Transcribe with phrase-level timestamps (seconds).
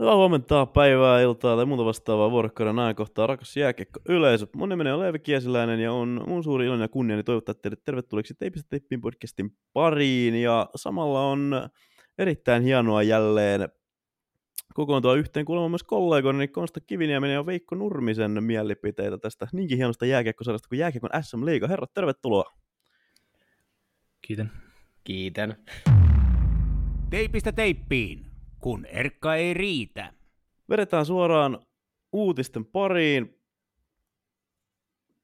[0.00, 4.46] Hyvää huomenta, päivää, iltaa tai muuta vastaavaa vuorokauden ajankohtaa, rakas jääkiekko yleisö.
[4.56, 8.34] Mun nimeni on Leevi Kiesiläinen ja on mun suuri ilo ja kunniani toivottaa teidät tervetulleeksi
[8.34, 10.34] Teipistä Teippiin podcastin pariin.
[10.34, 11.68] Ja samalla on
[12.18, 13.68] erittäin hienoa jälleen
[14.74, 20.68] kokoontua yhteen kuulemaan myös kollegoini Konsta Kiviniemen ja Veikko Nurmisen mielipiteitä tästä niinkin hienosta jääkiekkosarjasta
[20.68, 21.68] kuin jääkiekon SM Liiga.
[21.68, 22.52] Herrat, tervetuloa.
[24.20, 24.52] Kiitän.
[25.04, 25.56] Kiitän.
[27.10, 28.27] Teipistä teippiin,
[28.60, 30.12] kun erkka ei riitä.
[30.70, 31.58] Vedetään suoraan
[32.12, 33.34] uutisten pariin.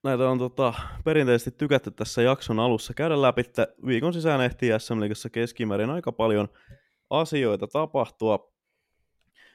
[0.05, 3.43] Näitä on tota, perinteisesti tykätty tässä jakson alussa käydä läpi.
[3.87, 6.49] Viikon sisään ehtii SM Liigassa keskimäärin aika paljon
[7.11, 8.55] asioita tapahtua.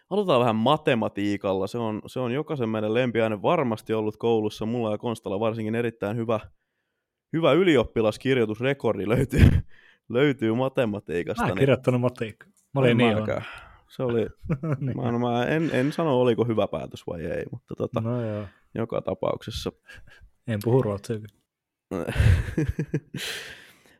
[0.09, 1.67] Aloitetaan vähän matematiikalla.
[1.67, 4.65] Se on, se on jokaisen meidän lempiaine varmasti ollut koulussa.
[4.65, 6.39] Mulla ja Konstalla varsinkin erittäin hyvä,
[7.33, 9.49] hyvä ylioppilaskirjoitusrekordi löytyy,
[10.09, 11.43] löytyy matematiikasta.
[11.43, 12.49] Mä en niin- kirjoittanut matematiikkaa.
[12.73, 13.45] Mä olin niin mäkään.
[13.89, 14.21] Se oli,
[14.79, 14.97] niin.
[14.97, 18.45] mä, mä en, en sano oliko hyvä päätös vai ei, mutta tota, No joo.
[18.75, 19.71] joka tapauksessa.
[20.47, 21.19] En puhu ruotsia.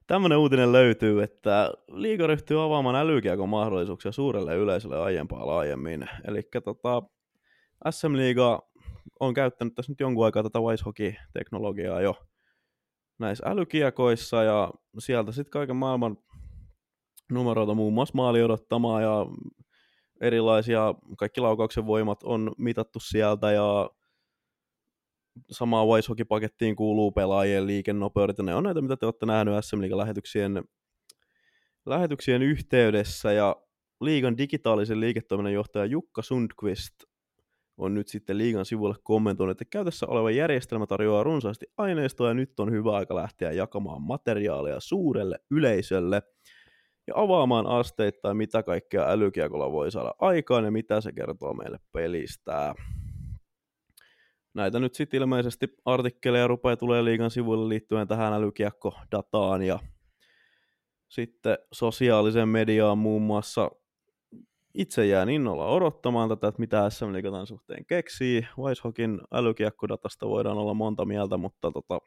[0.08, 6.10] Tämmöinen uutinen löytyy, että liiga ryhtyy avaamaan älykiekon mahdollisuuksia suurelle yleisölle aiempaa laajemmin.
[6.28, 7.04] Eli tota,
[7.90, 8.70] SM Liiga
[9.20, 12.16] on käyttänyt tässä nyt jonkun aikaa tätä Wise Hockey-teknologiaa jo
[13.20, 16.18] näissä älykiekoissa ja sieltä sitten kaiken maailman
[17.32, 19.26] numeroita, muun muassa maali odottamaa ja
[20.22, 23.90] erilaisia, kaikki laukauksen voimat on mitattu sieltä ja
[25.52, 30.64] samaan Wise kuuluu pelaajien liikennopeudet, ja ne on näitä, mitä te olette nähneet SM lähetyksien,
[31.86, 33.56] lähetyksien yhteydessä, ja
[34.02, 36.94] liigan digitaalisen liiketoiminnan johtaja Jukka Sundqvist
[37.78, 42.60] on nyt sitten liigan sivulle kommentoinut, että käytössä oleva järjestelmä tarjoaa runsaasti aineistoa, ja nyt
[42.60, 46.22] on hyvä aika lähteä jakamaan materiaalia suurelle yleisölle,
[47.10, 52.76] ja avaamaan asteittain, mitä kaikkea älykiekolla voi saada aikaan, ja mitä se kertoo meille pelistä
[54.54, 59.80] näitä nyt sitten ilmeisesti artikkeleja rupeaa tulee liigan sivuille liittyen tähän älykiekko-dataan ja
[61.10, 63.72] sitten sosiaalisen mediaan muun muassa
[64.74, 68.48] itse jään innolla odottamaan tätä, että mitä SM Liiga tämän suhteen keksii.
[68.58, 72.00] Weishockin älykiekkodatasta voidaan olla monta mieltä, mutta tota,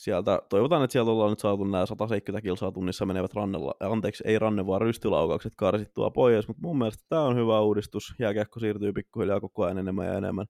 [0.00, 4.38] sieltä, toivotaan, että sieltä ollaan nyt saatu nämä 170 kilsaa tunnissa menevät rannella, anteeksi, ei
[4.38, 8.14] ranne, vaan rystylaukaukset karsittua pois, mutta mun mielestä tämä on hyvä uudistus.
[8.18, 10.46] Jääkiekko siirtyy pikkuhiljaa koko ajan enemmän ja enemmän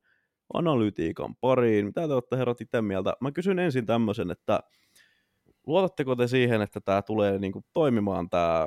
[0.55, 1.87] analytiikan pariin.
[1.87, 3.13] Mitä te olette herrat itse mieltä?
[3.21, 4.61] Mä kysyn ensin tämmöisen, että
[5.67, 8.67] luotatteko te siihen, että tämä tulee niinku toimimaan tämä,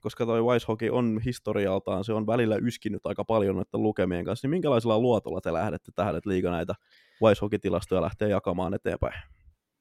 [0.00, 4.46] koska toi Wise Hockey on historialtaan, se on välillä yskinyt aika paljon noiden lukemien kanssa,
[4.46, 6.74] niin minkälaisella luotolla te lähdette tähän, että liiga näitä
[7.22, 9.37] Wise Hockey-tilastoja lähtee jakamaan eteenpäin?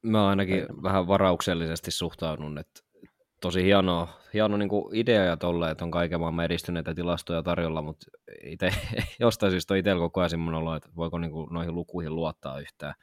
[0.07, 0.83] Mä ainakin Enemmän.
[0.83, 2.81] vähän varauksellisesti suhtaudun, että
[3.41, 8.05] tosi hieno, hieno niin idea ja tolle, että on kaiken maailman edistyneitä tilastoja tarjolla, mutta
[8.43, 8.73] ite,
[9.19, 12.93] jostain syystä on itsellä koko ajan semmoinen olo, että voiko niin noihin lukuihin luottaa yhtään.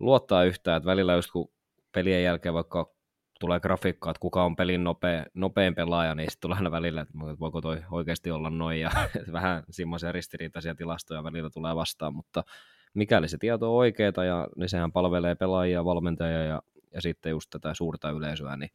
[0.00, 1.52] Luottaa yhtään, että välillä just kun
[1.92, 2.94] pelien jälkeen vaikka
[3.40, 7.14] tulee grafiikkaa, että kuka on pelin nopea, nopein pelaaja, niin sitten tulee aina välillä, että
[7.40, 8.90] voiko toi oikeasti olla noin, ja
[9.32, 12.44] vähän semmoisia ristiriitaisia tilastoja välillä tulee vastaan, mutta
[12.94, 16.62] mikäli se tieto on oikeaa, ja niin sehän palvelee pelaajia, valmentajia ja,
[16.94, 18.70] ja sitten just tätä suurta yleisöä, niin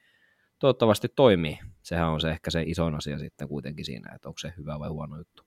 [0.59, 1.59] toivottavasti toimii.
[1.81, 4.89] Sehän on se ehkä se isoin asia sitten kuitenkin siinä, että onko se hyvä vai
[4.89, 5.43] huono juttu.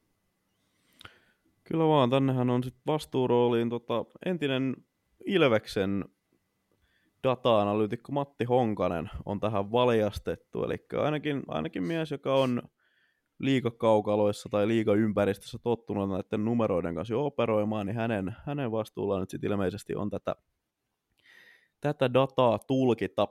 [1.64, 4.76] Kyllä vaan, tännehän on sitten vastuurooliin tota, entinen
[5.26, 6.04] Ilveksen
[7.24, 12.62] data-analyytikko Matti Honkanen on tähän valjastettu, eli ainakin, ainakin mies, joka on
[13.38, 19.50] liikakaukaloissa tai liigaympäristössä tottunut näiden numeroiden kanssa jo operoimaan, niin hänen, hänen vastuullaan nyt sitten
[19.50, 20.36] ilmeisesti on tätä,
[21.80, 23.28] tätä dataa tulkita.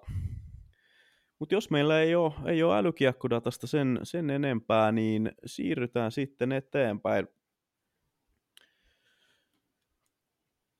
[1.39, 7.27] Mutta jos meillä ei ole, ei ole älykiekkodatasta sen, sen enempää, niin siirrytään sitten eteenpäin.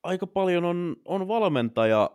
[0.04, 2.10] Aika paljon on, on valmentaja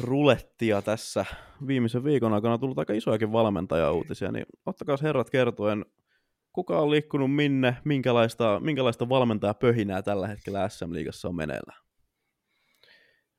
[0.00, 1.24] rulettia tässä
[1.66, 5.84] viimeisen viikon aikana tullut aika isojakin valmentajauutisia, niin ottakaa herrat kertoen,
[6.52, 11.82] kuka on liikkunut minne, minkälaista, minkälaista valmentajapöhinää tällä hetkellä SM-liigassa on meneillään.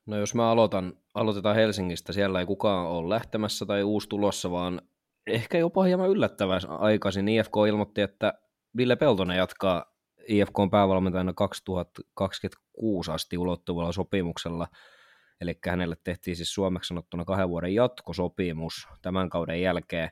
[0.06, 4.82] No jos mä aloitan, aloitetaan Helsingistä, siellä ei kukaan ole lähtemässä tai uusi tulossa, vaan
[5.28, 8.34] ehkä jopa hieman yllättävän aikaisin IFK ilmoitti, että
[8.78, 9.86] Ville Peltonen jatkaa
[10.28, 14.68] IFK päävalmentajana 2026 asti ulottuvalla sopimuksella.
[15.42, 20.10] Eli hänelle tehtiin siis suomeksi sanottuna kahden vuoden jatkosopimus tämän kauden jälkeen.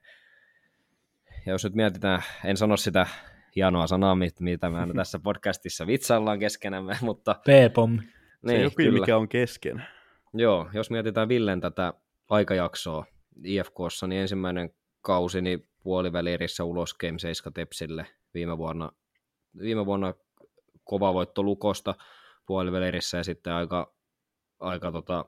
[1.48, 3.08] Ja jos nyt mietitään, en sano sitä
[3.56, 7.34] hienoa sanaa, mitä me aina tässä podcastissa vitsaillaan keskenämme, mutta...
[7.34, 8.02] P-pommi.
[8.02, 8.08] Se
[8.42, 9.86] Niin, joku, mikä on kesken.
[10.34, 11.94] Joo, jos mietitään Villen tätä
[12.30, 13.06] aikajaksoa
[13.44, 14.70] IFKssa, niin ensimmäinen
[15.02, 18.92] kausi niin puolivälierissä ulos Game 7 Tepsille viime vuonna,
[19.60, 20.14] viime vuonna
[20.84, 21.96] kova voitto Lukosta
[22.46, 23.94] puolivälirissä ja sitten aika,
[24.60, 25.26] aika tota,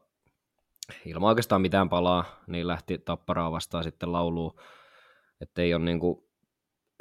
[1.05, 4.59] ilman oikeastaan mitään palaa, niin lähti Tapparaa vastaan sitten lauluun,
[5.41, 6.23] että ei ole niin kuin,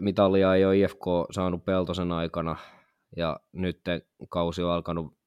[0.00, 2.56] mitalia ei ole IFK saanut Peltosen aikana,
[3.16, 3.80] ja nyt
[4.28, 5.18] kausi on alkanut,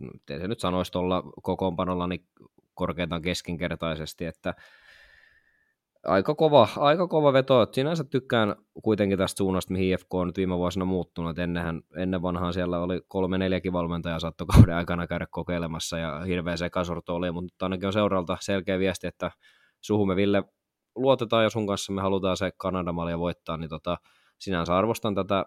[0.00, 2.28] miten se nyt sanoisi tuolla kokoonpanolla, niin
[2.74, 4.54] korkeintaan keskinkertaisesti, että
[6.04, 7.66] aika kova, aika kova veto.
[7.72, 11.38] Sinänsä tykkään kuitenkin tästä suunnasta, mihin IFK on nyt viime vuosina muuttunut.
[11.38, 16.56] Ennenhän, ennen vanhaan siellä oli kolme neljäkin valmentajaa saattoi kauden aikana käydä kokeilemassa ja hirveä
[16.56, 19.30] sekasorto oli, mutta ainakin on seuralta selkeä viesti, että
[19.80, 20.42] suhumme Ville
[20.96, 23.98] luotetaan ja sun kanssa me halutaan se Kanadamalja voittaa, niin tota,
[24.38, 25.46] sinänsä arvostan tätä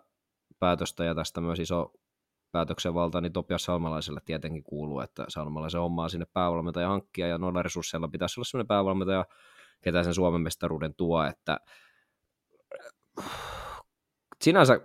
[0.59, 1.93] päätöstä ja tästä myös iso
[2.51, 7.63] päätöksen valta, niin Topias Salmalaiselle tietenkin kuuluu, että Salmalaisen hommaa sinne päävalmentaja hankkia ja noilla
[7.63, 9.25] resursseilla pitäisi olla sellainen päävalmentaja,
[9.81, 11.59] ketä sen Suomen mestaruuden tuo, että
[14.41, 14.79] sinänsä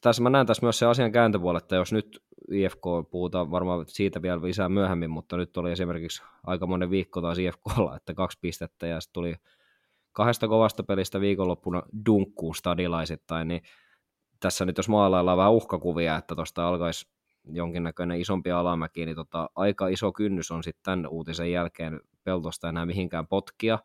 [0.00, 2.22] tässä mä näen tässä myös se asian kääntöpuoli, että jos nyt
[2.52, 7.38] IFK, puhutaan varmaan siitä vielä lisää myöhemmin, mutta nyt oli esimerkiksi aika monen viikko taas
[7.38, 9.34] IFKlla, että kaksi pistettä ja sitten tuli
[10.12, 13.62] kahdesta kovasta pelistä viikonloppuna dunkkuun stadilaisittain, niin
[14.40, 17.08] tässä nyt jos maalaillaan vähän uhkakuvia, että tuosta alkaisi
[17.44, 22.86] jonkinnäköinen isompi alamäki, niin tota, aika iso kynnys on sitten tämän uutisen jälkeen peltosta enää
[22.86, 23.78] mihinkään potkia,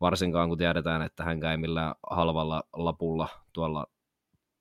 [0.00, 3.86] varsinkaan kun tiedetään, että hän ei millään halvalla lapulla tuolla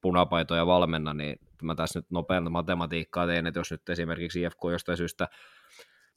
[0.01, 4.97] punapaitoja valmenna, niin mä tässä nyt nopean matematiikkaa tein, että jos nyt esimerkiksi IFK jostain
[4.97, 5.27] syystä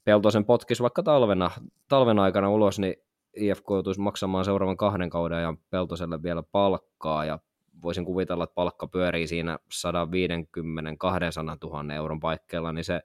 [0.05, 1.51] Peltosen potkis vaikka talvena,
[1.89, 2.95] talven aikana ulos, niin
[3.37, 7.39] IFK joutuisi maksamaan seuraavan kahden kauden ajan Peltoselle vielä palkkaa, ja
[7.83, 13.01] voisin kuvitella, että palkka pyörii siinä 150-200 000 euron paikkeilla, niin se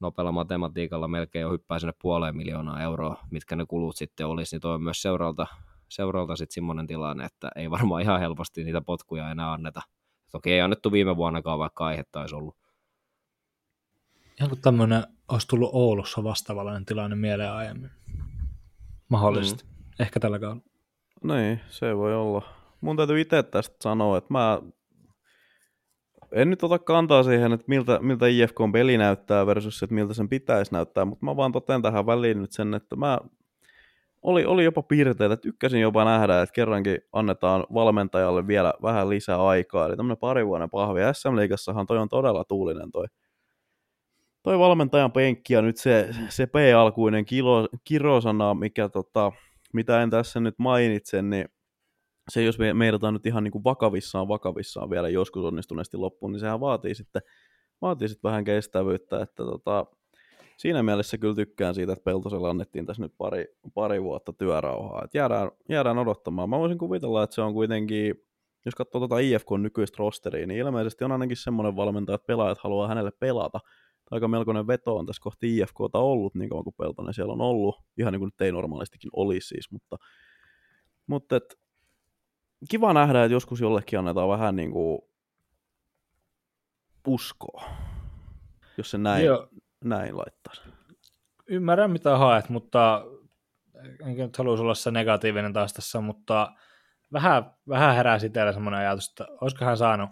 [0.00, 4.60] nopealla matematiikalla melkein jo hyppää sinne puoleen miljoonaa euroa, mitkä ne kulut sitten olisi, niin
[4.60, 5.46] toi on myös seuralta,
[5.88, 9.82] seuralta sitten semmoinen tilanne, että ei varmaan ihan helposti niitä potkuja enää anneta.
[10.32, 12.56] Toki ei annettu viime vuonnakaan, vaikka aihetta olisi ollut.
[14.48, 17.90] Kuin tämmöinen olisi tullut Oulussa vastaavallinen tilanne mieleen aiemmin.
[19.12, 19.64] Mahdollisesti.
[19.64, 19.70] Mm.
[20.00, 20.66] Ehkä tällä kaudella.
[21.24, 22.42] Niin, se voi olla.
[22.80, 24.60] Mun täytyy itse tästä sanoa, että mä
[26.32, 30.28] en nyt ota kantaa siihen, että miltä, miltä IFK peli näyttää versus, että miltä sen
[30.28, 33.18] pitäisi näyttää, mutta mä vaan toten tähän väliin nyt sen, että mä
[34.22, 39.46] oli, oli jopa piirteitä, että tykkäsin jopa nähdä, että kerrankin annetaan valmentajalle vielä vähän lisää
[39.46, 41.00] aikaa, eli tämmöinen pari vuoden pahvi.
[41.12, 43.06] SM-liigassahan toi on todella tuulinen toi,
[44.42, 49.32] toi valmentajan penkki ja nyt se, se P-alkuinen kilo, kirosana, mikä tota,
[49.72, 51.44] mitä en tässä nyt mainitse, niin
[52.30, 56.40] se jos me meidätään nyt ihan niin kuin vakavissaan vakavissaan vielä joskus onnistuneesti loppuun, niin
[56.40, 57.22] sehän vaatii sitten,
[57.80, 59.86] vaatii sitten vähän kestävyyttä, että tota,
[60.56, 65.18] siinä mielessä kyllä tykkään siitä, että Peltosella annettiin tässä nyt pari, pari vuotta työrauhaa, että
[65.18, 66.50] jäädään, jäädään odottamaan.
[66.50, 68.14] Mä voisin kuvitella, että se on kuitenkin,
[68.64, 72.88] jos katsoo tuota IFK nykyistä rosteria, niin ilmeisesti on ainakin semmoinen valmentaja, että pelaajat haluaa
[72.88, 73.60] hänelle pelata.
[74.12, 77.76] Aika melkoinen veto on tässä kohti IFKta ollut niin kauan kuin Peltonen siellä on ollut,
[77.98, 79.96] ihan niin kuin nyt ei normaalistikin olisi siis, mutta,
[81.06, 81.58] mutta et,
[82.70, 84.98] kiva nähdä, että joskus jollekin annetaan vähän niin kuin
[87.06, 87.64] uskoa,
[88.78, 89.48] jos se näin, Joo.
[89.84, 90.54] näin laittaa.
[91.46, 93.04] Ymmärrän mitä haet, mutta
[94.06, 96.52] enkä nyt haluaisi olla se negatiivinen taas tässä, mutta
[97.12, 100.10] vähän, vähän herää itsellä semmoinen ajatus, että olisiko hän saanut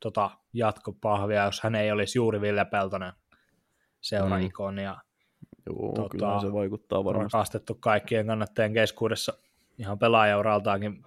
[0.00, 3.12] tota jatkopahvia, jos hän ei olisi juuri Ville Peltonen
[4.00, 4.96] seuraikon ja
[5.66, 7.36] Joo, tota, kyllä se vaikuttaa varmasti.
[7.36, 9.32] Rakastettu kaikkien kannattajien keskuudessa
[9.78, 11.04] ihan pelaajauraltaankin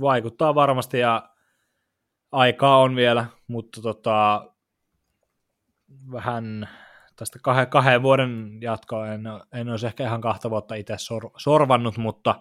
[0.00, 1.30] vaikuttaa varmasti ja
[2.32, 4.46] aikaa on vielä, mutta tota,
[6.12, 6.68] vähän
[7.16, 11.98] tästä kahden, kahden vuoden jatkoa en, en olisi ehkä ihan kahta vuotta itse sor, sorvannut,
[11.98, 12.40] mutta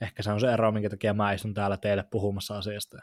[0.00, 2.98] ehkä se on se ero, minkä takia mä istun täällä teille puhumassa asiasta.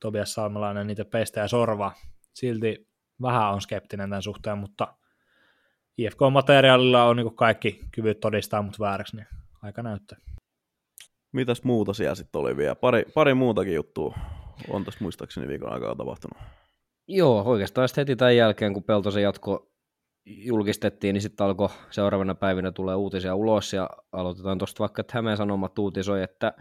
[0.00, 1.94] Tobias Salmelainen niitä peistä ja sorvaa.
[2.34, 2.88] Silti
[3.22, 4.94] vähän on skeptinen tämän suhteen, mutta
[5.98, 9.26] IFK-materiaalilla on niin kaikki kyvyt todistaa mut vääräksi, niin
[9.62, 10.18] aika näyttää.
[11.32, 12.74] Mitäs muuta siellä sitten oli vielä?
[12.74, 14.14] Pari, pari muutakin juttua
[14.70, 16.38] on tässä muistaakseni viikon aikaa tapahtunut.
[17.08, 19.70] Joo, oikeastaan heti tämän jälkeen, kun Peltosen jatko
[20.26, 25.36] julkistettiin, niin sitten alkoi seuraavana päivinä tulee uutisia ulos ja aloitetaan tuosta vaikka, että Hämeen
[25.36, 26.52] Sanomat uutisoi, että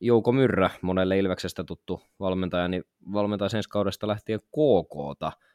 [0.00, 5.32] Jouko Myrrä, monelle Ilveksestä tuttu valmentaja, niin valmentaa sen kaudesta lähtien KKta–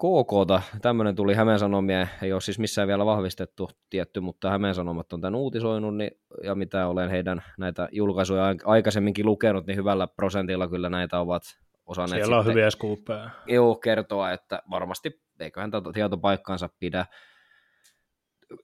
[0.00, 5.12] KKta, tämmöinen tuli Hämeen Sanomia, ei ole siis missään vielä vahvistettu tietty, mutta Hämeen Sanomat
[5.12, 6.10] on tämän uutisoinut, niin,
[6.44, 11.42] ja mitä olen heidän näitä julkaisuja aikaisemminkin lukenut, niin hyvällä prosentilla kyllä näitä ovat
[11.86, 13.30] osanneet Siellä on hyviä skuuppeja.
[13.46, 17.06] Joo, kertoa, että varmasti eiköhän tätä tietopaikkaansa pidä.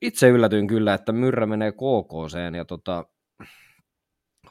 [0.00, 3.04] Itse yllätyin kyllä, että Myrrä menee KKseen, ja tota,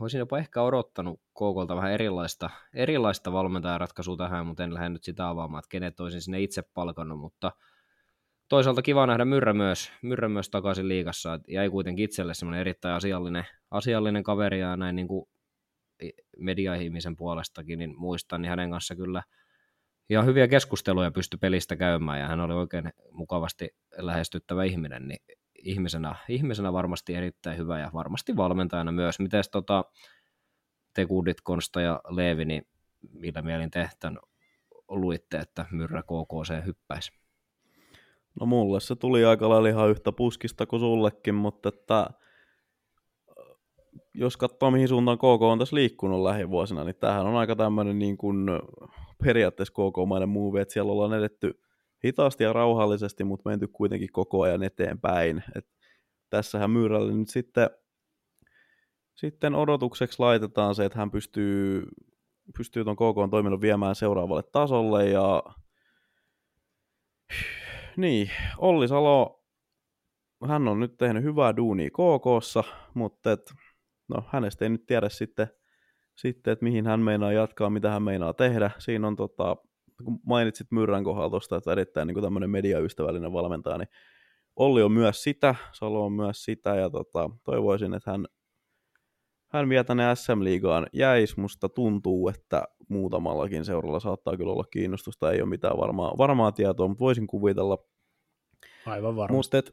[0.04, 5.30] olisin jopa ehkä odottanut KKlta vähän erilaista, erilaista valmentajaratkaisua tähän, mutta en lähde nyt sitä
[5.30, 7.52] avaamaan, että kenet olisin sinne itse palkannut, mutta
[8.50, 12.96] toisaalta kiva nähdä Myrrä myös, Myrrä myös takaisin liigassa, että jäi kuitenkin itselle semmoinen erittäin
[12.96, 15.30] asiallinen, asiallinen kaveri ja näin niin kuin
[16.38, 19.24] media-ihmisen puolestakin, niin muistan, niin hänen kanssa kyllä
[20.10, 25.20] ihan hyviä keskusteluja pystyi pelistä käymään ja hän oli oikein mukavasti lähestyttävä ihminen, niin
[25.66, 29.20] ihmisenä, ihmisenä varmasti erittäin hyvä ja varmasti valmentajana myös.
[29.20, 29.86] Miten tota,
[30.94, 32.68] te Kudit, Konsta ja Leevi, niin
[33.14, 34.20] millä mielin te tämän
[34.88, 37.12] luitte, että Myrrä KKC hyppäisi?
[38.40, 42.10] No mulle se tuli aika lailla ihan yhtä puskista kuin sullekin, mutta että
[44.14, 48.18] jos katsoo mihin suuntaan KK on tässä liikkunut lähivuosina, niin tämähän on aika tämmöinen niin
[48.18, 48.46] kuin
[49.24, 51.65] periaatteessa KK-mainen move, että siellä ollaan edetty
[52.06, 55.44] hitaasti ja rauhallisesti, mutta menty kuitenkin koko ajan eteenpäin.
[55.56, 55.68] Et
[56.30, 57.70] tässähän Myyrälle nyt sitten,
[59.16, 61.88] sitten odotukseksi laitetaan se, että hän pystyy,
[62.58, 65.44] pystyy tuon KK toiminnon viemään seuraavalle tasolle ja
[67.98, 69.44] niin, Olli Salo,
[70.48, 73.54] hän on nyt tehnyt hyvää duunia KKssa, mutta et,
[74.08, 75.48] no, hänestä ei nyt tiedä sitten,
[76.16, 78.72] sitten, että mihin hän meinaa jatkaa, mitä hän meinaa tehdä.
[78.78, 79.58] Siinä on tota,
[80.04, 83.90] kun mainitsit Myrrän kohdalla tuosta, että erittäin niin tämmöinen mediaystävällinen valmentaja, niin
[84.56, 88.26] Olli on myös sitä, Salo on myös sitä, ja tota, toivoisin, että hän,
[89.52, 91.38] hän vie tänne SM-liigaan jäis.
[91.38, 96.88] Musta tuntuu, että muutamallakin seuralla saattaa kyllä olla kiinnostusta, ei ole mitään varmaa, varmaa tietoa,
[96.88, 97.78] mutta voisin kuvitella.
[98.86, 99.58] Aivan varmasti.
[99.58, 99.72] Mutta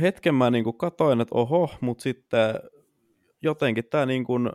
[0.00, 2.54] hetken mä niin katoin, että oho, mutta sitten
[3.42, 4.50] jotenkin tämä niin kuin,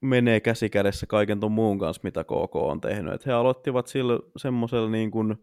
[0.00, 3.14] menee käsi kädessä kaiken tuon muun kanssa, mitä KK on tehnyt.
[3.14, 5.36] Et he aloittivat sillä semmoisella niin kuin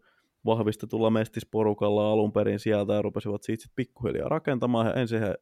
[0.44, 4.86] vahvistetulla mestisporukalla alun perin sieltä ja rupesivat siitä sitten pikkuhiljaa rakentamaan.
[4.86, 5.34] Ja ensin he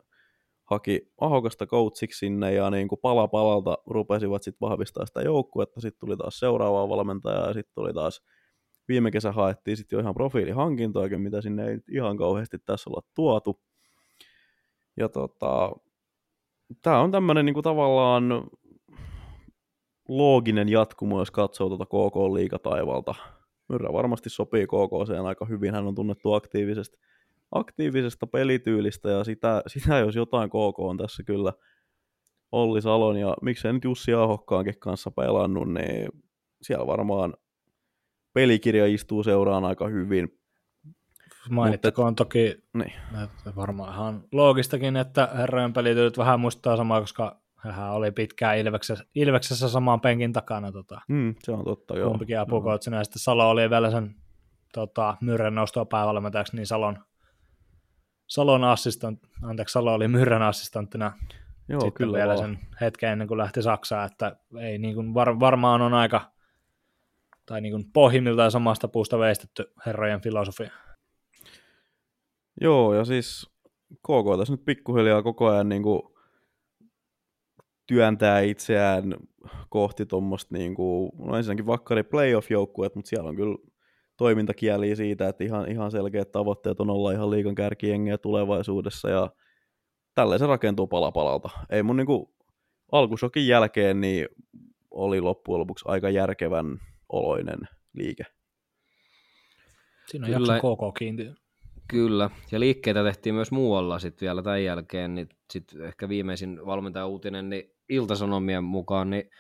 [0.65, 5.81] haki Ahokasta coachiksi sinne ja niin kuin pala palalta rupesivat sitten vahvistaa sitä joukkuetta.
[5.81, 8.23] Sitten tuli taas seuraavaa valmentajaa ja sitten tuli taas
[8.89, 13.61] viime kesä haettiin sitten jo ihan profiilihankintoakin, mitä sinne ei ihan kauheasti tässä olla tuotu.
[14.97, 15.73] Ja tota,
[16.83, 18.49] tämä on tämmöinen niin tavallaan
[20.09, 23.15] looginen jatkumo, jos katsoo tuota KK-liigataivalta.
[23.69, 26.99] Myrrä varmasti sopii KKC aika hyvin, hän on tunnettu aktiivisesta,
[27.53, 31.53] aktiivisesta pelityylistä ja sitä, sitä, jos jotain KK on tässä kyllä
[32.53, 36.09] Olli Salon ja miksei nyt Jussi Ahokkaankin kanssa pelannut, niin
[36.63, 37.35] siellä varmaan
[38.33, 40.41] pelikirja istuu seuraan aika hyvin.
[41.51, 42.93] Mainittakoon Mutta, toki, niin.
[43.57, 49.69] varmaan ihan loogistakin, että herrojen pelityylit vähän muistaa samaa, koska hän oli pitkään Ilveksessä, Ilveksessä
[49.69, 50.73] samaan penkin takana.
[50.73, 52.11] Tota, mm, se on totta, joo.
[52.11, 52.97] Kumpikin apukoutsina.
[52.97, 54.15] Ja sitten Salo oli vielä sen
[54.75, 57.05] tota, Myrren nostoa päävalmentajaksi, niin Salon,
[58.27, 61.13] Salon assistant, anteeksi, Salo oli Myrren assistanttina
[61.69, 62.39] Joo, sitten kyllä vielä vaan.
[62.39, 66.33] sen hetken ennen kuin lähti Saksaan, että ei niin kuin var, varmaan on aika,
[67.47, 70.71] tai niin kuin pohjimmiltaan samasta puusta veistetty herrojen filosofia.
[72.61, 73.51] Joo, ja siis
[73.99, 76.03] KK tässä nyt pikkuhiljaa koko ajan niin kuin
[77.87, 79.15] työntää itseään
[79.69, 83.59] kohti tuommoista, niin kuin, no ensinnäkin vakkari playoff-joukkueet, mutta siellä on kyllä
[84.17, 89.31] toimintakieliä siitä, että ihan, ihan selkeät tavoitteet on olla ihan liikan kärkijengiä tulevaisuudessa, ja
[90.15, 91.51] tälleen se rakentuu pala palalta.
[91.71, 92.27] Ei mun niin kuin,
[92.93, 94.29] alkusokin jälkeen niin
[94.91, 97.59] oli loppujen lopuksi aika järkevän oloinen
[97.95, 98.25] liike.
[100.07, 100.59] Siinä on Kyllä.
[100.59, 101.35] KK kiintiö.
[101.89, 107.51] Kyllä, ja liikkeitä tehtiin myös muualla sitten vielä tämän jälkeen, niin sitten ehkä viimeisin valmentaja-uutinen,
[107.51, 109.31] niin Iltasanomien mukaan, niin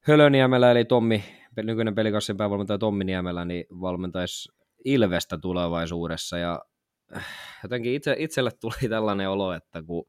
[0.00, 1.24] Hölöniemelä, eli Tommi,
[1.56, 4.52] nykyinen pelikassin päävalmentaja Tommi Niemelä, niin valmentaisi
[4.84, 6.62] Ilvestä tulevaisuudessa, ja
[7.16, 7.26] äh,
[7.62, 10.06] jotenkin itse, itselle tuli tällainen olo, että kun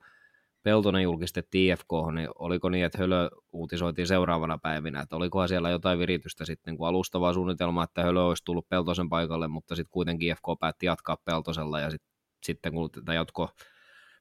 [0.63, 5.99] Peltonen julkistettiin IFK, niin oliko niin, että Hölö uutisoitiin seuraavana päivinä, että olikohan siellä jotain
[5.99, 10.43] viritystä sitten, kun alustavaa suunnitelmaa, että Hölö olisi tullut Peltosen paikalle, mutta sitten kuitenkin IFK
[10.59, 12.01] päätti jatkaa Peltosella, ja sit,
[12.43, 13.49] sitten kun tämä jatko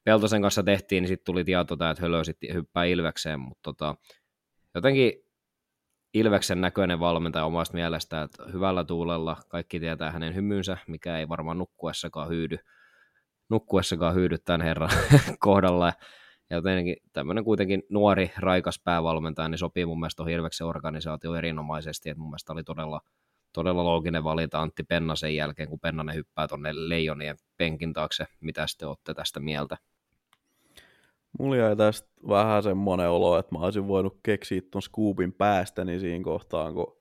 [0.07, 3.95] Peltosen kanssa tehtiin, niin sitten tuli tieto, että Hölö sitten hyppää Ilvekseen, mutta tota,
[4.75, 5.13] jotenkin
[6.13, 11.57] Ilveksen näköinen valmentaja omasta mielestä, että hyvällä tuulella kaikki tietää hänen hymynsä, mikä ei varmaan
[11.57, 12.57] nukkuessakaan hyydy,
[13.49, 14.89] nukkuessakaan hyydy tämän herran
[15.39, 15.93] kohdalla.
[16.49, 22.21] Ja jotenkin tämmöinen kuitenkin nuori, raikas päävalmentaja, niin sopii mun mielestä Ilveksen organisaatio erinomaisesti, että
[22.21, 23.01] mun mielestä oli todella,
[23.53, 28.25] todella looginen valinta Antti Penna sen jälkeen, kun Pennanen hyppää tuonne Leijonien penkin taakse.
[28.41, 29.77] Mitä te olette tästä mieltä?
[31.39, 36.23] Mulla jäi tästä vähän semmoinen olo, että mä olisin voinut keksiä tuon scoopin päästäni siinä
[36.23, 36.97] kohtaan, kun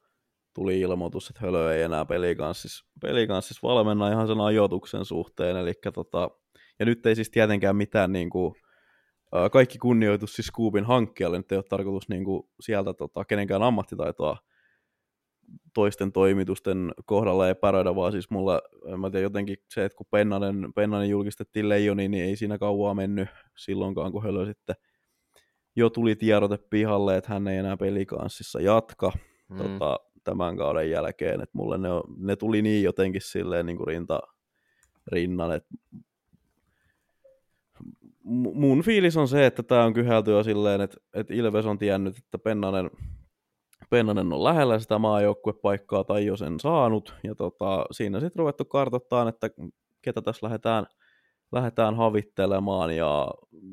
[0.55, 5.57] tuli ilmoitus, että Hölö ei enää pelikanssissa, pelikanssissa valmenna ihan sen ajoituksen suhteen.
[5.57, 6.31] Eli tota,
[6.79, 8.55] ja nyt ei siis tietenkään mitään niin kuin,
[9.53, 14.37] kaikki kunnioitus siis Scoopin hankkijalle, nyt ei ole tarkoitus niin kuin sieltä tota, kenenkään ammattitaitoa
[15.75, 18.63] toisten toimitusten kohdalla epäröidä, vaan siis mulla,
[18.99, 23.29] mä tiedä, jotenkin se, että kun Pennanen, Pennanen julkistettiin Leijoni, niin ei siinä kauaa mennyt
[23.57, 24.77] silloinkaan, kun Hölö sitten
[25.77, 29.13] jo tuli tiedote pihalle, että hän ei enää pelikanssissa jatka
[29.49, 29.57] mm.
[29.57, 33.87] tota, tämän kauden jälkeen, että mulle ne, on, ne tuli niin jotenkin silleen niin kuin
[33.87, 34.21] rinta,
[35.07, 35.75] rinnan, että
[38.25, 42.19] mun fiilis on se, että tämä on kyhälty jo silleen, että, että Ilves on tiennyt,
[42.19, 42.91] että Pennanen,
[43.91, 49.29] Pennanen on lähellä sitä maajoukkuepaikkaa tai jo sen saanut, ja tota, siinä sitten ruvettu kartoittamaan,
[49.29, 49.51] että
[50.03, 50.87] ketä tässä lähdetään,
[51.53, 53.29] lähdetään havittelemaan, ja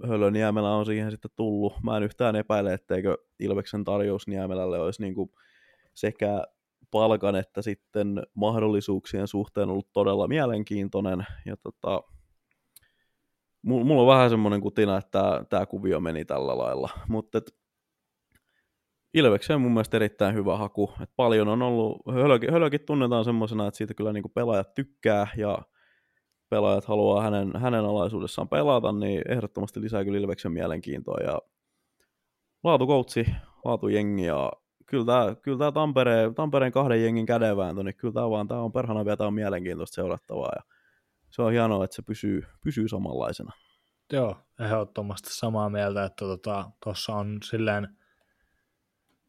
[0.07, 1.73] Hölöniemelä on siihen sitten tullut.
[1.83, 5.29] Mä en yhtään epäile, etteikö Ilveksen tarjous Niemelälle olisi niin kuin
[5.93, 6.43] sekä
[6.91, 12.03] palkan että sitten mahdollisuuksien suhteen ollut todella mielenkiintoinen, ja tota,
[13.61, 17.39] mulla on vähän semmoinen kutina, että tämä kuvio meni tällä lailla, mutta
[19.13, 20.91] Ilvekseen mun mielestä erittäin hyvä haku.
[21.01, 25.57] Et paljon on ollut, Hölökin, Hölökin tunnetaan semmoisena, että siitä kyllä niinku pelaajat tykkää ja
[26.49, 31.41] pelaajat haluaa hänen, hänen alaisuudessaan pelata, niin ehdottomasti lisää kyllä Ilveksen mielenkiintoa ja
[32.63, 33.25] laatukoutsi,
[33.65, 34.51] laatujengi ja
[34.85, 38.71] kyllä tämä, kyllä tämä Tampereen, Tampereen kahden jengin kädenvääntö, niin kyllä tämä vaan tämä on
[38.71, 40.61] perhana vielä tämä on mielenkiintoista seurattavaa ja
[41.29, 43.51] se on hienoa, että se pysyy, pysyy samanlaisena.
[44.13, 46.25] Joo, ehdottomasti samaa mieltä, että
[46.83, 47.97] tuossa tota, on silleen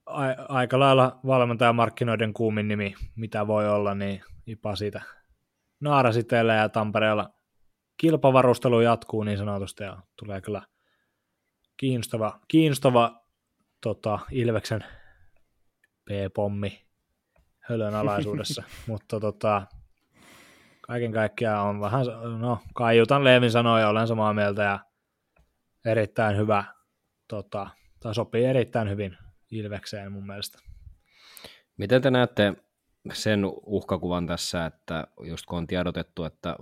[0.07, 5.03] a- aika lailla valmentajamarkkinoiden kuumin nimi, mitä voi olla, niin Ipa siitä
[5.81, 7.31] naarasiteellä ja Tampereella
[7.97, 10.63] kilpavarustelu jatkuu niin sanotusti ja tulee kyllä
[11.77, 13.21] kiinnostava, kiinnostava
[13.83, 14.85] tota, Ilveksen
[16.05, 16.85] P-pommi
[17.59, 19.67] hölön alaisuudessa, mutta tota,
[20.81, 22.07] kaiken kaikkiaan on vähän,
[22.39, 24.79] no kaiutan Leevin sanoja, olen samaa mieltä ja
[25.85, 26.65] erittäin hyvä,
[27.29, 27.67] tota,
[28.01, 29.17] tai sopii erittäin hyvin
[29.55, 30.59] Ilvekseen mun mielestä.
[31.77, 32.55] Miten te näette
[33.13, 36.57] sen uhkakuvan tässä, että just kun on tiedotettu, että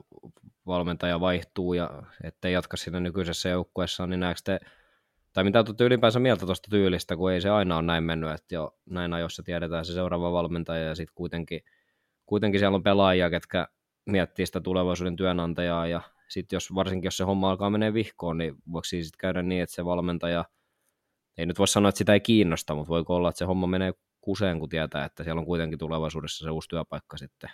[0.67, 4.61] valmentaja vaihtuu ja ettei jatka siinä nykyisessä joukkueessa, niin näekö te,
[5.33, 8.55] tai mitä olette ylipäänsä mieltä tuosta tyylistä, kun ei se aina ole näin mennyt, että
[8.55, 11.61] jo näin ajoissa tiedetään se seuraava valmentaja ja sitten kuitenkin,
[12.27, 13.69] kuitenkin siellä on pelaajia, ketkä
[14.07, 18.55] miettii sitä tulevaisuuden työnantajaa ja sitten jos, varsinkin jos se homma alkaa menee vihkoon, niin
[18.73, 20.45] voiko siis käydä niin, että se valmentaja,
[21.39, 23.93] ei nyt voi sanoa, että sitä ei kiinnosta, mutta voiko olla, että se homma menee
[24.21, 27.51] kuseen, kun tietää, että siellä on kuitenkin tulevaisuudessa se uusi työpaikka sitten?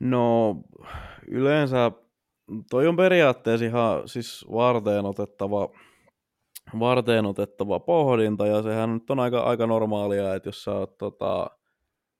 [0.00, 0.56] No
[1.28, 1.92] yleensä
[2.70, 5.68] toi on periaatteessa ihan siis varteen otettava,
[6.78, 11.50] varteen otettava pohdinta ja sehän nyt on aika, aika normaalia, että jos sä oot, tota,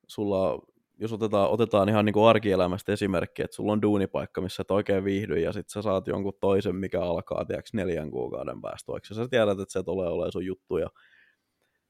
[0.09, 0.59] sulla
[0.98, 5.04] jos otetaan, otetaan ihan niin kuin arkielämästä esimerkki, että sulla on duunipaikka, missä et oikein
[5.04, 9.28] viihdy, ja sitten sä saat jonkun toisen, mikä alkaa tiiäks, neljän kuukauden päästä, vaikka sä
[9.28, 10.90] tiedät, että se tulee olemaan sun juttu, ja,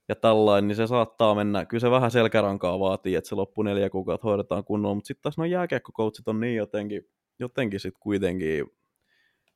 [0.09, 3.89] ja tällainen, niin se saattaa mennä, kyllä se vähän selkärankaa vaatii, että se loppu neljä
[3.89, 7.01] kuukautta hoidetaan kunnolla, mutta sitten taas no jääkiekkokoutsit on niin jotenkin,
[7.39, 8.65] jotenkin sitten kuitenkin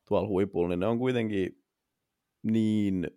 [0.08, 1.64] tuolla huipulla, niin ne on kuitenkin
[2.44, 3.08] niin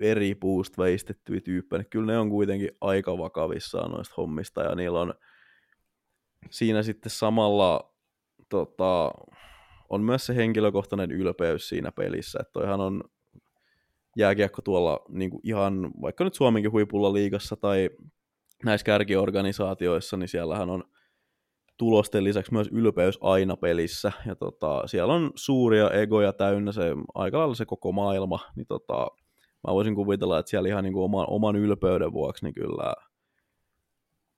[0.00, 5.14] eri puusta veistettyjä tyyppejä, kyllä ne on kuitenkin aika vakavissaan noista hommista, ja niillä on,
[6.50, 7.94] siinä sitten samalla
[8.48, 9.10] tota,
[9.88, 13.04] on myös se henkilökohtainen ylpeys siinä pelissä, että toihan on
[14.16, 17.90] jääkiekko tuolla niin kuin ihan, vaikka nyt Suomenkin huipulla liigassa tai
[18.64, 20.84] näissä kärkiorganisaatioissa, niin siellähän on
[21.76, 26.82] tulosten lisäksi myös ylpeys aina pelissä, ja tota, siellä on suuria egoja täynnä se,
[27.14, 29.06] aika lailla se koko maailma, niin tota,
[29.66, 32.94] mä voisin kuvitella, että siellä ihan niin kuin oman, oman ylpeyden vuoksi niin kyllä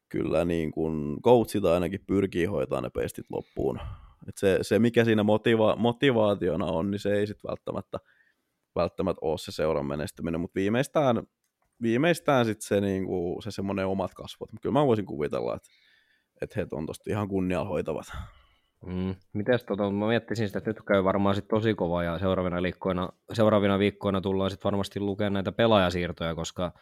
[0.08, 3.80] kyllä niin kuin coachit ainakin pyrkii hoitaa ne pestit loppuun.
[4.28, 7.98] Et se, se, mikä siinä motiva- motivaationa on, niin se ei sitten välttämättä,
[8.74, 11.22] välttämättä ole se seuran menestyminen, mutta viimeistään,
[11.82, 14.50] viimeistään sitten se, niin kuin, se semmoinen omat kasvot.
[14.62, 15.68] Kyllä mä voisin kuvitella, että,
[16.42, 18.06] että he on tosta ihan kunnialla hoitavat.
[18.86, 19.14] Mm.
[19.32, 23.08] Mites tota, mä miettisin sitä, että nyt käy varmaan sit tosi kova ja seuraavina, liikkoina,
[23.32, 26.72] seuraavina viikkoina tullaan sitten varmasti lukemaan näitä pelaajasiirtoja, koska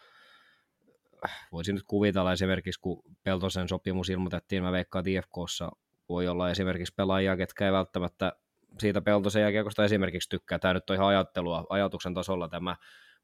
[1.51, 5.71] voisin nyt kuvitella esimerkiksi, kun Peltosen sopimus ilmoitettiin, mä veikkaan, että IFKssa
[6.09, 8.33] voi olla esimerkiksi pelaajia, ketkä ei välttämättä
[8.79, 10.59] siitä Peltosen jälkeen esimerkiksi tykkää.
[10.59, 12.75] Tämä nyt on ihan ajattelua, ajatuksen tasolla tämä,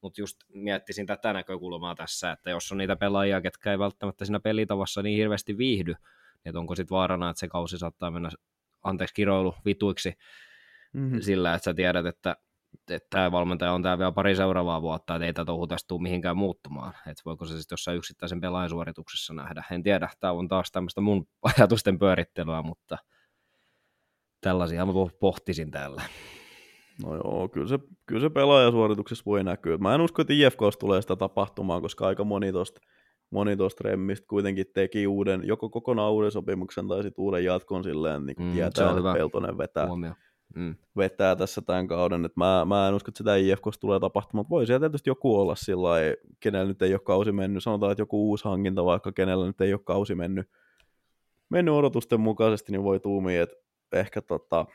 [0.01, 4.39] mutta just miettisin tätä näkökulmaa tässä, että jos on niitä pelaajia, ketkä ei välttämättä siinä
[4.39, 8.29] pelitavassa niin hirveästi viihdy, niin että onko sitten vaarana, että se kausi saattaa mennä,
[8.83, 10.13] anteeksi kiroilu, vituiksi
[10.93, 11.21] mm-hmm.
[11.21, 12.35] sillä, että sä tiedät, että
[12.89, 16.37] että tämä valmentaja on tämä vielä pari seuraavaa vuotta, että ei tätä tästä tule mihinkään
[16.37, 16.93] muuttumaan.
[17.07, 19.63] Että voiko se sitten jossain yksittäisen pelaajan suorituksessa nähdä.
[19.71, 22.97] En tiedä, tämä on taas tämmöistä mun ajatusten pyörittelyä, mutta
[24.41, 26.01] tällaisia mä pohtisin täällä.
[27.03, 29.77] No joo, kyllä se, kyllä se pelaajasuorituksessa voi näkyä.
[29.77, 32.81] Mä en usko, että IFKs tulee sitä tapahtumaan, koska aika moni tosta,
[33.29, 38.25] moni tosta remmistä kuitenkin teki uuden, joko kokonaan uuden sopimuksen tai sitten uuden jatkon silleen,
[38.25, 39.13] niin kuin Mm, tietää, että.
[39.13, 40.13] Peltonen vetää, Huomio.
[40.55, 40.75] Mm.
[40.97, 42.25] vetää tässä tämän kauden.
[42.25, 45.39] Et mä, mä en usko, että sitä IFKs tulee tapahtumaan, mutta voi siellä tietysti joku
[45.39, 45.89] olla sillä
[46.39, 47.63] kenellä nyt ei ole kausi mennyt.
[47.63, 50.49] Sanotaan, että joku uusi hankinta vaikka, kenellä nyt ei ole kausi mennyt,
[51.49, 53.57] mennyt odotusten mukaisesti, niin voi tuumia, että
[53.93, 54.65] ehkä tota,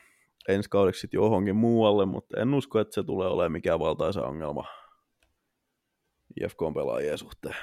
[0.49, 4.65] ensi kaudeksi sitten johonkin muualle, mutta en usko, että se tulee olemaan mikään valtaisa ongelma
[6.41, 7.57] IFKn pelaajien suhteen.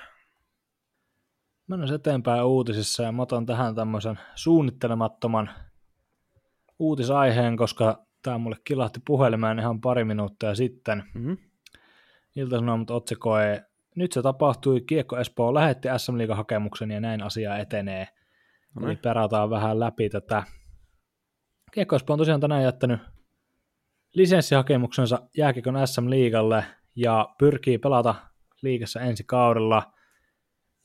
[1.68, 5.50] Mennään eteenpäin uutisissa ja mä otan tähän tämmöisen suunnittelemattoman
[6.84, 11.04] uutisaiheen, koska tämä mulle kilahti puhelimeen ihan pari minuuttia sitten.
[11.14, 11.38] Mm-hmm.
[12.36, 13.42] Ilta-Sanomat otsikoi,
[13.96, 18.08] nyt se tapahtui, Kiekko Espoo lähetti SM hakemuksen ja näin asia etenee.
[18.76, 19.02] No Eli niin.
[19.02, 20.44] perataan vähän läpi tätä.
[21.72, 23.00] Kiekko Espoo on tosiaan tänään jättänyt
[24.14, 26.66] lisenssihakemuksensa jääkiekon SM Liigalle
[26.96, 28.16] ja pyrkii pelata
[28.62, 29.94] liigassa ensi kaudella.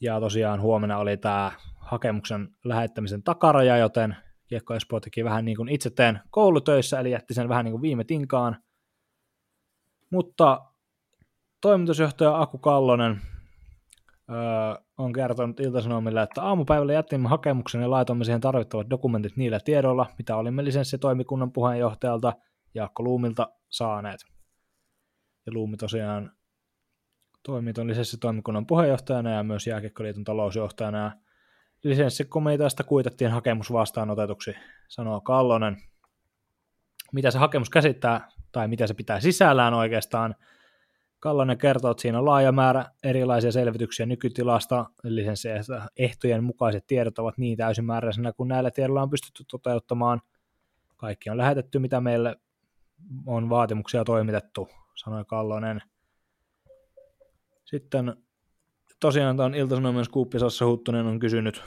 [0.00, 4.16] Ja tosiaan huomenna oli tämä hakemuksen lähettämisen takaraja, joten
[4.48, 7.82] Kiekko Espoo teki vähän niin kuin itse teen koulutöissä, eli jätti sen vähän niin kuin
[7.82, 8.62] viime tinkaan.
[10.10, 10.64] Mutta
[11.60, 13.20] toimitusjohtaja Aku Kallonen
[14.30, 14.36] öö,
[14.98, 20.36] on kertonut Iltasanomille, että aamupäivällä jättimme hakemuksen ja laitoimme siihen tarvittavat dokumentit niillä tiedoilla, mitä
[20.36, 22.32] olimme lisenssitoimikunnan puheenjohtajalta
[22.74, 24.20] Jaakko Luumilta saaneet.
[25.46, 26.32] Ja Luumi tosiaan
[27.42, 31.12] toimii tuon lisenssitoimikunnan puheenjohtajana ja myös Jääkiekkoliiton talousjohtajana.
[31.82, 34.54] Lisenssikomiteasta kuitattiin hakemus vastaanotetuksi,
[34.88, 35.76] sanoo Kallonen.
[37.12, 40.34] Mitä se hakemus käsittää, tai mitä se pitää sisällään oikeastaan,
[41.20, 47.58] Kallonen kertoo, että siinä on laaja määrä erilaisia selvityksiä nykytilasta, lisenssiehtojen mukaiset tiedot ovat niin
[47.58, 50.20] täysimääräisenä kuin näillä tiedoilla on pystytty toteuttamaan.
[50.96, 52.36] Kaikki on lähetetty, mitä meille
[53.26, 55.82] on vaatimuksia toimitettu, sanoi Kallonen.
[57.64, 58.16] Sitten
[59.00, 61.62] tosiaan tuon Ilta-Sanomien skuuppisassa Huttunen on kysynyt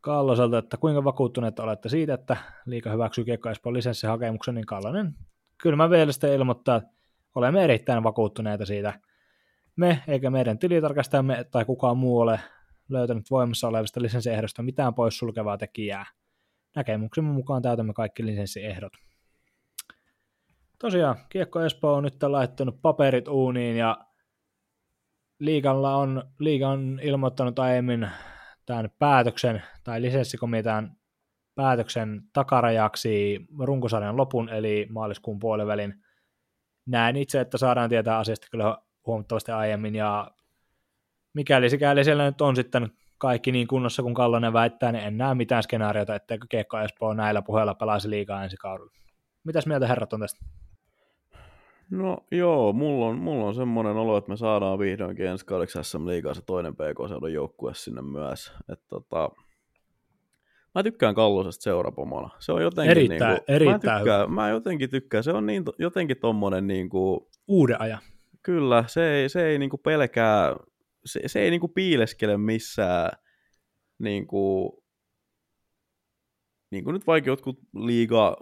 [0.00, 5.14] Kalloselta, että kuinka vakuuttuneet olette siitä, että liika hyväksyy Kiekko Espoon lisenssihakemuksen, niin Kallonen
[5.62, 6.90] kylmä vielä sitten ilmoittaa, että
[7.34, 9.00] olemme erittäin vakuuttuneita siitä.
[9.76, 12.40] Me eikä meidän tilitarkastajamme tai kukaan muu ole
[12.88, 16.06] löytänyt voimassa olevista lisenssiehdosta mitään poissulkevaa tekijää.
[16.76, 18.92] Näkemuksemme mukaan täytämme kaikki lisenssiehdot.
[20.78, 23.98] Tosiaan, Kiekko Espoo on nyt laittanut paperit uuniin ja
[25.38, 28.08] liigalla on, liiga on ilmoittanut aiemmin
[28.66, 30.96] tämän päätöksen tai lisenssikomitean
[31.54, 35.94] päätöksen takarajaksi runkosarjan lopun eli maaliskuun puolivälin.
[36.86, 40.30] Näen itse, että saadaan tietää asiasta kyllä huomattavasti aiemmin ja
[41.34, 45.34] mikäli sikäli siellä nyt on sitten kaikki niin kunnossa kuin Kallonen väittää, niin en näe
[45.34, 48.90] mitään skenaariota, etteikö Kiekko Espoo näillä puheilla pelaisi liikaa ensi kaudella.
[49.44, 50.44] Mitäs mieltä herrat on tästä?
[51.90, 56.06] No joo, mulla on, mulla on semmoinen olo, että me saadaan vihdoinkin ensi kaudeksi SM
[56.06, 58.52] Liigaa se toinen PK-seudun joukkue sinne myös.
[58.72, 59.30] Et tota,
[60.74, 62.28] mä tykkään Kallosesta seurapomona.
[62.38, 65.24] Se on jotenkin Erittäin- niinku, erittäin mä, tykkään, mä jotenkin tykkään.
[65.24, 67.98] Se on niin, jotenkin tommonen niinku, Uuden ajan.
[68.42, 70.56] kyllä, se ei, se ei niinku pelkää,
[71.04, 73.10] se, se ei niinku piileskele missään
[73.98, 74.72] niinku,
[76.70, 78.36] niin kuin nyt vaikka jotkut liiga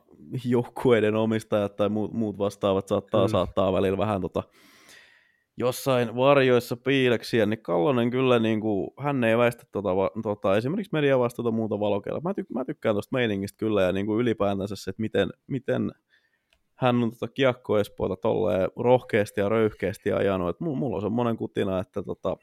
[0.44, 3.28] joukkueiden omistajat tai muut, muut vastaavat saattaa, Kyllä.
[3.28, 4.42] saattaa välillä vähän tota,
[5.56, 9.90] jossain varjoissa piileksiä, niin Kallonen kyllä, niin kuin, hän ei väistä tota,
[10.22, 12.20] tota, esimerkiksi media vastata muuta valokeilla.
[12.20, 15.92] Mä, tyk- mä tykkään tuosta meiningistä kyllä ja niin kuin ylipäätänsä se, että miten, miten
[16.74, 20.48] hän on tota kiekko Espoota tolleen rohkeasti ja röyhkeästi ajanut.
[20.48, 22.36] Et mulla, mulla on semmoinen kutina, että tota,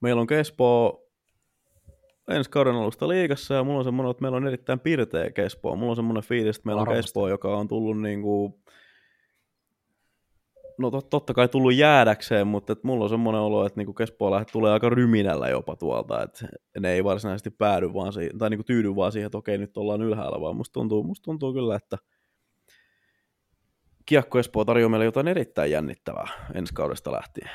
[0.00, 1.09] meillä on Espoo
[2.28, 5.76] ensi kauden alusta liigassa ja mulla on semmoinen, että meillä on erittäin pirteä Espoo.
[5.76, 7.08] Mulla on semmoinen fiilis, että meillä on Varmasti.
[7.08, 8.54] Espoo, joka on tullut niin kuin,
[10.78, 14.30] no tot, totta kai tullut jäädäkseen, mutta et mulla on semmoinen olo, että niinku Espoo
[14.30, 16.48] lähdet tulee aika ryminällä jopa tuolta, että
[16.80, 20.02] ne ei varsinaisesti päädy vaan siihen, tai niinku tyydy vaan siihen, että okei nyt ollaan
[20.02, 21.98] ylhäällä, vaan musta tuntuu, musta tuntuu kyllä, että
[24.06, 27.50] Kiekko Espoo tarjoaa meille jotain erittäin jännittävää ensi kaudesta lähtien.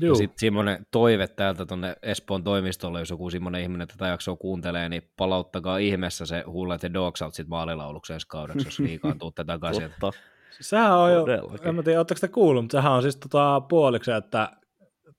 [0.00, 0.12] Juu.
[0.12, 4.88] Ja sitten semmoinen toive täältä tuonne Espoon toimistolle, jos joku semmoinen ihminen tätä jaksoa kuuntelee,
[4.88, 9.44] niin palauttakaa ihmeessä se Hullet ja Dogs Out sit maalilauluksi ensi kaudeksi, jos liikaa tuutte
[9.44, 9.90] takaisin.
[10.00, 10.20] Totta.
[10.60, 11.68] Sehän on jo, Todellakin.
[11.68, 14.50] en mä tiedä, oletteko te kuullut, mutta sehän on siis tota puoliksi, että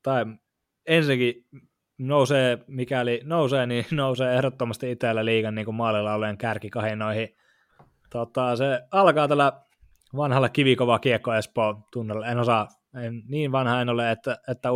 [0.04, 0.26] tai
[0.86, 1.46] ensinnäkin
[1.98, 7.36] nousee, mikäli nousee, niin nousee ehdottomasti itsellä liigan niin maalilaulujen kärkikahinoihin.
[8.10, 9.54] Tota, se alkaa tällä
[10.16, 12.28] vanhalla kivikova kiekko Espoo tunnella.
[12.28, 14.72] En osaa, en, niin vanha en ole, että, että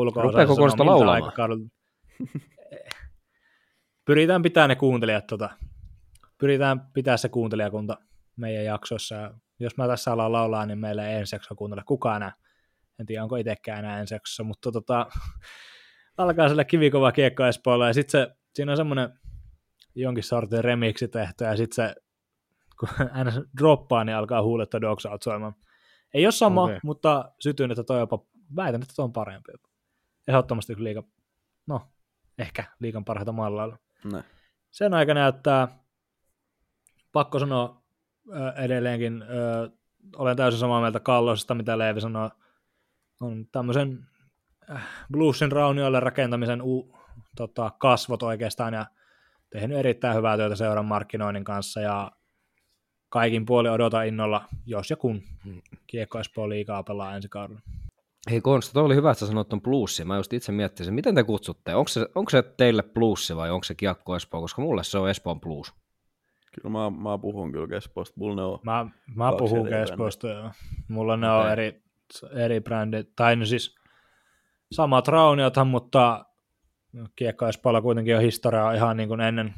[0.86, 1.22] laulamaan?
[1.24, 1.70] aikakaudella-
[4.06, 5.50] Pyritään pitää ne kuuntelijat, tota,
[6.38, 7.98] pyritään pitää se kuuntelijakunta
[8.36, 12.16] meidän jaksoissa ja jos mä tässä alan laulaa, niin meillä ei ensi jaksoa kuuntele kukaan
[12.16, 12.34] enää.
[13.00, 15.08] En tiedä, onko itsekään enää ensi jaksossa, mutta tota,
[16.18, 19.10] alkaa sille kivikova kiekko Espoolla, ja sitten se, siinä on semmoinen
[19.96, 21.96] jonkin sortin remiksi tehty, ja sitten se,
[22.80, 25.54] kun aina droppaa, niin alkaa huuletta Dogs Out soimaan.
[26.16, 26.80] Ei ole sama, okay.
[26.84, 28.20] mutta sytyn, että toi jopa,
[28.56, 29.52] väitän, että toi on parempi.
[30.28, 31.04] Ehdottomasti liikan,
[31.68, 31.82] no,
[32.38, 33.78] ehkä liikan parhaita mallalla.
[34.12, 34.24] Ne.
[34.72, 35.68] Sen aika näyttää,
[37.12, 37.84] pakko sanoa
[38.30, 39.70] ö, edelleenkin, ö,
[40.16, 42.30] olen täysin samaa mieltä Kallosesta, mitä Leevi sanoo,
[43.22, 44.08] on tämmöisen
[44.72, 46.98] äh, bluesin raunioille rakentamisen u,
[47.36, 48.86] tota, kasvot oikeastaan, ja
[49.50, 52.12] tehnyt erittäin hyvää työtä seuran markkinoinnin kanssa, ja
[53.16, 55.22] kaikin puoli odota innolla, jos ja kun
[55.88, 57.62] Kiekko Espoo liikaa pelaa ensi kaudella.
[58.32, 60.06] Hei Konsta, toi oli hyvä, että sä sanoit ton plussi.
[60.06, 61.76] Mä just itse miettisin, miten te kutsutte?
[61.76, 64.42] Onko se, onko se teille plussi vai onko se Kiekko Espoo?
[64.42, 65.74] Koska mulle se on Espoon plus.
[66.56, 68.16] Kyllä mä, mä puhun kyllä Espoosta.
[68.18, 70.52] Mulla ne on Mä, mä puhun Espoosta, joo.
[70.88, 71.52] Mulla ne on Okei.
[71.52, 71.84] eri,
[72.34, 73.76] eri brändit, tai no siis
[74.72, 76.26] samat rauniothan, mutta
[77.16, 79.54] Kiekko Espoolla kuitenkin on historiaa ihan niin kuin ennen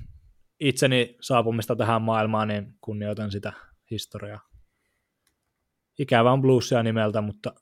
[0.59, 3.53] itseni saapumista tähän maailmaan, niin kunnioitan sitä
[3.91, 4.39] historiaa.
[5.99, 7.53] Ikävä on bluesia nimeltä, mutta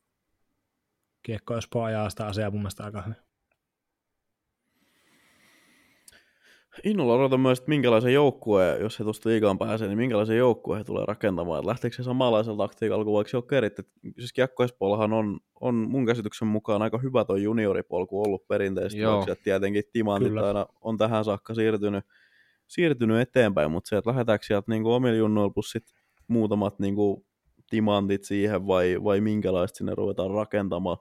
[1.24, 3.26] Kiekko Espoo ajaa sitä asiaa mun mielestä aika hyvin.
[6.84, 10.84] Innolla odotan myös, että minkälaisen joukkueen, jos he tuosta liigaan pääsee, niin minkälaisen joukkueen he
[10.84, 11.60] tulee rakentamaan.
[11.60, 13.80] Että lähteekö se samanlaisella taktiikalla kuin vaikka Jokerit.
[13.80, 19.00] Että Siis Kiekko Espoollahan on, on mun käsityksen mukaan aika hyvä tuo junioripolku ollut perinteisesti.
[19.00, 19.24] Joo.
[19.28, 19.36] Joo.
[19.44, 20.48] Tietenkin timantit Kyllä.
[20.48, 22.06] aina on tähän saakka siirtynyt,
[22.68, 25.94] siirtynyt eteenpäin, mutta se, että lähdetäänkö sieltä niin omilla junnoilla plus sit
[26.28, 27.26] muutamat niin kuin
[27.70, 30.98] timantit siihen vai, vai minkälaista sinne ruvetaan rakentamaan.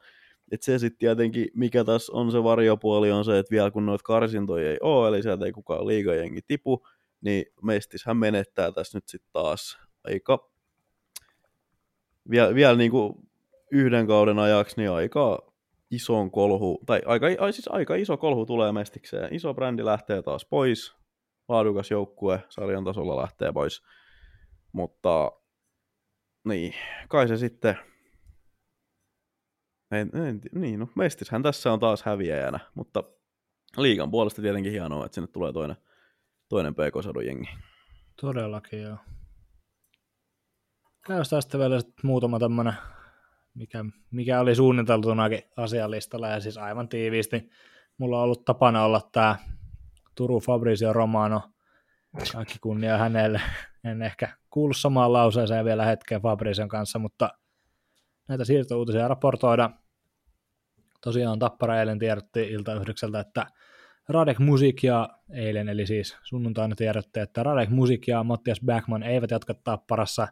[0.51, 4.03] Et se sitten tietenkin, mikä tässä on se varjopuoli, on se, että vielä kun noita
[4.03, 6.87] karsintoja ei ole, eli sieltä ei kukaan liigajengi tipu,
[7.21, 10.51] niin Mestishän menettää tässä nyt sitten taas aika,
[12.31, 13.23] vielä, vielä niinku
[13.71, 15.53] yhden kauden ajaksi, niin aika
[15.91, 19.35] ison kolhu, tai aika, ai siis aika iso kolhu tulee Mestikseen.
[19.35, 20.95] Iso brändi lähtee taas pois,
[21.49, 23.83] laadukas joukkue sarjan tasolla lähtee pois,
[24.73, 25.33] mutta
[26.45, 26.75] niin,
[27.09, 27.77] kai se sitten
[29.91, 33.05] en, en, ti- niin, no Mestishän tässä on taas häviäjänä, mutta
[33.77, 35.77] liigan puolesta tietenkin hienoa, että sinne tulee toinen,
[36.49, 37.49] toinen PK-sadun jengi.
[38.21, 38.97] Todellakin, joo.
[41.07, 42.75] Käydään sitten vielä muutama tämmönen,
[43.55, 47.51] mikä, mikä oli suunniteltunakin asialistalla, ja siis aivan tiiviisti.
[47.99, 49.37] Mulla on ollut tapana olla tämä
[50.15, 51.43] Turu Fabrizio Romano,
[52.33, 53.41] kaikki kunnia hänelle.
[53.85, 57.31] En ehkä kuullut samaan lauseeseen vielä hetken Fabrizion kanssa, mutta
[58.29, 59.71] näitä siirtouutisia raportoida.
[61.01, 63.47] Tosiaan Tappara eilen tiedotti ilta yhdeksältä, että
[64.09, 69.31] Radek Musik ja eilen, eli siis sunnuntaina tiedotti, että Radek Musik ja Mattias Backman eivät
[69.31, 70.29] jatka Tapparassa.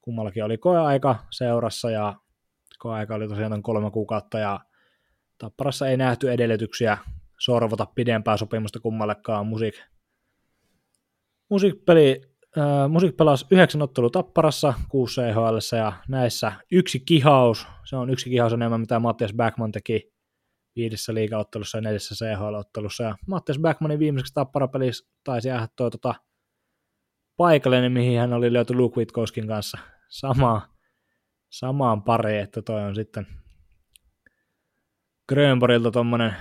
[0.00, 2.14] Kummallakin oli koeaika seurassa ja
[2.78, 4.60] koeaika oli tosiaan kolme kuukautta ja
[5.38, 6.98] Tapparassa ei nähty edellytyksiä
[7.40, 9.46] sorvata pidempää sopimusta kummallekaan.
[9.46, 9.74] Musik,
[11.50, 12.20] Musik, peli,
[12.58, 18.30] äh, Musik pelasi yhdeksän ottelu Tapparassa, kuusi EHL ja näissä yksi kihaus, se on yksi
[18.30, 20.12] kihaus enemmän mitä Mattias Backman teki
[20.76, 23.04] viidessä liigaottelussa ja neljässä CHL-ottelussa.
[23.04, 26.14] Ja Mattias Backmanin viimeiseksi tapparapelissä taisi jäädä tuo tota,
[27.36, 30.68] paikallinen, mihin hän oli löyty Luke Witkowskin kanssa sama,
[31.50, 33.26] samaan pariin, että toi on sitten
[35.28, 36.36] Grönborilta tuommoinen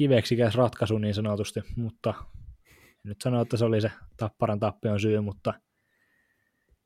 [0.00, 2.14] kiveksikäs ratkaisu niin sanotusti, mutta
[3.02, 5.54] nyt sano, että se oli se tapparan tappion syy, mutta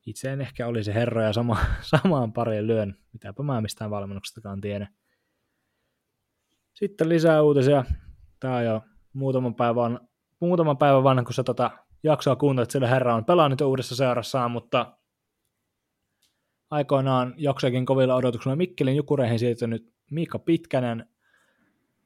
[0.05, 1.57] itse en ehkä olisi herroja sama,
[1.95, 4.87] samaan pariin lyön, mitäpä mä mistään valmennuksestakaan tiedä.
[6.73, 7.85] Sitten lisää uutisia.
[8.39, 8.81] Tämä on jo
[9.13, 9.99] muutaman päivän,
[10.39, 11.71] muutaman päivän vanha, kun sä tota
[12.03, 14.97] jaksoa kuuntelet, sillä herra on pelannut uudessa seurassaan, mutta
[16.69, 21.14] aikoinaan jaksoikin kovilla odotuksilla Mikkelin Jukureihin siirtynyt Miikka Pitkänen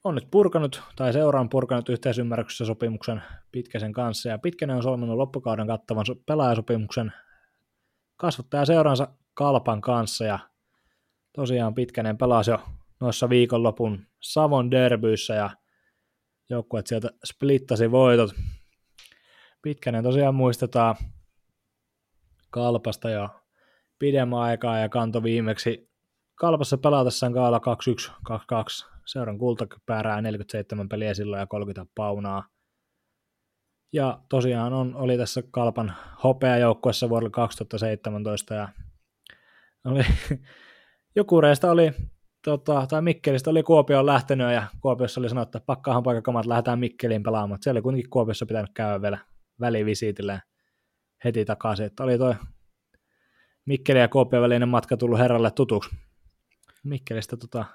[0.04, 5.18] on nyt purkanut, tai seura on purkanut yhteisymmärryksessä sopimuksen Pitkäsen kanssa, ja Pitkänen on solminut
[5.18, 7.14] loppukauden kattavan so- pelaajasopimuksen
[8.18, 10.40] kasvattaja seuransa Kalpan kanssa, ja
[11.34, 12.60] tosiaan Pitkänen pelasi jo
[13.00, 15.50] noissa viikonlopun Savon derbyissä ja
[16.50, 18.32] joukkueet sieltä splittasi voitot.
[19.62, 20.96] Pitkänen tosiaan muistetaan
[22.50, 23.30] Kalpasta jo
[24.00, 25.90] pidemmän aikaa ja kanto viimeksi
[26.36, 27.62] Kalpassa pelatessaan kaala
[28.30, 32.48] 2-1-2-2 seuran kultakypärää 47 peliä silloin ja 30 paunaa.
[33.94, 35.94] Ja tosiaan on, oli tässä Kalpan
[36.24, 38.70] hopeajoukkuessa vuodella 2017 ja
[39.86, 40.04] oli,
[41.16, 41.92] joku reistä oli
[42.44, 47.24] tota, tai Mikkelistä oli Kuopioon lähtenyt ja Kuopiossa oli sanottu, että pakkaahan paikakamat, lähdetään Mikkeliin
[47.24, 47.60] pelaamaan.
[47.62, 49.18] Siellä oli kuitenkin Kuopiossa pitänyt käydä vielä
[49.60, 50.42] välivisiitille
[51.24, 51.86] heti takaisin.
[51.86, 52.36] Että oli toi
[53.66, 55.96] Mikkeli ja Kuopion välinen matka tullut herralle tutuksi.
[56.84, 57.66] Mikkelistä tota,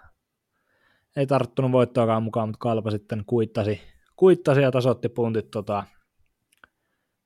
[1.17, 3.81] ei tarttunut voittoakaan mukaan, mutta Kalpa sitten kuittasi,
[4.17, 5.85] kuittasi ja tasoitti puntit tota,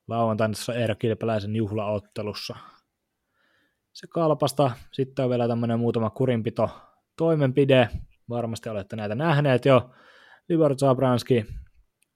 [0.08, 2.56] lauantaina Eero Kilpeläisen juhlaottelussa.
[3.92, 6.70] Se Kalpasta sitten on vielä tämmöinen muutama kurinpito
[7.16, 7.88] toimenpide.
[8.28, 9.90] Varmasti olette näitä nähneet jo.
[10.48, 11.46] Libor Zabranski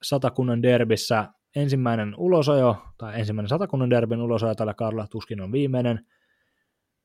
[0.03, 6.05] satakunnan derbissä ensimmäinen ulosajo, tai ensimmäinen satakunnan derbin ulosajo tällä kaudella tuskin on viimeinen.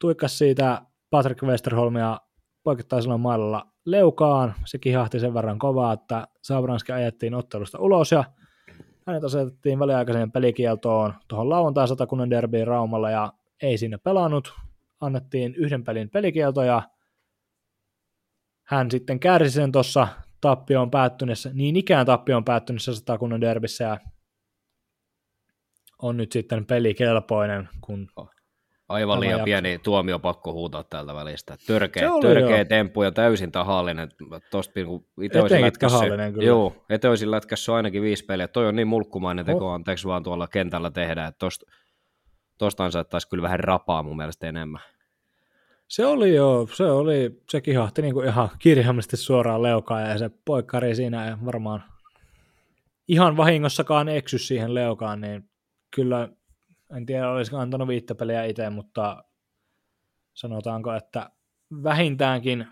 [0.00, 2.18] Tuikkas siitä Patrick Westerholmia
[2.68, 4.54] poikittaisella mailalla leukaan.
[4.64, 8.24] Se kihahti sen verran kovaa, että Sabranski ajettiin ottelusta ulos ja
[9.07, 14.54] hänet asetettiin väliaikaiseen pelikieltoon tuohon lauantai satakunnan derbiin Raumalla ja ei sinne pelannut.
[15.00, 16.83] Annettiin yhden pelin pelikielto ja
[18.66, 20.09] hän sitten kärsi sen tuossa
[20.40, 23.98] tappioon päättyneessä, niin ikään tappioon päättyneessä satakunnan derbissä ja
[26.02, 28.09] on nyt sitten pelikelpoinen, kun
[28.88, 31.57] Aivan liian pieni tuomio pakko huutaa täältä välistä.
[31.66, 34.09] Törkeä, törkeä temppu ja täysin tahallinen.
[34.51, 36.05] Tosta, kun itse olisin lätkässä,
[36.40, 38.48] joo, ete olisin lätkässä ainakin viisi peliä.
[38.48, 39.72] Toi on niin mulkkumainen teko, oh.
[39.72, 41.66] anteeksi vaan tuolla kentällä tehdä, että tosta,
[42.59, 44.81] tosta ansaittaisi kyllä vähän rapaa mun mielestä enemmän.
[45.88, 50.31] Se oli joo, se oli, se kihahti niin kuin ihan kirjaimellisesti suoraan leukaan ja se
[50.44, 51.83] poikkari siinä ja varmaan
[53.09, 55.51] ihan vahingossakaan eksy siihen leukaan, niin
[55.90, 56.29] kyllä
[56.96, 59.24] en tiedä olisiko antanut viittä peliä itse, mutta
[60.35, 61.31] sanotaanko, että
[61.83, 62.66] vähintäänkin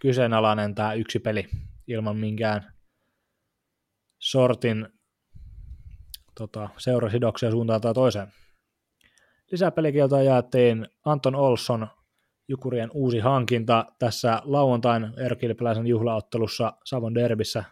[0.00, 1.48] kyseenalainen tämä yksi peli
[1.86, 2.72] ilman minkään
[4.18, 4.88] sortin
[6.34, 8.32] tota, seurasidoksia suuntaan tai toiseen.
[9.50, 11.88] Lisäpelikieltoa jaettiin Anton Olsson,
[12.48, 17.64] Jukurien uusi hankinta tässä lauantain Erkilpeläisen juhlaottelussa Savon derbissä.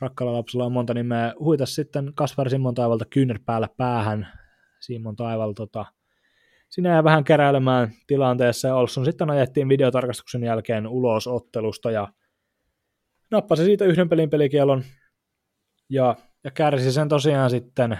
[0.00, 1.34] Rakkalla lapsella on monta nimeä.
[1.38, 4.43] Huitas sitten Kaspar Simon taivalta kyynärpäällä päähän.
[4.84, 5.84] Simon taival tota,
[6.70, 12.08] sinä jää vähän keräilemään tilanteessa ja Olsson sitten ajettiin videotarkastuksen jälkeen ulos ottelusta ja
[13.30, 14.84] nappasi siitä yhden pelin pelikielon
[15.90, 17.98] ja, ja kärsi sen tosiaan sitten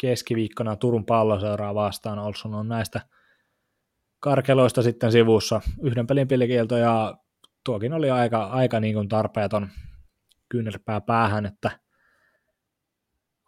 [0.00, 2.18] keskiviikkona Turun palloseuraa vastaan.
[2.18, 3.00] Olsson on näistä
[4.20, 5.60] karkeloista sitten sivussa.
[5.82, 7.16] Yhden pelin pelikielto ja
[7.64, 9.68] tuokin oli aika, aika niin kuin tarpeeton
[10.48, 11.83] kyynärpää päähän, että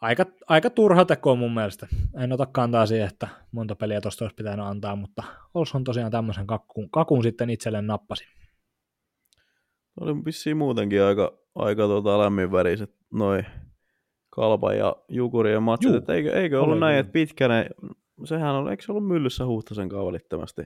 [0.00, 1.86] aika, aika turha teko mun mielestä.
[2.22, 5.22] En ota kantaa siihen, että monta peliä tuosta olisi pitänyt antaa, mutta
[5.54, 8.24] Olson tosiaan tämmöisen kakun, kakun sitten itselleen nappasi.
[10.00, 13.46] Oli vissiin muutenkin aika, aika tota lämminväriset noin
[14.30, 17.70] Kalpa ja Jukurien matsit, Juu, eikö, eikö ollut näin, että pitkäne,
[18.24, 20.62] sehän on, eikö se ollut myllyssä Huhtasen kanssa välittömästi?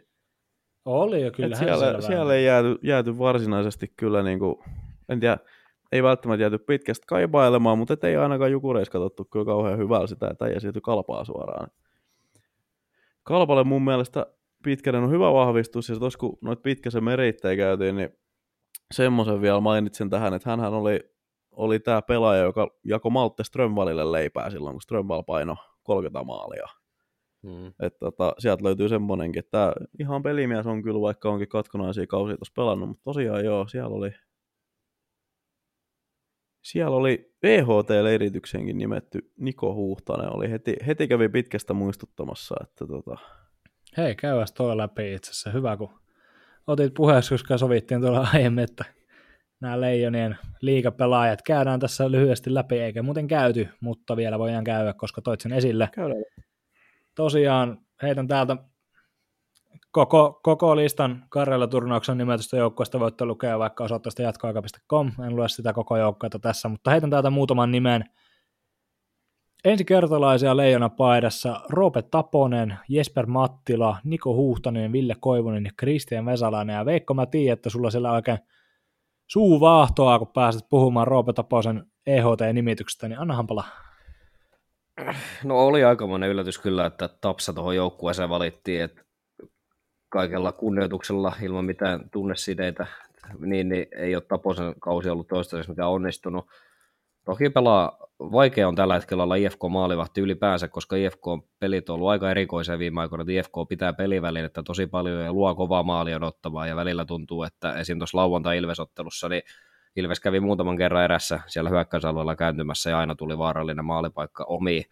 [0.85, 1.57] Oli jo, kyllä.
[1.57, 4.57] Siellä, siellä ei jääty, jääty varsinaisesti kyllä, niin kuin,
[5.09, 5.39] en tiedä,
[5.93, 10.47] ei välttämättä jääty pitkästä kaipailemaan, mutta ei ainakaan Jukureissa katsottu kyllä kauhean hyvällä sitä, että
[10.47, 11.71] ei esity kalpaa suoraan.
[13.23, 14.27] Kalpalle mun mielestä
[14.63, 18.11] Pitkänen on hyvä vahvistus, ja tuossa kun noit Pitkäsen merittejä käytiin, niin
[18.95, 21.01] semmoisen vielä mainitsin tähän, että hän oli,
[21.53, 26.67] oli tämä pelaaja, joka jako Malte Strömvalille leipää silloin, kun Strömval paino 30 maalia.
[27.43, 27.67] Hmm.
[27.67, 32.53] Että tota, sieltä löytyy semmonenkin, että ihan pelimies on kyllä, vaikka onkin katkonaisia kausia tuossa
[32.57, 34.11] pelannut, mutta tosiaan joo, siellä oli,
[36.63, 43.17] siellä oli EHT-leiritykseenkin nimetty Niko Huhtanen, oli heti, heti kävi pitkästä muistuttamassa, että tota...
[43.97, 46.01] Hei, käyväs toi läpi itse asiassa, hyvä kun
[46.67, 48.85] otit puheeksi, koska sovittiin tuolla aiemmin, että
[49.61, 55.23] nämä Leijonien liikapelaajat käydään tässä lyhyesti läpi, eikä muuten käyty, mutta vielä voidaan käydä, koska
[55.23, 55.89] toit sen esille.
[55.93, 56.25] Käydään.
[57.15, 58.57] Tosiaan heitän täältä
[59.91, 65.73] koko, koko listan Karjala turnauksen nimetystä joukkueesta voitte lukea vaikka osoitteesta jatkoaika.com, en lue sitä
[65.73, 68.05] koko joukkuetta tässä, mutta heitän täältä muutaman nimen.
[69.65, 76.75] Ensikertalaisia leijona paidassa Roope Taponen, Jesper Mattila, Niko Huhtanen, Ville Koivunen ja Kristian Vesalainen.
[76.75, 78.39] Ja Veikko, mä tiedän, että sulla siellä oikein
[79.27, 83.69] suu vaahtoa, kun pääset puhumaan Roope Taposen EHT-nimityksestä, niin annahan palaa.
[85.45, 89.03] No oli aikamoinen yllätys kyllä, että Tapsa tuohon joukkueeseen valittiin, että
[90.11, 92.87] kaikella kunnioituksella ilman mitään tunnesideitä,
[93.39, 96.47] niin, niin ei ole Taposen kausi ollut toistaiseksi mikään onnistunut.
[97.25, 101.95] Toki pelaa, vaikea on tällä hetkellä olla IFK maalivahti ylipäänsä, koska IFK on pelit on
[101.95, 103.95] ollut aika erikoisia viime aikoina, että IFK pitää
[104.45, 107.99] että tosi paljon ja luo kovaa maalia odottavaa ja välillä tuntuu, että esim.
[107.99, 109.43] tuossa lauantai Ilvesottelussa, niin
[109.97, 114.85] Ilves kävi muutaman kerran erässä siellä hyökkäysalueella kääntymässä ja aina tuli vaarallinen maalipaikka omi,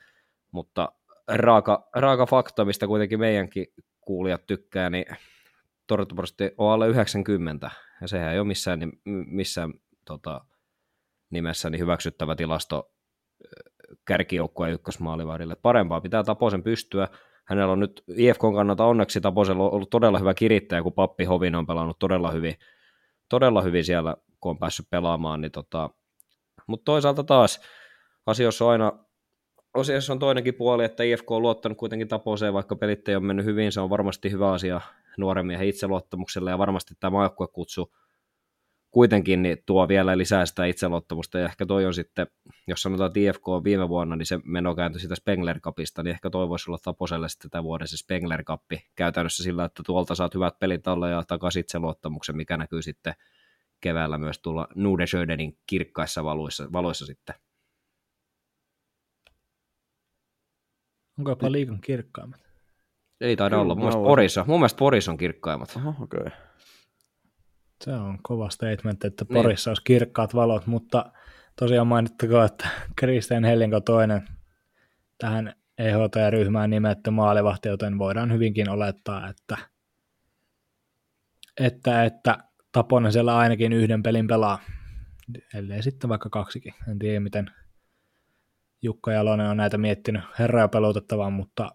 [0.53, 0.93] mutta
[1.29, 3.67] raaka, raaka fakta, mistä kuitenkin meidänkin
[4.09, 5.05] kuulijat tykkää, niin
[5.87, 8.93] torjuntaprosentti on alle 90, ja sehän ei ole missään,
[9.27, 10.45] missään tota,
[11.31, 12.93] nimessä niin hyväksyttävä tilasto
[14.05, 15.57] kärkijoukkueen ykkösmaalivahdille.
[15.57, 17.09] Parempaa pitää Taposen pystyä.
[17.45, 21.55] hänellä on nyt IFKn kannalta onneksi Taposella on ollut todella hyvä kirittäjä, kun Pappi Hovin
[21.55, 22.55] on pelannut todella hyvin,
[23.29, 25.41] todella hyvin siellä, kun on päässyt pelaamaan.
[25.41, 25.91] Niin tota,
[26.67, 27.61] mutta toisaalta taas
[28.27, 28.93] asioissa on aina
[29.75, 33.47] asiassa on toinenkin puoli, että IFK on luottanut kuitenkin Taposeen, vaikka pelit ei ole mennyt
[33.47, 34.81] hyvin, se on varmasti hyvä asia
[35.19, 37.93] nuoren miehen itseluottamukselle, ja varmasti tämä maajoukkuekutsu
[38.91, 42.27] kuitenkin niin tuo vielä lisää sitä itseluottamusta, ja ehkä toi on sitten,
[42.67, 46.11] jos sanotaan, että IFK on viime vuonna, niin se meno kääntyi sitä Spengler Cupista, niin
[46.11, 48.63] ehkä toivoisi olla Taposelle sitten tätä vuoden se Spengler Cup
[48.97, 53.15] käytännössä sillä, että tuolta saat hyvät pelit alle ja takaisin itseluottamuksen, mikä näkyy sitten
[53.81, 57.35] keväällä myös tulla Nudesjödenin kirkkaissa valoissa, valoissa sitten.
[61.19, 62.41] Onko jopa liikan kirkkaimmat?
[63.21, 63.75] Ei taida Kyllä, olla.
[63.75, 65.77] Mun mielestä, Porissa, mun mielestä Porissa on kirkkaimmat.
[65.77, 66.21] Aha, okei.
[66.21, 66.33] Okay.
[67.85, 69.35] Se on kova statement, että Niin.
[69.35, 71.13] Porissa olisi kirkkaat valot, mutta
[71.57, 74.29] tosiaan mainittakoon, että Kristian Hellinko toinen
[75.19, 79.59] tähän EHT-ryhmään nimetty maalivahti, joten voidaan hyvinkin olettaa, että,
[81.61, 82.39] että, että
[82.73, 84.59] Taponen siellä ainakin yhden pelin pelaa,
[85.55, 86.75] ellei sitten vaikka kaksikin.
[86.89, 87.51] En tiedä, miten
[88.83, 91.73] Jukka Jalonen on näitä miettinyt herraa pelutettavaan, mutta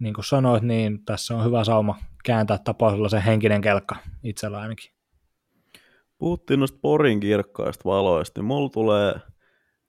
[0.00, 4.90] niin kuin sanoit, niin tässä on hyvä sauma kääntää Taposella se henkinen kelkka itsellä ainakin.
[6.18, 9.14] Puhuttiin noista Porin kirkkaista valoista, niin mulla tulee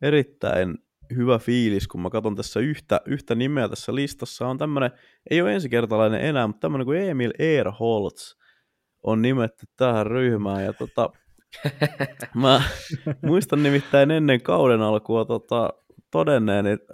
[0.02, 0.78] erittäin
[1.16, 4.48] hyvä fiilis, kun mä katson tässä yhtä, yhtä nimeä tässä listassa.
[4.48, 4.92] On tämmönen,
[5.30, 8.36] ei ole ensikertalainen enää, mutta tämmönen kuin Emil Ehrholz
[9.04, 10.66] on nimetty tähän ryhmään.
[10.66, 11.10] Ja tota,
[12.36, 12.62] mä
[13.22, 15.70] muistan nimittäin ennen kauden alkua tota,
[16.12, 16.94] todenneen, että,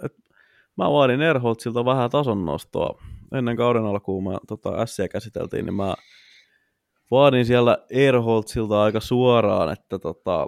[0.76, 3.02] mä vaadin Ehrholzilta vähän tason nostoa.
[3.34, 5.94] Ennen kauden alkuun mä tota, S käsiteltiin, niin mä
[7.10, 10.46] vaadin siellä Erholtsilta aika suoraan, että tota,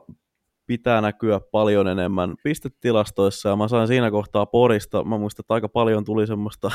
[0.67, 5.69] pitää näkyä paljon enemmän pistetilastoissa, ja mä sain siinä kohtaa Porista, mä muistan, että aika
[5.69, 6.71] paljon tuli semmoista,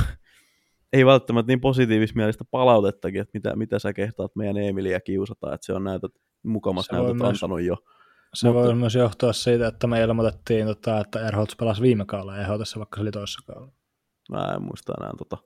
[0.94, 5.74] ei välttämättä niin positiivismielistä palautettakin, että mitä, mitä sä kehtaat meidän Emiliä kiusata, että se
[5.74, 6.12] on näytöt,
[6.44, 7.76] mukamas Se näytöt myös- antanut jo.
[8.34, 12.36] Se Mutta- voi myös johtua siitä, että me ilmoitettiin, tota, että Erholz pelasi viime kaudella
[12.36, 13.74] ja EHT, vaikka se oli toisessa kaudella.
[14.32, 15.38] Mä en muista enää tota.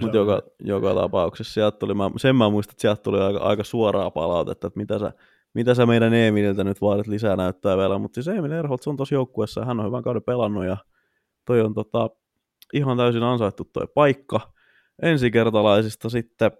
[0.00, 3.64] Mutta joka, joka tapauksessa sieltä tuli, mä, sen mä muistan, että sieltä tuli aika, aika
[3.64, 5.12] suoraa palautetta, että mitä sä,
[5.54, 9.14] mitä sä meidän Emililtä nyt vaadit lisää näyttää vielä, mutta siis Emil Erholtz on tosi
[9.14, 10.76] joukkueessa ja hän on hyvän kauden pelannut ja
[11.44, 12.10] toi on tota,
[12.72, 14.40] ihan täysin ansaittu toi paikka.
[15.02, 16.50] Ensikertalaisista sitten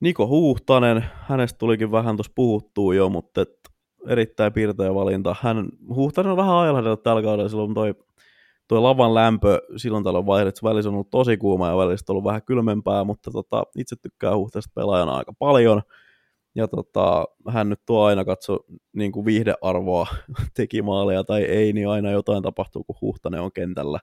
[0.00, 3.58] Niko Huhtanen, hänestä tulikin vähän tuossa puhuttua jo, mutta et
[4.06, 5.36] erittäin piirteä valinta.
[5.40, 7.94] Hän, Huhtanen on vähän ailahdellut tällä kaudella, silloin toi
[8.68, 12.24] tuo lavan lämpö silloin tällä vaiheessa välissä on ollut tosi kuuma ja välissä on ollut
[12.24, 15.82] vähän kylmempää, mutta tota, itse tykkää Huhtaista pelaajana aika paljon.
[16.54, 18.58] Ja tota, hän nyt tuo aina katso
[18.92, 20.06] niin kuin viihdearvoa,
[20.56, 23.98] teki maaleja tai ei, niin aina jotain tapahtuu, kun Huhtanen on kentällä.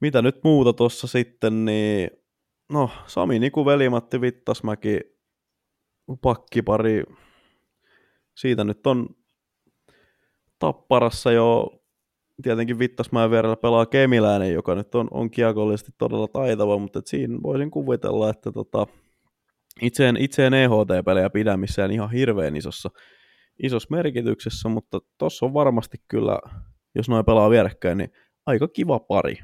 [0.00, 2.10] Mitä nyt muuta tuossa sitten, niin
[2.72, 5.00] no Sami Niku, Veli-Matti Vittasmäki,
[6.22, 7.04] pakkipari,
[8.34, 9.06] siitä nyt on
[10.58, 11.70] Tapparassa jo
[12.42, 17.38] tietenkin Vittasmäen vierellä pelaa Kemiläinen, joka nyt on, on kiekollisesti todella taitava, mutta et siinä
[17.42, 18.86] voisin kuvitella, että tota,
[19.82, 22.90] itse en, itse en EHT-pelejä pidä missään ihan hirveän isossa,
[23.62, 26.38] isossa merkityksessä, mutta tuossa on varmasti kyllä,
[26.94, 28.12] jos noin pelaa vierekkäin, niin
[28.46, 29.36] aika kiva pari.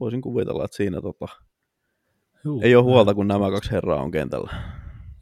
[0.00, 1.28] Voisin kuvitella, että siinä tota,
[2.44, 4.50] Juu, ei ole huolta, kun nämä kaksi herraa on kentällä.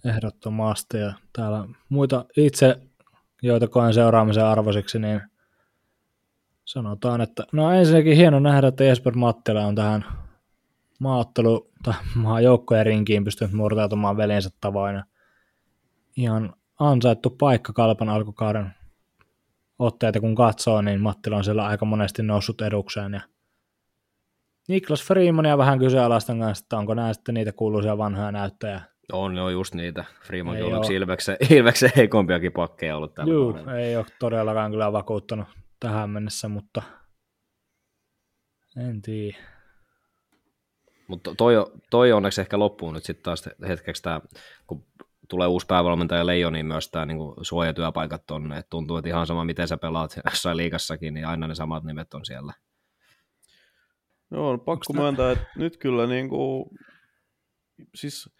[0.06, 0.98] Ehdottomasti.
[0.98, 2.80] Ja täällä muita itse,
[3.42, 5.20] joita koen seuraamisen arvoisiksi, niin
[6.64, 10.04] sanotaan, että no ensinnäkin hieno nähdä, että Jesper Mattila on tähän
[11.00, 15.02] maaottelu tai maajoukkojen rinkiin pystynyt murtautumaan veljensä tavoin.
[16.16, 18.74] Ihan ansaittu paikka Kalpan alkukauden
[19.78, 23.12] otteita kun katsoo, niin Mattila on siellä aika monesti noussut edukseen.
[23.12, 23.20] Ja
[24.68, 28.80] Niklas Freemania vähän kyseenalaistan kanssa, että onko nämä sitten niitä kuuluisia vanhoja näyttöjä.
[29.12, 30.04] On, ne on just niitä.
[30.22, 30.94] Freemankin Ei on yksi.
[30.94, 33.78] Ilveksen, Ilveksen heikompiakin pakkeja ollut tällä Juu, kaudella.
[33.78, 35.48] ei ole todellakaan kyllä vakuuttanut
[35.80, 36.82] tähän mennessä, mutta
[38.76, 39.38] en tiedä.
[41.08, 41.54] Mutta toi,
[41.90, 44.20] toi onneksi ehkä loppuu nyt sitten taas hetkeksi tämä,
[44.66, 44.86] kun
[45.28, 48.58] tulee uusi päävalmentaja Leijoniin myös tämä niin suojatyöpaikat tonne.
[48.58, 52.14] Et tuntuu, että ihan sama miten sä pelaat jossain liigassakin, niin aina ne samat nimet
[52.14, 52.52] on siellä.
[54.30, 56.64] Joo, on pakko Onks myöntää, että nyt kyllä niin kuin,
[57.94, 58.35] siis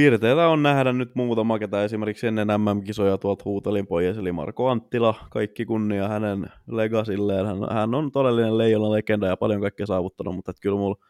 [0.00, 5.14] piirteitä on nähdä nyt muutama, ketä esimerkiksi ennen MM-kisoja tuolta huutelin pois, eli Marko Anttila,
[5.30, 7.46] kaikki kunnia hänen legasilleen.
[7.46, 11.04] Hän, hän on todellinen leijona legenda ja paljon kaikkea saavuttanut, mutta kyllä mulla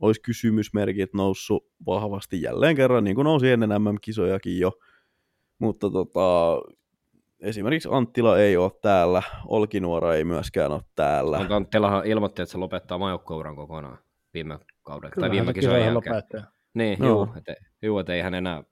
[0.00, 4.72] olisi kysymysmerkit noussut vahvasti jälleen kerran, niin kuin nousi ennen MM-kisojakin jo.
[5.58, 6.58] Mutta tota,
[7.40, 11.46] esimerkiksi Anttila ei ole täällä, Olkinuora ei myöskään ole täällä.
[11.50, 13.98] Anttilahan ilmoitti, että se lopettaa majokkouran kokonaan.
[14.34, 16.14] viime kauden, tai viime kisojen jälkeen.
[16.14, 16.36] lopetti.
[16.74, 17.08] Niin, Joo.
[17.08, 17.28] juu,
[17.82, 18.64] juu, et ei hän enää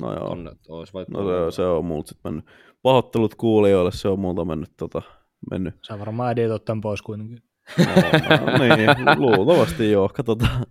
[0.00, 0.28] No joo.
[0.28, 2.44] tonne olisi No se, se on multa sit mennyt.
[2.82, 5.02] Pahoittelut kuulijoille, se on multa mennyt tota,
[5.50, 5.74] mennyt.
[5.86, 7.38] Sä varmaan editot tämän pois kuitenkin.
[7.78, 8.90] No, no, niin,
[9.36, 10.66] luultavasti joo, katsotaan.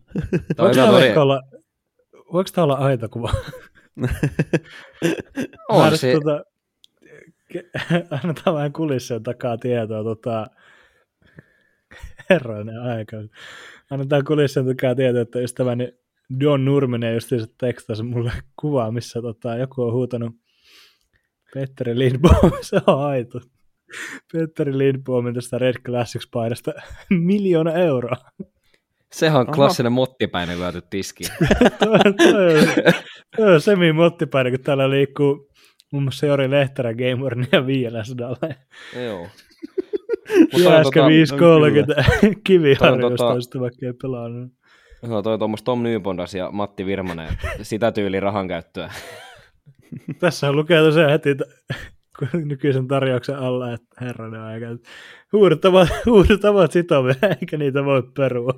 [0.58, 1.42] Voiko tää tori- olla,
[2.34, 3.32] voiko olla aita kuva?
[5.70, 6.44] on Mä se, tota,
[8.24, 10.04] annetaan vähän kulissien takaa tietoa.
[10.04, 10.48] Tota,
[12.30, 13.18] herrainen aika.
[13.90, 16.03] Annetaan kulissien takaa tietoa, että ystäväni
[16.40, 18.32] Don Nurminen just se tekstasi mulle
[18.62, 20.36] kuvaa, missä tota, joku on huutanut
[21.54, 23.40] Petteri Lindbohm, se on aito.
[24.34, 26.72] Petteri Lindbohmin tästä Red Classics paidasta
[27.10, 28.16] miljoona euroa.
[29.14, 29.56] sehän on Aha.
[29.56, 31.24] klassinen mottipäinen lyöty tiski.
[31.80, 32.68] toi, toi, on,
[33.38, 35.50] toi on semi mottipäinen, kun täällä liikkuu
[35.92, 38.38] muun muassa Jori Lehterä Gamerin ja Viiläsdalla.
[39.06, 39.28] Joo.
[40.40, 43.60] Ja toi on äsken tota- 5.30 kiviharjoista, tota- tota...
[43.60, 44.52] vaikka ei pelannut.
[45.08, 48.92] No toi tuommoista Tom Nybondas ja Matti Virmanen, sitä tyyli rahan käyttöä.
[50.20, 51.30] Tässä lukee tosiaan heti
[52.46, 54.66] nykyisen tarjouksen alla, että herranen aika.
[56.06, 58.54] huudot ovat sitovia, eikä niitä voi perua.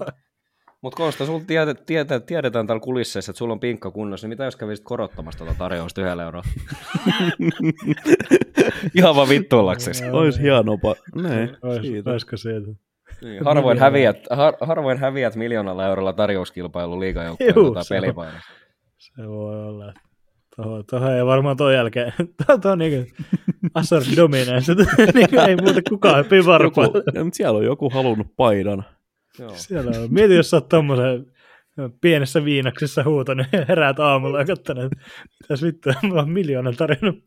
[0.82, 4.44] Mutta Konsta, sulta tiede, tiede, tiedetään täällä kulisseissa, että sulla on pinkka kunnossa, niin mitä
[4.44, 6.44] jos kävisit korottamassa tuota tarjousta yhdellä euroa?
[8.98, 10.04] Ihan vaan vittuillaksesi.
[10.10, 10.76] Ois hienoa.
[10.76, 12.12] Pa- niin, Ois, siitä.
[12.12, 12.72] olisiko siitä?
[13.22, 18.02] Niin, harvoin, häviät, har, harvoin häviät miljoonalla eurolla tarjouskilpailu liigajoukkojen Juu, tota se.
[18.98, 19.94] Se voi olla.
[20.56, 22.14] Tuohon, tuohon ei varmaan ton jälkeen.
[22.62, 23.12] Tuo, on niinku
[23.74, 24.76] Assar Dominance.
[25.14, 26.26] niinku ei muuta kukaan
[27.14, 28.86] ja, mutta siellä on joku halunnut paidan.
[29.40, 29.52] Joo.
[29.54, 30.14] Siellä on.
[30.14, 31.26] Mieti, jos sä oot tommosen
[32.02, 34.98] pienessä viinaksessa huutanut ja heräät aamulla ja katsonut, että
[35.42, 37.24] mitäs vittua, mä oon miljoonan tarjonnut.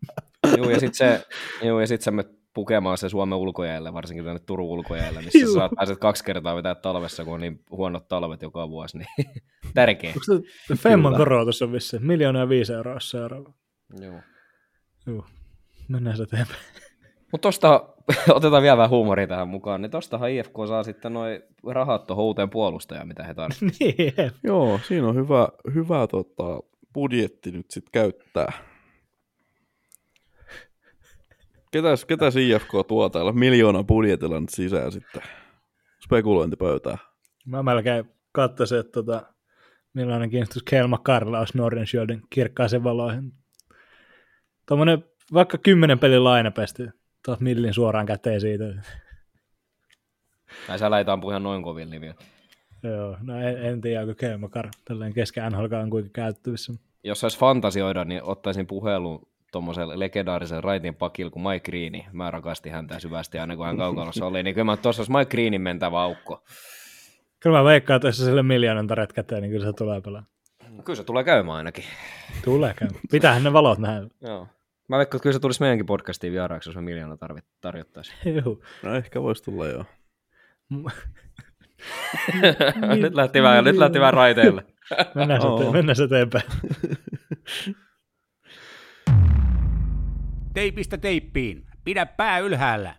[0.57, 1.27] Joo, ja sitten se,
[1.63, 5.53] joo, ja sit sä menet pukemaan se Suomen ulkojäälle, varsinkin tänne Turun ulkojäälle, missä Juu.
[5.53, 9.09] sä saat pääset kaksi kertaa vetää talvessa, kun on niin huonot talvet joka vuosi, niin
[9.75, 10.11] tärkeä.
[10.11, 11.99] Onko se Femman korotus on vissi?
[11.99, 13.53] Miljoona ja viisi euroa seuraava.
[14.01, 14.21] Joo.
[15.07, 15.25] Joo.
[15.89, 16.61] Mennään se eteenpäin.
[17.33, 17.89] Mutta tosta,
[18.37, 22.51] otetaan vielä vähän huumoria tähän mukaan, niin tostahan IFK saa sitten noin rahat tuohon uuteen
[22.51, 23.75] puolustajaan, mitä he tarvitsevat.
[23.81, 24.33] niin.
[24.43, 26.61] Joo, siinä on hyvä, hyvä tota,
[26.95, 28.53] budjetti nyt sitten käyttää.
[31.71, 35.23] Ketäs, ketäs IFK tuo täällä miljoonan budjetilla nyt sisään sitten
[36.05, 36.99] spekulointipöytään?
[37.47, 39.23] Mä melkein katsoisin, että tota,
[39.95, 43.33] millainen kiinnostus Kelma Karla olisi Nordenskjöldin kirkkaisen valoihin.
[44.67, 46.83] Tuommoinen vaikka kymmenen pelin lainapesti,
[47.27, 48.65] taas millin suoraan käteen siitä.
[50.67, 52.15] Tai sä lähetään puhua noin kovin nimiä.
[52.83, 56.73] Joo, no en, en tiedä, onko Kelma Kar tälleen kesken NHL on kuinka käyttävissä.
[57.05, 62.07] Jos saisi fantasioida, niin ottaisin puhelun tuommoiselle legendaarisen raitin pakille kuin Mike Greeni.
[62.13, 65.31] Mä rakastin häntä syvästi aina kun hän kaukalossa oli, niin kyllä mä tuossa olisi Mike
[65.31, 66.45] Greenin mentävä aukko.
[67.41, 70.33] Kyllä mä veikkaan, että jos sille miljoonan tarjot käteen, niin kyllä se tulee pelaamaan.
[70.85, 71.85] Kyllä se tulee käymään ainakin.
[72.45, 72.89] Tulee käy.
[73.11, 74.07] Pitäähän ne valot nähdä.
[74.21, 74.49] Joo.
[74.89, 78.19] Mä veikkaan, että kyllä se tulisi meidänkin podcastiin vieraaksi, jos me miljoona tarvit, tarjottaisiin.
[78.45, 78.63] Juu.
[78.83, 79.85] No ehkä voisi tulla joo.
[83.03, 84.65] nyt, lähti vähän, nyt lähti vähän raiteille.
[85.15, 85.73] Mennään, se, Oo.
[85.73, 86.45] mennään se eteenpäin.
[90.55, 91.67] Teipistä teippiin.
[91.85, 92.95] Pidä pää ylhäällä.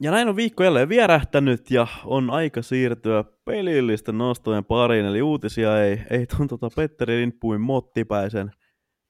[0.00, 5.82] Ja näin on viikko jälleen vierähtänyt ja on aika siirtyä pelillisten nostojen pariin, eli uutisia
[5.84, 8.50] ei, ei tuon tota Petteri Lindpuin mottipäisen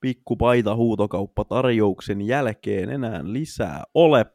[0.01, 4.27] pikkupaita huutokauppatarjouksen jälkeen enää lisää ole.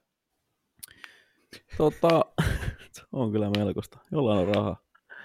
[1.77, 2.25] Tota,
[2.91, 3.99] se on kyllä melkoista.
[4.11, 4.83] Jollain on rahaa.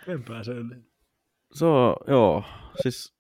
[0.08, 0.74] En pääse yli.
[1.54, 2.44] Se on, joo,
[2.82, 3.16] siis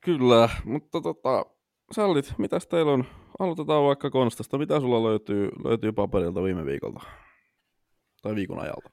[0.00, 1.46] kyllä, mutta tota,
[1.92, 3.04] sallit, mitäs teillä on?
[3.38, 4.58] Aloitetaan vaikka Konstasta.
[4.58, 7.00] Mitä sulla löytyy, löytyy paperilta viime viikolta?
[8.22, 8.90] Tai viikon ajalta?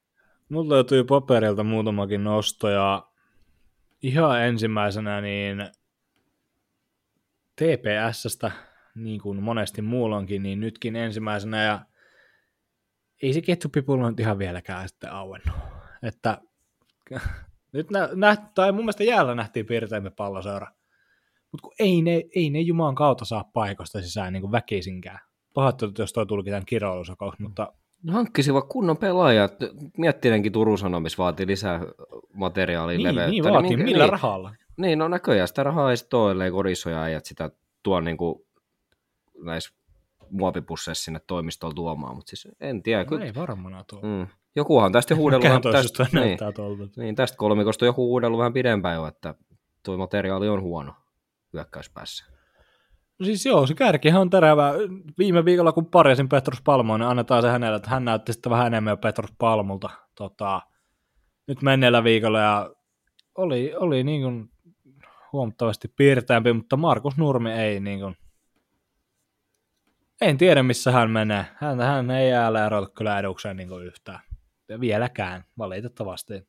[0.49, 3.07] Mulla löytyy paperilta muutamakin nosto ja
[4.01, 5.67] ihan ensimmäisenä niin
[7.55, 8.51] TPSstä,
[8.95, 11.79] niin kuin monesti muulloinkin, niin nytkin ensimmäisenä ja
[13.21, 15.55] ei se ketsuppipullo nyt ihan vieläkään sitten auennut.
[16.03, 16.41] Että
[17.73, 20.67] nyt nä, nä, tai mun mielestä jäällä nähtiin piirteimme palloseura.
[21.55, 25.19] Mutta kun ei ne, ei ne Jumalan kautta saa paikosta sisään niin kuin väkisinkään.
[25.53, 27.73] Pahoittelut, jos toi tulkitaan kiroilusokauksi, mutta
[28.11, 29.53] Hankkisivat kunnon pelaajat.
[29.97, 31.81] Miettinenkin Turun Sanomis vaatii lisää
[32.33, 33.31] materiaalia niin, leveyttä.
[33.31, 34.55] niin vaatii, minkä- millä niin, rahalla?
[34.77, 37.51] Niin, no näköjään sitä rahaa ei sitten ole, korisoja äijät sitä
[37.83, 38.45] tuo niin kuin
[39.43, 39.75] näissä
[40.29, 43.03] muovipusseissa sinne toimistoon tuomaan, mutta siis en tiedä.
[43.03, 43.99] No Kyllä, ei varmana tuo.
[44.01, 46.37] mm, jokuhan tästä huudellut tästä, niin,
[46.97, 49.35] niin, tästä kolmikosta joku huudellut vähän pidempään jo, että
[49.83, 50.93] tuo materiaali on huono
[51.55, 52.25] hyökkäyspäässä.
[53.19, 54.73] No siis joo, se kärkihän on terävä.
[55.17, 58.67] Viime viikolla kun parjasin Petrus Palmoa, niin annetaan se hänelle, että hän näytti sitten vähän
[58.67, 60.61] enemmän jo Petrus Palmulta tota,
[61.47, 62.75] nyt menneellä viikolla ja
[63.35, 64.49] oli, oli niin kuin
[65.33, 68.15] huomattavasti piirteämpi, mutta Markus Nurmi ei niin kuin,
[70.21, 71.45] en tiedä missä hän menee.
[71.55, 74.19] Hän, hän ei jäällä erota kyllä edukseen niin yhtään.
[74.69, 76.47] Ja vieläkään, valitettavasti.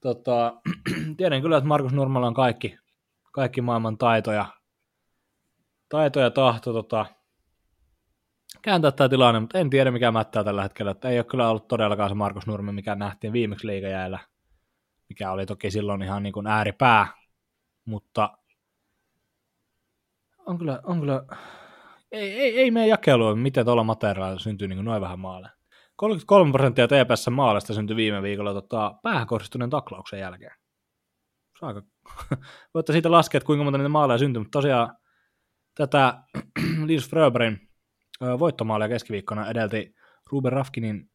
[0.00, 0.54] Tota,
[1.16, 2.78] tiedän kyllä, että Markus Nurmalla on kaikki,
[3.34, 4.46] kaikki maailman taitoja,
[5.88, 7.06] taito ja tahto tota,
[8.62, 10.90] kääntää tämä tilanne, mutta en tiedä mikä mättää tällä hetkellä.
[10.90, 14.18] Että ei ole kyllä ollut todellakaan se Markus Nurmi, mikä nähtiin viimeksi liigajäällä,
[15.08, 17.06] mikä oli toki silloin ihan niin kuin ääripää,
[17.84, 18.38] mutta
[20.46, 21.24] on kyllä, on kyllä
[22.12, 25.52] ei, ei, ei mene jakeluun, miten tuolla materiaalilla syntyy niin noin vähän maaleja.
[25.96, 30.52] 33 prosenttia TPS maalista syntyi viime viikolla tota, päähän kohdistuneen taklauksen jälkeen.
[31.62, 31.82] Aika...
[32.74, 34.96] Voitte siitä laskea, että kuinka monta niitä maaleja syntyi, mutta tosiaan
[35.74, 36.22] tätä
[36.86, 37.68] Linus Fröberin
[38.38, 39.94] voittomaalia keskiviikkona edelti
[40.30, 41.10] Ruben Rafkinin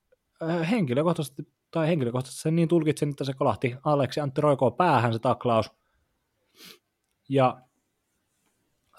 [0.69, 5.71] henkilökohtaisesti, tai henkilökohtaisesti sen niin tulkitsen, että se kolahti Aleksi Antti Roikoa päähän se taklaus.
[7.29, 7.61] Ja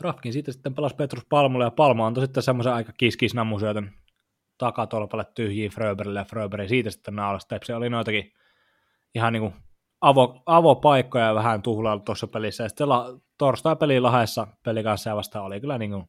[0.01, 3.93] Rafkin siitä sitten pelasi Petrus Palmulle, ja Palmo antoi sitten semmoisen aika kiskisnammusyötön
[4.59, 7.59] takatolpalle tyhjiin Fröberille, ja Fröberi siitä sitten naulasta.
[7.65, 8.33] Se oli noitakin
[9.15, 9.55] ihan niin kuin
[10.01, 13.21] avo, avopaikkoja vähän tuhlailu tuossa pelissä, ja sitten la,
[14.01, 16.05] Lahdessa peli kanssa vastaan oli kyllä niin kuin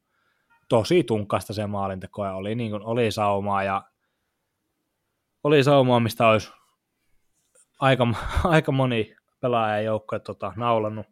[0.69, 3.83] tosi tunkasta se maalinteko, ja oli, niin kuin, oli saumaa, ja
[5.43, 6.51] oli saumaa, mistä olisi
[7.79, 8.07] aika,
[8.43, 11.05] aika moni pelaaja joukko tota, naulannut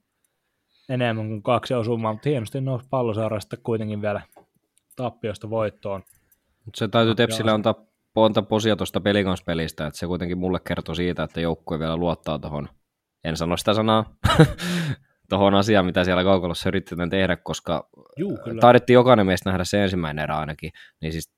[0.90, 4.22] enemmän kuin kaksi osumaa, mutta hienosti nousi palloseura sitten kuitenkin vielä
[4.96, 6.04] tappiosta voittoon.
[6.66, 7.76] Mut se täytyy Tepsille antaa,
[8.16, 12.70] antaa posia tuosta pelikanspelistä, että se kuitenkin mulle kertoo siitä, että joukkue vielä luottaa tuohon,
[13.24, 14.18] en sano sitä sanaa,
[15.30, 18.62] tuohon asiaan, mitä siellä kaukalossa yritetään tehdä, koska Juu, kyllä.
[18.62, 21.32] taidettiin jokainen meistä nähdä se ensimmäinen erä ainakin, niin siis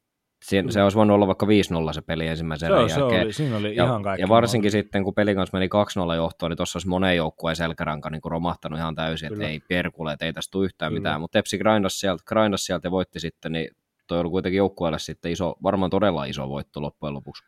[0.46, 1.50] se, se olisi voinut olla vaikka 5-0
[1.94, 3.24] se peli ensimmäisen se, erän se jälkeen.
[3.24, 4.22] oli, siinä oli ja, ihan kaikki.
[4.22, 5.70] ja varsinkin sitten, kun pelin kanssa meni
[6.12, 9.44] 2-0 johtoon, niin tuossa olisi moneen joukkueen selkäranka niin kuin romahtanut ihan täysin, Kyllä.
[9.44, 11.00] että ei perkule, että ei tästä tule yhtään Kyllä.
[11.00, 11.22] mitään.
[11.22, 13.70] Mutta Tepsi grindasi sieltä, grindasi sieltä ja voitti sitten, niin
[14.12, 17.44] toi oli kuitenkin joukkueelle sitten iso, varmaan todella iso voitto loppujen lopuksi.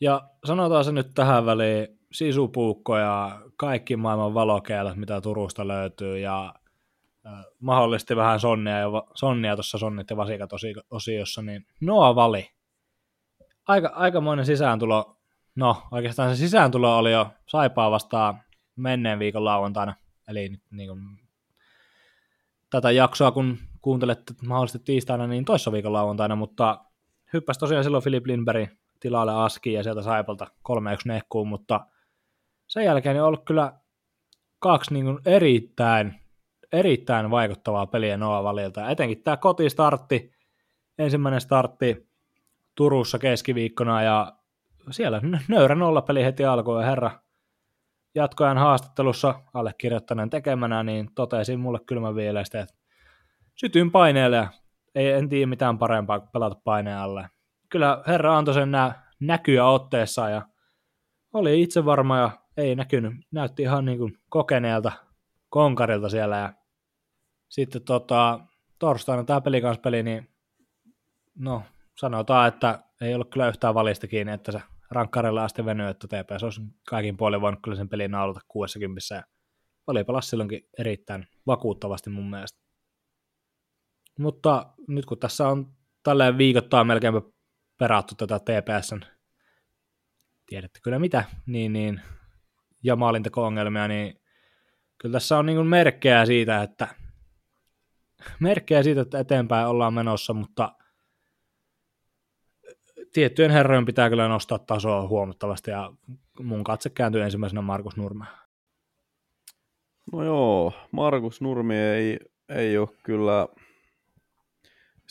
[0.00, 6.54] Ja sanotaan se nyt tähän väliin, sisupuukko ja kaikki maailman valokeilat, mitä Turusta löytyy, ja
[7.60, 12.50] mahdollisesti vähän sonnia, ja sonnia tuossa sonnit ja vasikat osi- osiossa, niin Noa Vali.
[13.68, 15.16] Aika, aikamoinen sisääntulo.
[15.54, 18.42] No, oikeastaan se sisääntulo oli jo Saipaa vastaan
[18.76, 19.94] menneen viikon lauantaina,
[20.28, 21.00] eli niin kuin,
[22.70, 26.84] tätä jaksoa, kun kuuntelette mahdollisesti tiistaina, niin toissa viikon lauantaina, mutta
[27.32, 28.70] hyppäsi tosiaan silloin Filip Lindberg
[29.00, 31.86] tilalle Aski ja sieltä Saipalta 3 1 nekkuun, mutta
[32.66, 33.72] sen jälkeen on ollut kyllä
[34.58, 36.14] kaksi niin kuin erittäin,
[36.72, 38.90] erittäin vaikuttavaa peliä Noa Valilta.
[38.90, 40.32] Etenkin tämä kotistartti,
[40.98, 42.08] ensimmäinen startti
[42.74, 44.32] Turussa keskiviikkona ja
[44.90, 47.10] siellä nö- nöyrä nollapeli heti alkuun ja herra
[48.14, 52.83] jatkoajan haastattelussa allekirjoittaneen tekemänä, niin totesin mulle kylmän viileistä, että
[53.54, 54.48] sytyin paineelle ja
[54.94, 57.28] ei, en tiedä mitään parempaa kuin pelata paineen alle.
[57.68, 60.42] Kyllä herra antoi sen nä- näkyä otteessa ja
[61.32, 63.12] oli itse varma ja ei näkynyt.
[63.32, 64.92] Näytti ihan niin kuin kokeneelta
[65.48, 66.52] konkarilta siellä ja
[67.48, 68.40] sitten tota,
[68.78, 70.28] torstaina tämä pelikanspeli, niin
[71.38, 71.62] no
[71.98, 76.42] sanotaan, että ei ollut kyllä yhtään valista kiinni, että se rankkarilla asti venyy, että TPS
[76.42, 79.22] olisi kaikin puolin voinut kyllä sen pelin naulata 60 ja
[79.86, 82.64] Vali pelasi silloinkin erittäin vakuuttavasti mun mielestä.
[84.18, 87.14] Mutta nyt kun tässä on tälleen viikoittain melkein
[87.78, 89.00] perattu tätä TPSn,
[90.46, 92.00] tiedätte kyllä mitä, niin, niin
[92.82, 94.20] ja maalinteko-ongelmia, niin
[94.98, 96.88] kyllä tässä on niin merkkejä siitä, että
[98.40, 100.72] merkkejä siitä, että eteenpäin ollaan menossa, mutta
[103.12, 105.92] tiettyjen herrojen pitää kyllä nostaa tasoa huomattavasti ja
[106.40, 108.24] mun katse kääntyy ensimmäisenä Markus Nurme.
[110.12, 113.48] No joo, Markus Nurmi ei, ei ole kyllä,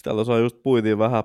[0.03, 1.23] sitä tuossa just puitiin vähän,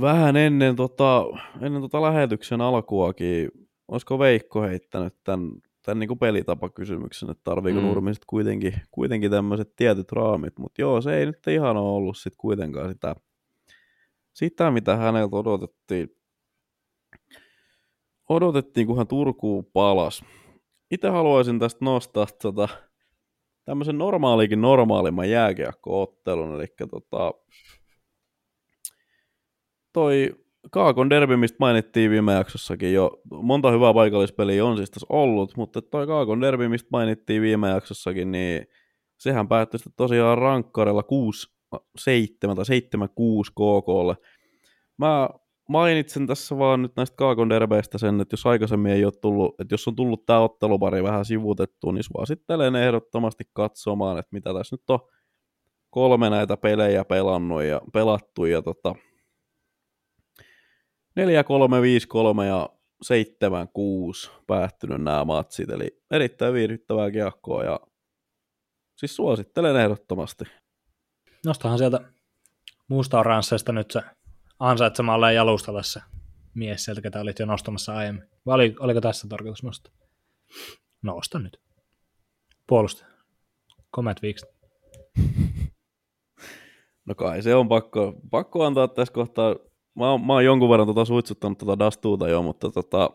[0.00, 1.24] vähän ennen, tota,
[1.60, 3.50] ennen tota lähetyksen alkuakin,
[3.88, 5.52] olisiko Veikko heittänyt tämän,
[5.82, 7.86] tämän niin pelitapakysymyksen, että tarviiko Mm.
[7.86, 12.16] Nurmi sit kuitenkin, kuitenkin tämmöiset tietyt raamit, mutta joo, se ei nyt ihan ole ollut
[12.16, 13.16] sit kuitenkaan sitä,
[14.32, 16.16] sitä mitä häneltä odotettiin,
[18.28, 20.24] odotettiin, kun hän Turkuun palas
[20.90, 22.68] itse haluaisin tästä nostaa tota,
[23.66, 27.34] tämmöisen normaalikin normaalimman jääkiekko-ottelun, eli tota,
[29.92, 30.30] toi
[30.70, 35.82] Kaakon derby, mistä mainittiin viime jaksossakin jo, monta hyvää paikallispeliä on siis tässä ollut, mutta
[35.82, 38.66] toi Kaakon derby, mistä mainittiin viime jaksossakin, niin
[39.18, 41.76] sehän päättyi sitten tosiaan rankkarella 6-7
[42.40, 44.16] tai 7-6 KKlle.
[44.98, 45.28] Mä
[45.68, 49.74] mainitsen tässä vaan nyt näistä Kaakon derbeistä sen, että jos aikaisemmin ei ole tullut, että
[49.74, 54.90] jos on tullut tämä ottelupari vähän sivutettu, niin suosittelen ehdottomasti katsomaan, että mitä tässä nyt
[54.90, 54.98] on
[55.90, 58.94] kolme näitä pelejä pelannut ja pelattu ja tota,
[61.16, 62.68] 4, 3, 5, 3 ja
[63.02, 67.80] 7, 6 päättynyt nämä matsit, eli erittäin viihdyttävää kiekkoa ja
[68.96, 70.44] siis suosittelen ehdottomasti.
[71.46, 72.00] Nostahan sieltä
[72.88, 74.02] muusta oransseista nyt se
[74.58, 76.00] ansaitsemalle jalustalle se
[76.54, 78.24] mies sieltä, ketä olit jo nostamassa aiemmin.
[78.46, 79.92] Vai oli, oliko tässä tarkoitus nostaa?
[81.02, 81.60] Nosta nyt.
[82.66, 83.06] Puolusta.
[83.90, 84.48] Komet viikset.
[87.08, 89.56] No kai se on pakko, pakko antaa tässä kohtaa.
[89.98, 93.10] Mä, oon- mä oon jonkun verran tota suitsuttanut tota Dastuuta jo, mutta tota,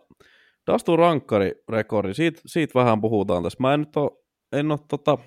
[0.67, 3.57] Dastuun rankkarirekordi, siitä, siitä vähän puhutaan tässä.
[3.59, 5.17] Mä en nyt oo, en oo tota,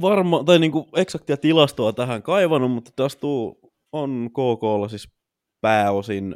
[0.00, 3.58] varma, tai niinku eksaktia tilastoa tähän kaivannut, mutta Dastu
[3.92, 5.08] on KKlla siis
[5.60, 6.34] pääosin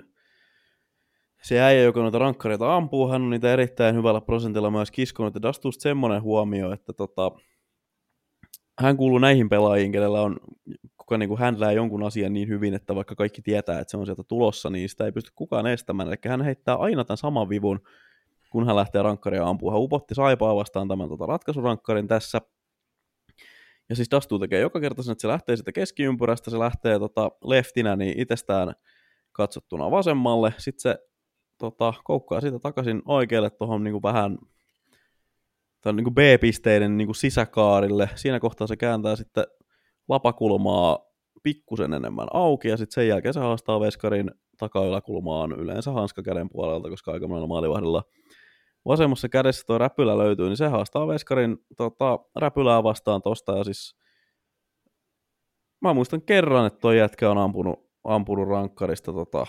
[1.42, 5.34] se äijä, joka noita rankkareita ampuu, hän on niitä erittäin hyvällä prosentilla myös kiskonut.
[5.34, 7.30] Ja Dastusta semmoinen huomio, että tota,
[8.80, 10.36] hän kuuluu näihin pelaajiin, kenellä on,
[10.98, 11.40] kuka niin kuin
[11.74, 15.04] jonkun asian niin hyvin, että vaikka kaikki tietää, että se on sieltä tulossa, niin sitä
[15.04, 16.08] ei pysty kukaan estämään.
[16.08, 17.80] Eli hän heittää aina tämän saman vivun,
[18.50, 19.74] kun hän lähtee rankkaria ampumaan.
[19.74, 22.40] Hän upotti Saipaa vastaan tämän tota, ratkaisurankkarin tässä.
[23.90, 27.30] Ja siis Dastu tekee joka kerta sen, että se lähtee sitä keskiympyrästä, se lähtee tota,
[27.44, 28.72] leftinä niin itsestään
[29.32, 30.98] katsottuna vasemmalle, sitten se
[31.58, 34.38] tota, koukkaa siitä takaisin oikealle tuohon niin vähän
[35.80, 38.10] tämän niin B-pisteiden niin sisäkaarille.
[38.14, 39.44] Siinä kohtaa se kääntää sitten
[40.08, 40.98] lapakulmaa
[41.42, 47.12] pikkusen enemmän auki ja sitten sen jälkeen se haastaa veskarin takayläkulmaan yleensä hanskakäden puolelta, koska
[47.12, 48.02] aika monella maalivahdilla
[48.86, 53.96] vasemmassa kädessä tuo räpylä löytyy, niin se haastaa veskarin tota, räpylää vastaan tosta ja siis
[55.80, 59.46] mä muistan kerran, että tuo jätkä on ampunut, ampunut rankkarista tota,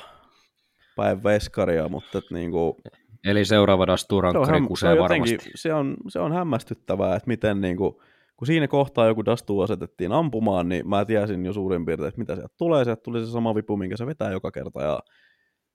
[0.95, 2.77] päin veskaria, mutta et niinku,
[3.23, 5.33] Eli seuraava se on, Dastu-rankkari häm- se kusee on, varmasti.
[5.33, 8.01] jotenkin, se, on, se on hämmästyttävää, että miten niinku,
[8.37, 12.35] kun siinä kohtaa joku Dastu asetettiin ampumaan, niin mä tiesin jo suurin piirtein, että mitä
[12.35, 12.83] sieltä tulee.
[12.83, 14.81] Sieltä tuli se sama vipu, minkä se vetää joka kerta.
[14.81, 14.99] Ja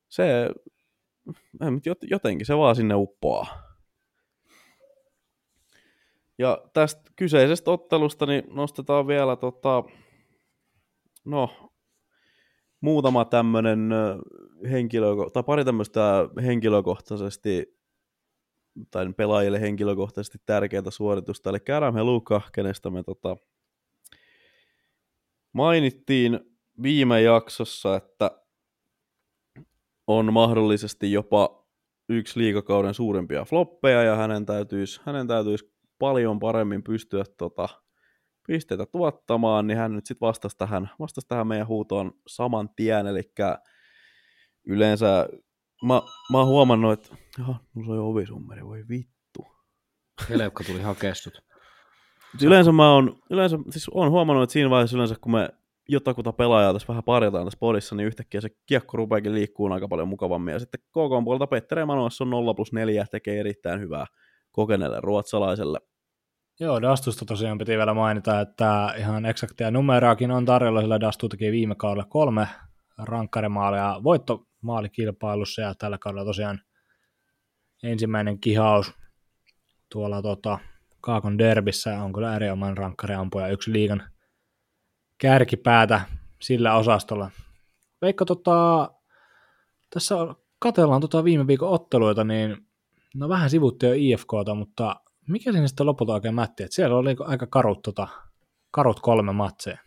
[0.09, 0.51] se,
[2.11, 3.47] jotenkin se vaan sinne uppoaa.
[6.39, 9.85] Ja tästä kyseisestä ottelusta niin nostetaan vielä tota,
[11.24, 11.72] no,
[12.81, 13.91] muutama tämmöinen
[14.70, 17.77] henkilö, tai pari tämmöistä henkilökohtaisesti
[18.91, 23.37] tai pelaajille henkilökohtaisesti tärkeää suoritusta, eli Adam Heluka, kenestä me tota,
[25.53, 26.41] mainittiin
[26.83, 28.31] viime jaksossa, että
[30.07, 31.67] on mahdollisesti jopa
[32.09, 37.69] yksi liikakauden suurimpia floppeja, ja hänen täytyisi, hänen täytyisi paljon paremmin pystyä tota,
[38.47, 43.23] pisteitä tuottamaan, niin hän nyt sitten vastasi tähän, vastasi tähän meidän huutoon saman tien, eli
[44.67, 45.29] yleensä
[45.85, 46.03] mä,
[46.33, 49.47] mä oon huomannut, että jaha, mulla soi ovisummeri, voi vittu.
[50.29, 51.35] Helekka tuli hakestut.
[52.31, 55.49] Siis Yleensä mä oon, yleensä, siis oon huomannut, että siinä vaiheessa yleensä, kun me
[55.89, 60.09] jotakuta pelaajaa tässä vähän parjataan tässä podissa, niin yhtäkkiä se kiekko rupeakin liikkuu aika paljon
[60.09, 60.53] mukavammin.
[60.53, 64.07] Ja sitten KK puolelta Petteri Emanuels on 0 plus 4, tekee erittäin hyvää
[64.53, 65.78] kokeneelle ruotsalaiselle.
[66.61, 71.53] Joo, Dastusta tosiaan piti vielä mainita, että ihan eksaktia numeraakin on tarjolla, sillä Dastu teki
[71.53, 72.49] viime kaudella kolme
[72.99, 76.61] rankkarimaalia voittomaalikilpailussa ja tällä kaudella tosiaan
[77.82, 78.95] ensimmäinen kihaus
[79.93, 80.59] tuolla tota,
[81.01, 84.03] Kaakon derbissä on kyllä erinomainen rankkariampuja, yksi liigan
[85.19, 86.01] kärkipäätä
[86.41, 87.31] sillä osastolla.
[88.03, 88.91] Veikko, tota,
[89.91, 90.14] tässä
[90.59, 92.57] katsellaan tota viime viikon otteluita, niin
[93.14, 94.97] no vähän sivuttiin jo IFKta, mutta
[95.29, 96.62] mikä sinne sitten lopulta oikein mätti?
[96.62, 98.09] Et siellä oli aika karut, tota,
[98.71, 99.79] karut kolme matseja.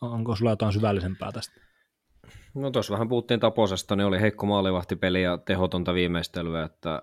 [0.00, 1.60] Onko sulla jotain syvällisempää tästä?
[2.54, 7.02] No tuossa vähän puhuttiin Taposesta, niin oli heikko maalivahtipeli ja tehotonta viimeistelyä, että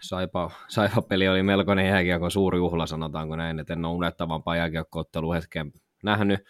[0.00, 5.04] Saipa, Saipa peli oli melkoinen jääkiekon suuri juhla, sanotaanko näin, että en ole unettavampaa jääkiekko
[5.34, 5.72] hetken
[6.02, 6.40] nähnyt.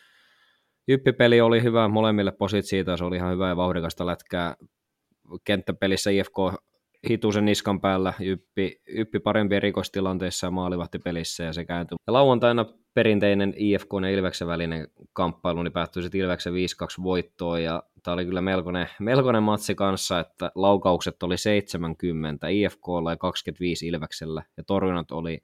[0.89, 4.55] Jyppipeli oli hyvä molemmille posit siitä, se oli ihan hyvä ja vauhdikasta lätkää.
[5.45, 6.37] Kenttäpelissä IFK
[7.09, 11.97] hitusen niskan päällä, Jyppi, Jyppi parempi rikostilanteissa ja maalivahtipelissä ja se kääntyi.
[12.07, 16.57] Ja lauantaina perinteinen IFK ja Ilveksen välinen kamppailu, niin päättyi sitten Ilveksen 5-2
[17.03, 23.17] voittoon ja tämä oli kyllä melkoinen, melkoinen matsi kanssa, että laukaukset oli 70, IFKlla ja
[23.17, 25.41] 25 Ilveksellä ja torjunnat oli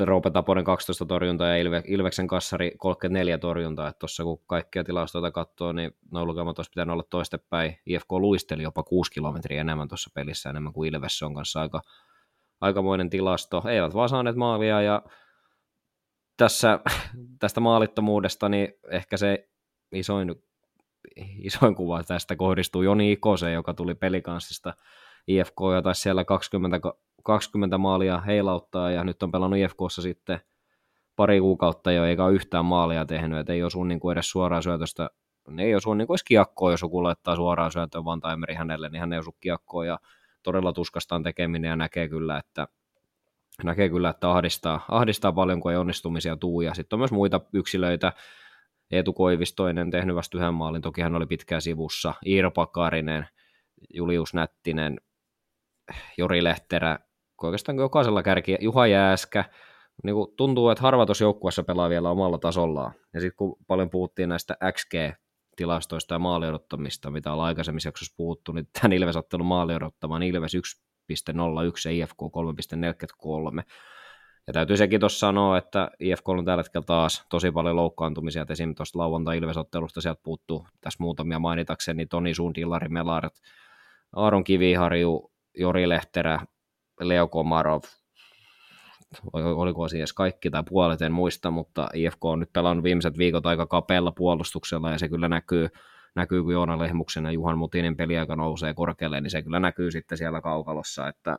[0.00, 5.30] Roope Taponen 12 torjuntaa ja Ilve, Ilveksen kassari 34 torjuntaa, että tuossa kun kaikkia tilastoita
[5.30, 7.78] katsoo, niin noin lukemat olisi pitänyt olla toistepäin.
[7.86, 11.80] IFK luisteli jopa 6 kilometriä enemmän tuossa pelissä, enemmän kuin Ilves, se on kanssa aika,
[12.60, 13.62] aikamoinen tilasto.
[13.68, 15.02] Eivät vaan saaneet maalia ja
[16.36, 16.80] tässä,
[17.38, 19.48] tästä maalittomuudesta, niin ehkä se
[19.92, 20.34] isoin,
[21.38, 24.74] isoin kuva tästä kohdistuu Joni Ikoseen, joka tuli pelikanssista
[25.26, 26.80] IFK ja taisi siellä 20,
[27.22, 30.40] 20 maalia heilauttaa ja nyt on pelannut IFKssa sitten
[31.16, 35.10] pari kuukautta jo eikä yhtään maalia tehnyt, että ei osu niin kuin edes suoraan syötöstä,
[35.48, 38.88] ne ei osu niin kuin edes kiekkoa, jos joku laittaa suoraan syötön vaan timeri hänelle,
[38.88, 39.98] niin hän ei osu kiekkoa ja
[40.42, 42.68] todella tuskastaan tekeminen ja näkee kyllä, että
[43.64, 46.60] näkee kyllä, että ahdistaa, ahdistaa paljon, kun ei onnistumisia tuu.
[46.60, 48.12] Ja sitten on myös muita yksilöitä,
[48.90, 53.28] Eetu Koivistoinen tehnyt vasta yhden maalin, toki hän oli pitkään sivussa, Iiro Pakarinen,
[53.94, 55.00] Julius Nättinen,
[56.18, 56.98] Jori Lehterä,
[57.46, 59.44] oikeastaan jokaisella kärki, Juha Jääskä,
[60.04, 62.92] niin kuin tuntuu, että harva tuossa joukkueessa pelaa vielä omalla tasollaan.
[63.14, 68.66] Ja sitten kun paljon puhuttiin näistä XG-tilastoista ja maaliodottamista, mitä on aikaisemmissa jaksossa puhuttu, niin
[68.80, 70.60] tämän Ilves ottelu maali odottamaan Ilves 1.01
[71.84, 73.62] ja IFK 3.43.
[74.46, 78.52] Ja täytyy sekin tuossa sanoa, että IFK on tällä hetkellä taas tosi paljon loukkaantumisia, että
[78.52, 83.32] esimerkiksi tuosta lauantai Ilves-ottelusta sieltä puuttuu tässä muutamia mainitakseni, Toni Sund, Ilari Melaret,
[84.16, 86.40] Aaron Kiviharju, Jori Lehterä,
[87.08, 87.82] Leo Komarov,
[89.32, 93.66] oliko edes kaikki tai puolet, en muista, mutta IFK on nyt pelannut viimeiset viikot aika
[93.66, 95.68] kapealla puolustuksella ja se kyllä näkyy,
[96.14, 100.18] näkyy kun Joona Lehmuksen ja Juhan Mutinen peliaika nousee korkealle, niin se kyllä näkyy sitten
[100.18, 101.38] siellä kaukalossa, että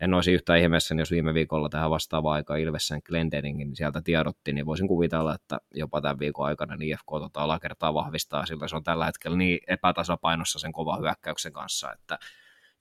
[0.00, 4.52] en olisi yhtään ihmeessä, jos viime viikolla tähän vastaavaan aikaan Ilvessen Glendeningin niin sieltä tiedotti,
[4.52, 8.76] niin voisin kuvitella, että jopa tämän viikon aikana niin IFK tota alakertaa vahvistaa, sillä se
[8.76, 12.18] on tällä hetkellä niin epätasapainossa sen kova hyökkäyksen kanssa, että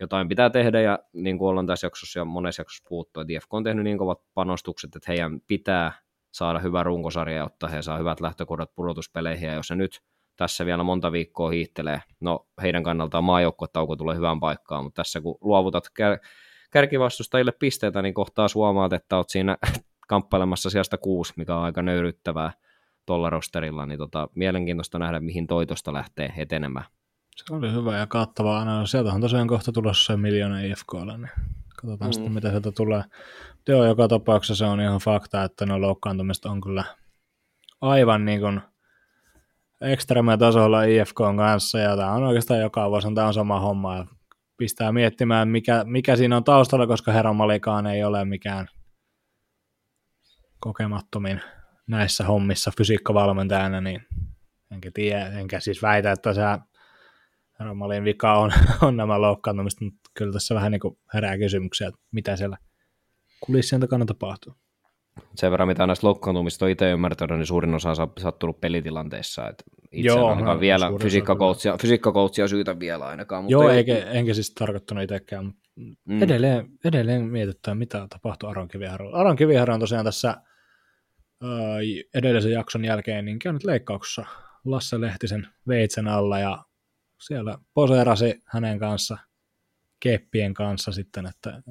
[0.02, 3.54] jotain pitää tehdä, ja niin kuin ollaan tässä jaksossa ja monessa jaksossa puhuttu, että IFK
[3.54, 5.92] on tehnyt niin kovat panostukset, että heidän pitää
[6.32, 10.02] saada hyvä runkosarja, jotta he saa hyvät lähtökohdat pudotuspeleihin, ja jos se nyt
[10.36, 15.38] tässä vielä monta viikkoa hiihtelee, no heidän kannaltaan maajoukkuetauko tulee hyvään paikkaan, mutta tässä kun
[15.42, 16.28] luovutat kär-
[16.72, 19.58] kärkivastustajille pisteitä, niin kohtaa huomaat, että olet siinä
[20.08, 22.52] kamppailemassa sieltä kuusi, mikä on aika nöyryttävää
[23.06, 26.86] tuolla rosterilla, niin tota, mielenkiintoista nähdä, mihin toitosta lähtee etenemään.
[27.48, 28.92] Se oli hyvä ja kattava analyysi.
[28.92, 31.32] Sieltä on tosiaan kohta tulossa se miljoona IFKlle, niin
[31.76, 32.14] katsotaan mm.
[32.14, 33.04] sitten, mitä sieltä tulee.
[33.68, 36.84] Joo, joka tapauksessa se on ihan fakta, että no loukkaantumista on kyllä
[37.82, 38.62] aivan niin kuin
[39.82, 44.06] ekstremä tasolla IFK kanssa, ja tämä on oikeastaan joka vuosi tämä on sama homma, ja
[44.58, 48.68] pistää miettimään, mikä, mikä siinä on taustalla, koska Herra Malikaan ei ole mikään
[50.60, 51.42] kokemattomin
[51.88, 54.08] näissä hommissa fysiikkavalmentajana, niin
[54.72, 56.42] enkä tiedä, enkä siis väitä, että se
[57.66, 58.52] Romalin vika on,
[58.88, 62.58] on nämä loukkaantumiset, mutta kyllä tässä vähän niin kuin herää kysymyksiä, että mitä siellä
[63.40, 64.54] kulissien takana tapahtuu.
[65.36, 69.50] Sen verran, mitä näistä loukkaantumista on itse ymmärtänyt, niin suurin osa on sattunut pelitilanteessa.
[69.50, 73.44] Että itse Joo, ainakaan no, vielä fysiikkakoutsia, fysiikkakoutsia syytä vielä ainakaan.
[73.44, 73.78] Mutta Joo, ei...
[73.78, 75.70] eikä, enkä siis tarkoittanut itsekään, mutta
[76.06, 76.24] mm.
[76.24, 79.18] edelleen, edelleen mietitään, mitä tapahtuu Aron Kiviharjolla.
[79.18, 80.38] Aron Kiviharjo on tosiaan tässä
[82.14, 84.26] edellisen jakson jälkeen niin käynyt leikkauksessa
[84.66, 86.64] Lasse Lehtisen veitsen alla ja
[87.22, 89.18] siellä poseerasi hänen kanssa,
[90.00, 91.62] keppien kanssa sitten, että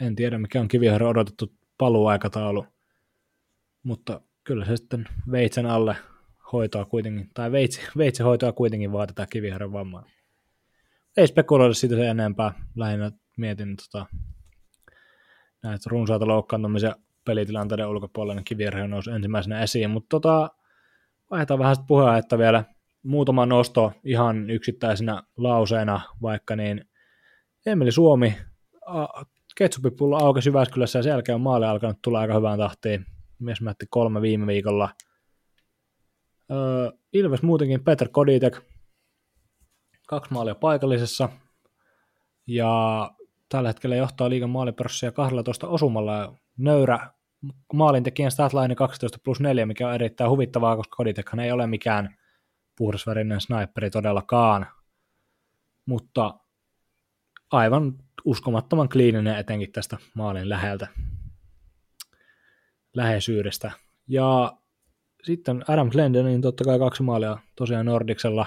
[0.00, 2.66] en tiedä mikä on Kiviharjo odotettu paluaikataulu,
[3.82, 5.96] mutta kyllä se sitten veitsen alle
[6.52, 10.04] hoitoa kuitenkin, tai veitsi, veitsi hoitoa kuitenkin vaatetaan Kiviharjon vammaan.
[11.16, 14.06] Ei spekuloida siitä sen enempää, lähinnä mietin tota,
[15.62, 20.50] näitä runsaita loukkaantumisia pelitilanteiden ulkopuolella, niin Kiviharjo nousi ensimmäisenä esiin, mutta tota,
[21.30, 22.64] vaihdetaan vähän puheen, että vielä
[23.04, 26.84] muutama nosto ihan yksittäisenä lauseena, vaikka niin
[27.66, 28.36] Emeli Suomi,
[29.56, 33.06] ketsupipullo aukesi Jyväskylässä ja sen jälkeen on maali alkanut tulla aika hyvään tahtiin.
[33.38, 34.90] Mies mätti kolme viime viikolla.
[36.50, 38.60] Öö, Ilves muutenkin Peter Koditek,
[40.08, 41.28] kaksi maalia paikallisessa.
[42.46, 43.10] Ja
[43.48, 46.34] tällä hetkellä johtaa liigan maalipörssiä 12 osumalla.
[46.58, 47.10] Nöyrä
[47.72, 52.16] maalintekijän statline 12 plus 4, mikä on erittäin huvittavaa, koska Koditekhan ei ole mikään
[52.76, 54.66] puhdasvärinen sniperi todellakaan,
[55.86, 56.34] mutta
[57.50, 57.94] aivan
[58.24, 60.88] uskomattoman kliininen etenkin tästä maalin läheltä,
[62.94, 63.70] läheisyydestä.
[64.08, 64.52] Ja
[65.22, 68.46] sitten Adam Glendenin totta kai kaksi maalia tosiaan Nordiksella.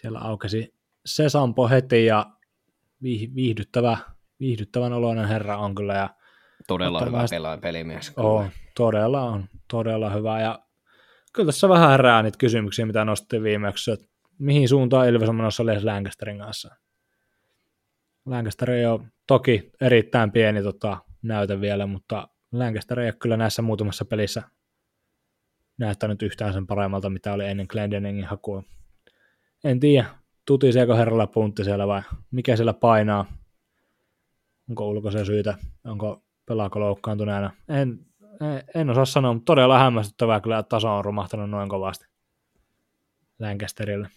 [0.00, 0.74] Siellä aukesi
[1.06, 2.26] se Sampo heti ja
[3.34, 3.98] viihdyttävä,
[4.40, 5.94] viihdyttävän oloinen herra on kyllä.
[5.94, 6.10] Ja
[6.66, 7.60] todella hyvä vähän...
[7.60, 8.12] pelimies.
[8.16, 8.44] Oh,
[8.76, 10.40] todella on, todella hyvä.
[10.40, 10.63] Ja
[11.34, 14.06] kyllä tässä vähän herää niitä kysymyksiä, mitä nostettiin viimeksi, että
[14.38, 16.76] mihin suuntaan Ilves on menossa Les Lancasterin kanssa.
[18.26, 23.62] Lancaster ei ole toki erittäin pieni tota, näytä vielä, mutta Lancaster ei ole kyllä näissä
[23.62, 24.42] muutamassa pelissä
[25.78, 28.62] näyttänyt yhtään sen paremmalta, mitä oli ennen Glendeningin hakua.
[29.64, 30.06] En tiedä,
[30.46, 33.26] tutiseeko herralla puntti siellä vai mikä siellä painaa.
[34.68, 37.50] Onko ulkoisia syitä, onko pelaako loukkaantuneena.
[37.68, 38.06] En,
[38.74, 42.06] en osaa sanoa, mutta todella hämmästyttävää kyllä, että taso on romahtanut noin kovasti.
[43.38, 44.08] Lancasterille.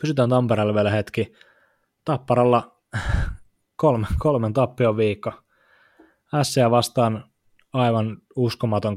[0.00, 1.32] Pysytään Tampereella vielä hetki.
[2.04, 2.80] Tapparalla
[3.76, 5.32] kolme, kolmen tappion viikko.
[6.34, 7.30] Ässiä vastaan
[7.72, 8.96] aivan uskomaton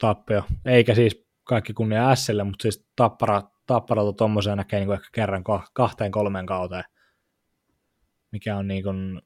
[0.00, 0.42] tappio.
[0.64, 6.12] Eikä siis kaikki kunnia Ässille, mutta siis tappara, tapparalta tuommoiseen näkee niin ehkä kerran kahteen
[6.12, 6.84] kolmeen kauteen.
[8.32, 9.22] Mikä on niin kuin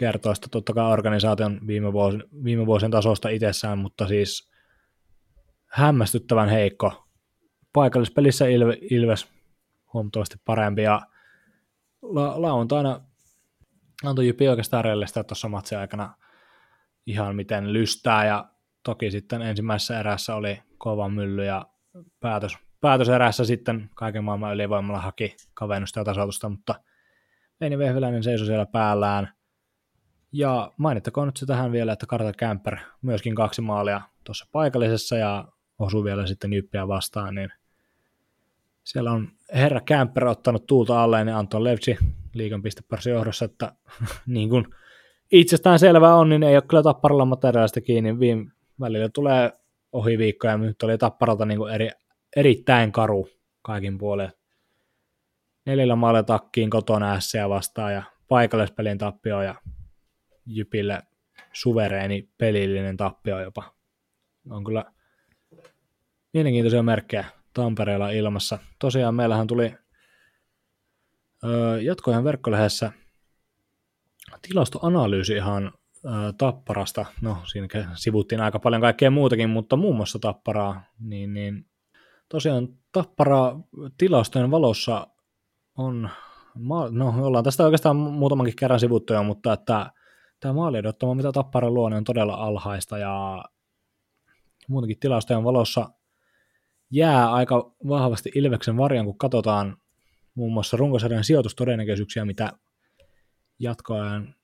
[0.00, 4.50] kertoo sitä totta kai organisaation viime, vuosi, viime vuosien tasosta itsessään, mutta siis
[5.66, 7.04] hämmästyttävän heikko.
[7.72, 9.28] Paikallispelissä Ilve, Ilves
[9.92, 11.00] huomattavasti parempi ja
[12.02, 13.00] la, lauantaina
[14.04, 16.14] antoi Jypi oikeastaan reellistä tuossa matsin aikana
[17.06, 18.44] ihan miten lystää ja
[18.82, 21.66] toki sitten ensimmäisessä erässä oli kova mylly ja
[22.20, 26.74] päätös, päätöserässä sitten kaiken maailman ylivoimalla haki kavennusta ja tasoitusta, mutta
[27.60, 29.39] Veini Vehviläinen seisoi siellä päällään.
[30.32, 35.44] Ja mainittakoon nyt se tähän vielä, että Carter Camper myöskin kaksi maalia tuossa paikallisessa ja
[35.78, 37.52] osui vielä sitten Jyppiä vastaan, niin
[38.84, 41.98] siellä on herra Camper ottanut tuulta alle ja Anton Levci
[42.34, 43.72] liikan pistepörssin johdossa, että
[44.26, 44.66] niin kuin
[45.32, 48.18] itsestään selvää on, niin ei ole kyllä tapparalla materiaalista kiinni.
[48.18, 49.52] Viime välillä tulee
[49.92, 51.90] ohi viikkoja, nyt oli tapparalta niin kuin eri,
[52.36, 53.28] erittäin karu
[53.62, 54.32] kaikin puolin.
[55.66, 59.54] Neljällä maalla takkiin kotona ässiä vastaan ja paikallispelin tappio ja
[60.46, 61.02] Jypille
[61.52, 63.74] suvereeni pelillinen tappio jopa.
[64.50, 64.84] On kyllä
[66.32, 67.24] mielenkiintoisia merkkejä
[67.54, 68.58] Tampereella ilmassa.
[68.78, 69.74] Tosiaan meillähän tuli
[71.82, 72.92] jatkojen verkkolehdessä
[74.42, 75.72] tilastoanalyysi ihan
[76.38, 77.06] Tapparasta.
[77.20, 80.82] No, siinä sivuttiin aika paljon kaikkea muutakin, mutta muun muassa Tapparaa.
[80.98, 81.66] Niin, niin
[82.28, 83.56] tosiaan Tappara
[83.98, 85.06] tilastojen valossa
[85.76, 86.10] on,
[86.90, 89.92] no ollaan tästä oikeastaan muutamankin kerran sivuttu jo, mutta että
[90.40, 93.44] tämä maali odottama, mitä Tappara luo, niin on todella alhaista ja
[94.68, 95.90] muutenkin tilastojen valossa
[96.90, 99.76] jää aika vahvasti Ilveksen varjan, kun katsotaan
[100.34, 102.52] muun muassa runkosarjan sijoitustodennäköisyyksiä, mitä
[103.58, 104.34] jatkoajan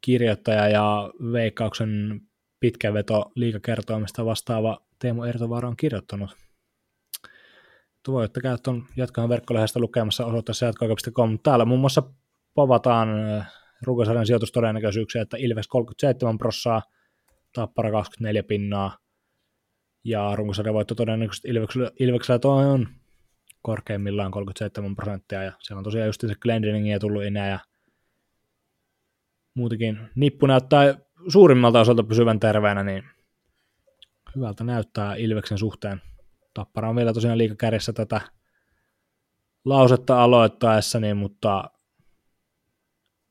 [0.00, 2.20] kirjoittaja ja Veikkauksen
[2.60, 6.30] pitkä veto liikakertoimista vastaava Teemu Ertovaara on kirjoittanut.
[8.08, 11.38] Voitte käydä tuon jatkoajan verkkolehdestä lukemassa osoitteessa jatkoaika.com.
[11.42, 12.02] Täällä muun muassa
[12.54, 13.08] povataan
[13.82, 16.82] runkosarjan sijoitustodennäköisyyksiä, että Ilves 37 prossaa,
[17.52, 18.98] Tappara 24 pinnaa,
[20.04, 22.88] ja runkosarjan voitto todennäköisesti Ilveksellä, Ilveksellä toi on
[23.62, 27.58] korkeimmillaan 37 prosenttia, ja siellä on tosiaan just se Glendeningiä tullut enää, ja
[29.54, 30.94] muutenkin nippu näyttää
[31.28, 33.04] suurimmalta osalta pysyvän terveenä, niin
[34.36, 36.02] hyvältä näyttää Ilveksen suhteen.
[36.54, 38.20] Tappara on vielä tosiaan liikakärjessä tätä
[39.64, 41.70] lausetta aloittaessa, niin, mutta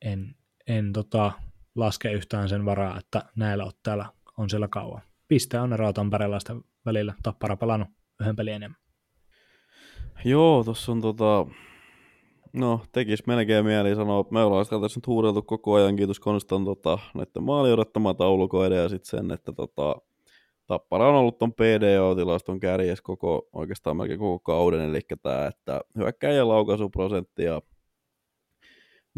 [0.02, 0.34] en,
[0.68, 1.32] en tota,
[1.74, 5.02] laske yhtään sen varaa, että näillä otteilla on siellä kauan.
[5.28, 7.14] Piste on eroa tamperelaisten välillä.
[7.22, 7.88] Tappara pelannut
[8.20, 8.80] yhden pelin enemmän.
[10.24, 11.46] Joo, tuossa on tota,
[12.52, 16.64] no tekis melkein mieli sanoa, me ollaan sitä tässä nyt huudeltu koko ajan, kiitos Konstan
[16.64, 19.96] tota, näiden maali odottamaan taulukoiden ja sitten sen, että tota,
[20.66, 26.48] Tappara on ollut ton PDO-tilaston kärjes koko, oikeastaan melkein koko kauden, eli tämä, että hyökkäjän
[26.48, 27.62] laukaisuprosentti ja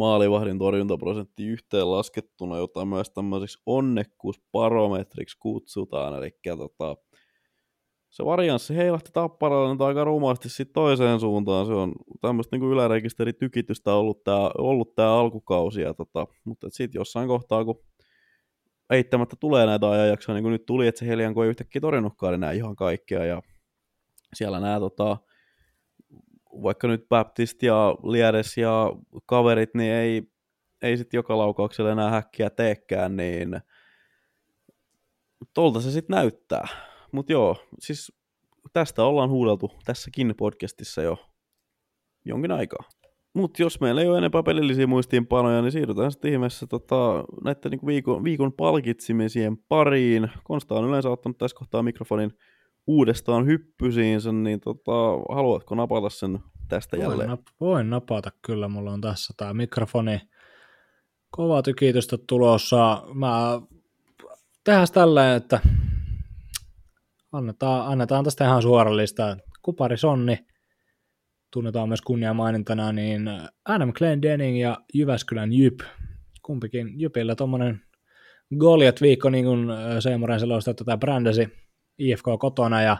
[0.00, 6.96] maalivahdin torjuntaprosentti yhteen laskettuna, jota myös tämmöiseksi onnekkuusparometriksi kutsutaan, eli tota,
[8.10, 11.66] se varianssi heilahti tapparalle nyt aika rumasti sitten toiseen suuntaan.
[11.66, 15.80] Se on tämmöistä niin ylärekisteritykitystä ollut tämä ollut tää alkukausi.
[15.80, 17.82] Ja tota, mutta sitten jossain kohtaa, kun
[18.90, 22.52] eittämättä tulee näitä ajanjaksoja, niin kuin nyt tuli, että se Helianko ei yhtäkkiä torjunutkaan enää
[22.52, 23.24] ihan kaikkea.
[23.24, 23.42] Ja
[24.34, 25.16] siellä nämä tota,
[26.52, 28.92] vaikka nyt Baptist ja Liedes ja
[29.26, 30.22] kaverit, niin ei,
[30.82, 33.60] ei sitten joka laukauksella enää häkkiä teekään, niin
[35.54, 36.68] tolta se sitten näyttää.
[37.12, 38.12] Mutta joo, siis
[38.72, 41.16] tästä ollaan huudeltu tässäkin podcastissa jo
[42.24, 42.88] jonkin aikaa.
[43.34, 47.86] Mutta jos meillä ei ole enempää pelillisiä muistiinpanoja, niin siirrytään sitten ihmeessä tota, näiden niin
[47.86, 50.30] viikon, viikon palkitsimisien pariin.
[50.44, 52.30] Konsta on yleensä ottanut tässä kohtaa mikrofonin
[52.86, 54.92] uudestaan hyppysiinsä, niin tota,
[55.34, 57.30] haluatko napata sen tästä voin jälleen?
[57.30, 60.20] Nap- voin napata kyllä, mulla on tässä tämä mikrofoni.
[61.30, 63.02] Kova tykitystä tulossa.
[63.14, 63.60] Mä
[64.64, 65.60] tehdään tälleen, että
[67.32, 69.36] annetaan, annetaan tästä ihan suorallista.
[69.62, 70.38] Kupari Sonni,
[71.52, 73.22] tunnetaan myös kunniamainintana, niin
[73.64, 75.80] Adam Denning ja Jyväskylän Jyp.
[76.42, 77.80] Kumpikin Jypillä tuommoinen
[78.58, 79.68] Goliat viikko, niin kuin
[80.00, 81.48] Seemoren selosta tätä brändäsi
[82.00, 82.96] IFK kotona ja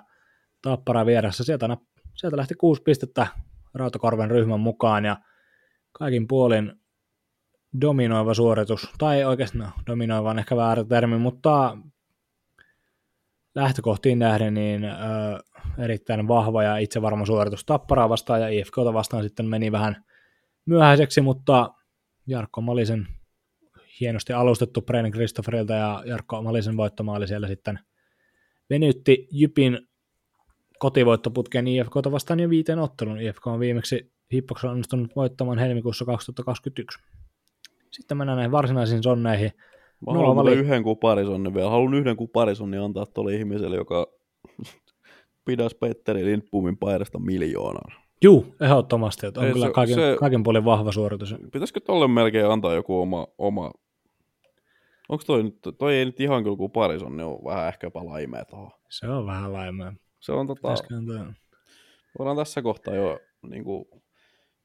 [0.63, 1.45] Tappara vieressä.
[1.45, 1.77] Sieltä,
[2.15, 3.27] sieltä lähti kuusi pistettä
[3.75, 5.17] Rautakorven ryhmän mukaan ja
[5.93, 6.73] kaikin puolin
[7.81, 11.79] dominoiva suoritus, tai oikeastaan no, dominoiva on ehkä väärä termi, mutta
[13.55, 14.99] lähtökohtiin nähden niin äh,
[15.79, 20.05] erittäin vahva ja itsevarma suoritus Tapparaa vastaan, ja IFKta vastaan sitten meni vähän
[20.67, 21.75] myöhäiseksi, mutta
[22.27, 23.09] Jarkko Malisen
[24.01, 27.79] hienosti alustettu Brennan Christopherilta ja Jarkko Malisen voittomaali siellä sitten
[28.71, 29.79] venytti Jypin
[30.79, 33.21] kotivoittoputken IFKta vastaan jo viiteen ottelun.
[33.21, 36.99] IFK on viimeksi Hippoksella onnistunut voittamaan helmikuussa 2021.
[37.91, 39.51] Sitten mennään näihin varsinaisiin sonneihin.
[40.07, 41.71] Mä haluan vali- yhden kuparisonnin vielä.
[41.71, 44.07] Haluan yhden kuparisonnin antaa tuolle ihmiselle, joka
[45.45, 47.97] pidäs Petteri Lindbomin paidasta miljoonan.
[48.25, 51.35] Juu, ehdottomasti, että on Ei, kyllä se- kaiken, se- kaiken puolin vahva suoritus.
[51.53, 53.27] Pitäisikö tolle melkein antaa joku oma...
[53.39, 53.71] oma...
[55.11, 58.71] Onko toi nyt, toi ei nyt ihan kyllä kuparisonni, on vähän ehkäpä laimea tuohon.
[58.89, 59.93] Se on vähän laimea.
[60.21, 60.75] Se on tota,
[62.19, 63.85] voidaan tässä kohtaa jo niin kuin,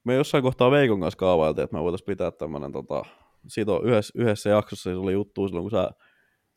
[0.04, 3.02] me jossain kohtaa Veikon kanssa kaavailtiin, että me voitaisiin pitää tämmöinen tota,
[3.46, 5.90] siitä on yhdessä, yhdessä jaksossa se oli juttu silloin, kun sä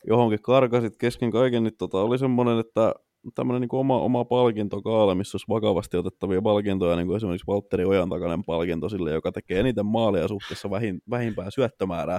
[0.06, 2.94] johonkin karkasit kesken kaiken, niin tota, oli semmoinen, että
[3.34, 8.08] tämmöinen niin oma, oma palkintokaale, missä olisi vakavasti otettavia palkintoja, niin kuin esimerkiksi Valtteri Ojan
[8.08, 12.18] takainen palkinto sille, joka tekee eniten maalia suhteessa vähin, vähimpään syöttömäärää.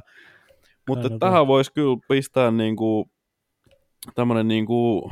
[0.88, 3.06] Mutta Aina tähän voisi kyllä pistää niin kuin,
[4.16, 5.12] tämmöinen niin kuin,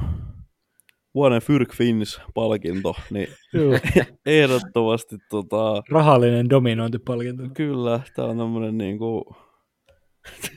[1.16, 3.28] vuoden Fyrk Fins palkinto, niin
[4.26, 7.44] ehdottomasti tota, rahallinen dominointipalkinto.
[7.54, 9.36] kyllä, tää on tämmönen niinku,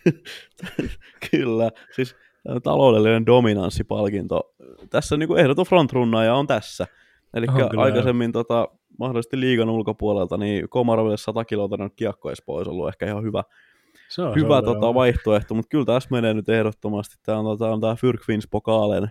[1.31, 2.17] kyllä, siis
[2.63, 4.55] taloudellinen dominanssipalkinto.
[4.91, 6.87] Tässä niinku ehdoton frontrunnaja on tässä.
[7.35, 7.47] Eli
[7.77, 13.43] aikaisemmin tota, mahdollisesti liigan ulkopuolelta, niin Komaroville 100 kiloa kiekko olisi ollut ehkä ihan hyvä,
[14.13, 17.17] Se on, hyvä on tota, vaihtoehto, mutta kyllä tässä menee nyt ehdottomasti.
[17.23, 19.11] Tämä on, tota, on tämä Fyrkvins pokaalen.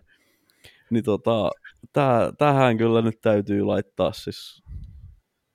[0.90, 1.50] Niin tota,
[1.94, 4.64] tää, tähän kyllä nyt täytyy laittaa siis...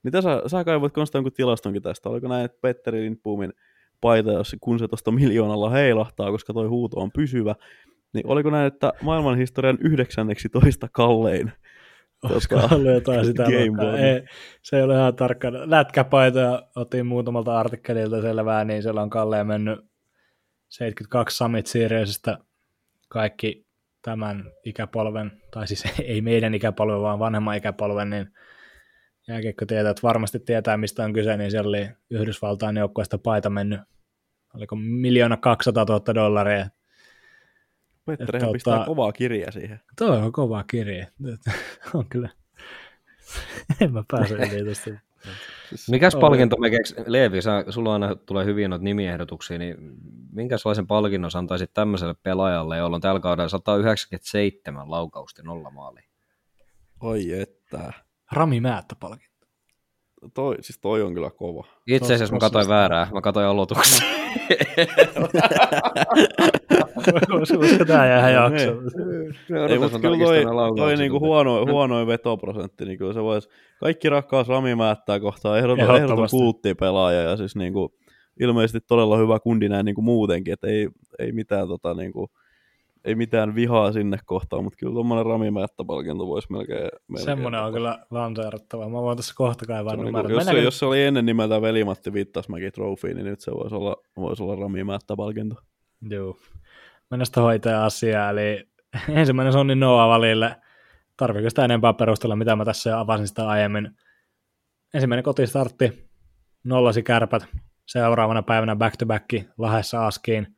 [0.03, 2.09] Mitä sä, sä kaivoit Konsta jonkun tilastonkin tästä?
[2.09, 3.53] Oliko näin, että Petteri Lindbomin
[4.01, 7.55] paita, jos, kun se tuosta miljoonalla heilahtaa, koska toi huuto on pysyvä,
[8.15, 11.53] niin oliko näin, että maailmanhistorian 19 kallein
[12.21, 13.45] tota, ollut jotain sitä.
[13.99, 14.23] Ei,
[14.63, 15.53] se ei ole ihan tarkka.
[15.53, 19.79] Lätkäpaitoja otin muutamalta artikkelilta selvää, niin siellä on Kalleen mennyt
[20.69, 22.39] 72 Summit Seriesistä
[23.09, 23.67] kaikki
[24.03, 28.29] tämän ikäpolven, tai siis ei meidän ikäpolven, vaan vanhemman ikäpolven, niin
[29.29, 33.81] jääkiekko tietää, että varmasti tietää, mistä on kyse, niin siellä oli Yhdysvaltain joukkueesta paita mennyt,
[34.55, 36.69] oliko miljoona 200 000 dollaria.
[38.07, 39.81] Petterihän Tota- pistää kovaa kirjaa siihen.
[39.99, 41.09] Tuo on kova kirje.
[41.95, 42.29] on kyllä.
[43.81, 44.91] en mä pääse yli tästä.
[45.69, 46.21] Siis, Mikäs Oli.
[46.21, 46.95] palkinto me keks...
[47.07, 49.77] Leevi, sä, sulla aina tulee hyviä noita nimiehdotuksia, niin
[50.33, 56.09] minkälaisen palkinnon sä antaisit tämmöiselle pelaajalle, jolla on tällä kaudella 197 laukausta nolla maalia?
[57.01, 57.93] oi että.
[58.33, 59.36] Rami Määttä-palkinto.
[60.35, 61.67] Toi, siis toi on kyllä kova.
[61.87, 64.09] Itse asiassa mä katsoin väärää, mä katsoin aloituksen.
[67.31, 68.71] Olisiko tämä jää jakso?
[69.69, 70.45] Ei, mutta kyllä toi,
[70.77, 73.49] toi niinku huono, huonoin vetoprosentti, niin kyllä se voisi,
[73.81, 77.95] kaikki rakkaus Rami Määttää kohtaan, ehdoton, ehdoton kulttipelaaja ja siis niinku,
[78.41, 80.89] ilmeisesti todella hyvä kundi näin niinku muutenkin, että ei,
[81.19, 82.31] ei mitään tota niinku,
[83.07, 87.71] ei mitään vihaa sinne kohtaan, mutta kyllä tuommoinen Rami Määttä-palkinto voisi melkein, melkein Semmoinen on
[87.71, 88.89] tota- kyllä lanseerattava.
[88.89, 90.27] Mä voin tässä kohta kaivaa numerot.
[90.27, 93.75] niinku, jos, se, jos se oli ennen nimeltä Veli-Matti Vittasmäki Trophy, niin nyt se voisi
[93.75, 95.55] olla, voisi olla Rami Määttä-palkinto.
[96.09, 96.37] Joo.
[97.11, 98.31] Mennään sitten hoitaa asiaa.
[98.31, 98.69] Eli
[99.09, 100.57] ensimmäinen Sonni Noa valille.
[101.17, 103.91] Tarviiko sitä enempää perustella, mitä mä tässä jo avasin sitä aiemmin.
[104.95, 106.09] Ensimmäinen kotistartti,
[106.65, 107.47] nollasi kärpät.
[107.87, 109.25] Seuraavana päivänä back to back
[109.59, 110.57] Lahdessa Askiin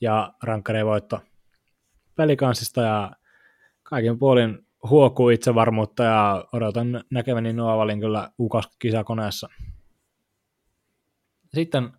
[0.00, 1.20] ja rankkareen voitto
[2.16, 3.10] pelikanssista ja
[3.82, 9.48] kaikin puolin huokuu itsevarmuutta ja odotan näkeväni Noavalin kyllä U20-kisakoneessa.
[11.54, 11.92] Sitten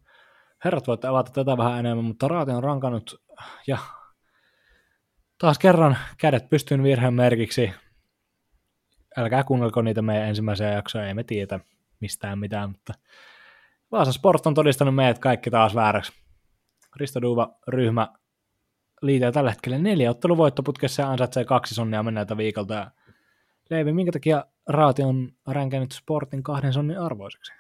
[0.66, 3.24] herrat voitte avata tätä vähän enemmän, mutta Raati on rankannut
[3.68, 3.78] ja
[5.38, 7.74] taas kerran kädet pystyyn virheen merkiksi.
[9.18, 11.60] Älkää kuunnelko niitä meidän ensimmäisiä jaksoja, ei me tiedä
[12.00, 12.94] mistään mitään, mutta
[13.92, 16.12] Vaasa Sport on todistanut meidät kaikki taas vääräksi.
[16.96, 18.08] Risto Duva ryhmä
[19.02, 22.92] liitää tällä hetkellä neljä otteluvoittoputkessa ja ansaitsee kaksi sonnia menneeltä viikolta.
[23.70, 27.54] Leivi, minkä takia Raati on ränkännyt Sportin kahden sonnin arvoiseksi?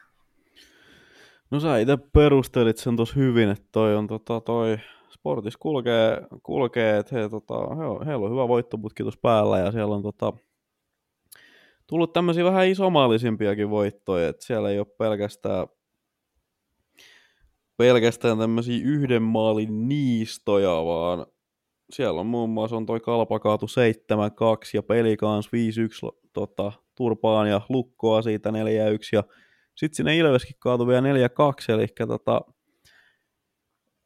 [1.51, 4.77] No sä itse perustelit sen tossa hyvin, että toi on tota, toi
[5.09, 9.71] Sportis kulkee, kulkee että he, tota, he on, heillä on hyvä voittoputki tuossa päällä ja
[9.71, 10.33] siellä on tota,
[11.87, 15.67] tullut tämmöisiä vähän isomaallisimpiakin voittoja, että siellä ei ole pelkästään
[17.77, 21.25] pelkästään tämmöisiä yhden maalin niistoja, vaan
[21.93, 23.69] siellä on muun muassa on toi Kalpa kaatu 7-2
[24.73, 25.49] ja Pelikans 5-1
[26.33, 28.53] tota, Turpaan ja Lukkoa siitä 4-1
[29.13, 29.23] ja
[29.75, 32.41] sitten sinne Ilveskin kaatui vielä 4-2, eli tota,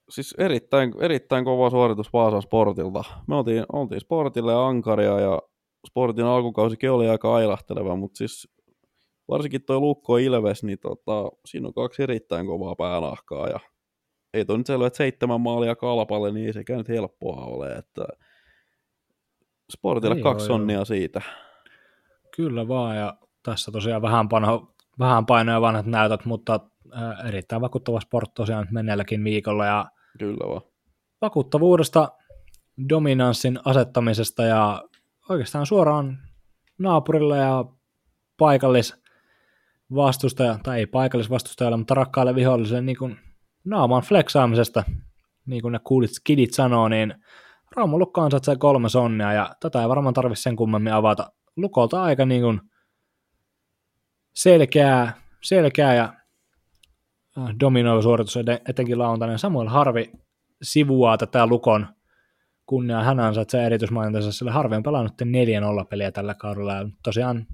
[0.10, 3.04] siis erittäin, erittäin kova suoritus Vaasan Sportilta.
[3.28, 5.42] Me oltiin, oltiin Sportille ankaria ja
[5.88, 8.48] Sportin alkukausikin oli aika ailahteleva, mutta siis
[9.32, 13.60] varsinkin toi Lukko Ilves, niin tota, siinä on kaksi erittäin kovaa päänahkaa ja
[14.34, 18.06] ei toi nyt selvä, että seitsemän maalia kalpalle, niin ei sekään nyt helppoa ole, että
[19.72, 20.86] Sportille Ei kaksi oo, sonnia joo.
[20.86, 21.22] siitä.
[22.36, 26.60] Kyllä vaan, ja tässä tosiaan vähän, pano, vähän painoja vanhat näytöt, mutta
[26.96, 29.86] äh, erittäin vakuuttava sport tosiaan menneelläkin viikolla, ja
[30.20, 30.62] Kyllä vaan.
[31.22, 32.12] vakuuttavuudesta,
[32.90, 34.84] dominanssin asettamisesta ja
[35.30, 36.18] oikeastaan suoraan
[36.80, 37.66] naapurille ja
[38.38, 39.01] paikallis
[39.96, 43.20] vastustaja, tai ei paikallisvastustajalle, mutta rakkaalle viholliselle niin kuin
[43.66, 44.84] naaman fleksaamisesta,
[45.46, 47.14] niin kuin ne kuulit skidit sanoo, niin
[47.76, 51.32] Rauman Lukko ansaitsee kolme sonnia, ja tätä ei varmaan tarvitse sen kummemmin avata.
[51.58, 52.62] Lukolta aika niin kuin
[54.36, 56.14] selkeää, selkeää ja
[57.38, 59.40] äh, dominoiva suoritus eten- etenkin lauantainen.
[59.40, 60.12] Samuel Harvi
[60.62, 61.88] sivuaa tätä Lukon
[62.66, 63.04] kunniaa.
[63.04, 66.74] Hän ansaitsee erityismainintansa, sillä Harvi on pelannut 4-0 peliä tällä kaudella.
[66.74, 67.48] Ja tosiaan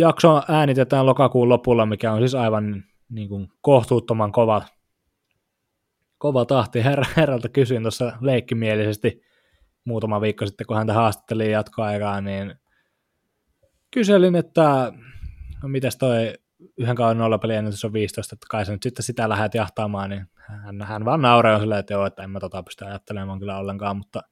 [0.00, 4.62] jakso äänitetään lokakuun lopulla, mikä on siis aivan niin kuin kohtuuttoman kova,
[6.18, 6.84] kova tahti.
[6.84, 9.22] Herra, herralta kysyin tuossa leikkimielisesti
[9.84, 12.54] muutama viikko sitten, kun häntä haastattelin jatkoaikaa, niin
[13.90, 14.92] kyselin, että
[15.62, 16.34] no mitäs toi
[16.78, 20.26] yhden kauden nollapeli ennätys on 15, että kai sä nyt sitten sitä lähdet jahtaamaan, niin
[20.64, 23.58] hän, hän vaan nauroi on silleen, että joo, että en mä tota pysty ajattelemaan kyllä
[23.58, 24.22] ollenkaan, mutta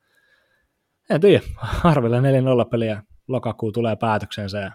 [1.10, 2.22] en tiedä, Harvilla 4-0
[2.70, 4.72] peliä lokakuu tulee päätöksensä ja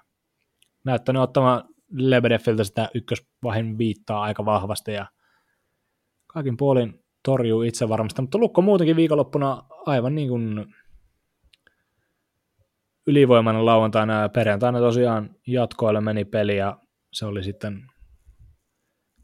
[0.86, 5.06] näyttänyt ottamaan Lebedeffiltä sitä ykkösvahin viittaa aika vahvasti ja
[6.28, 10.66] kaikin puolin torjuu itse varmasti, mutta Lukko muutenkin viikonloppuna aivan niin kuin
[13.08, 16.78] ylivoimainen lauantaina ja perjantaina tosiaan jatkoille meni peli ja
[17.12, 17.88] se oli sitten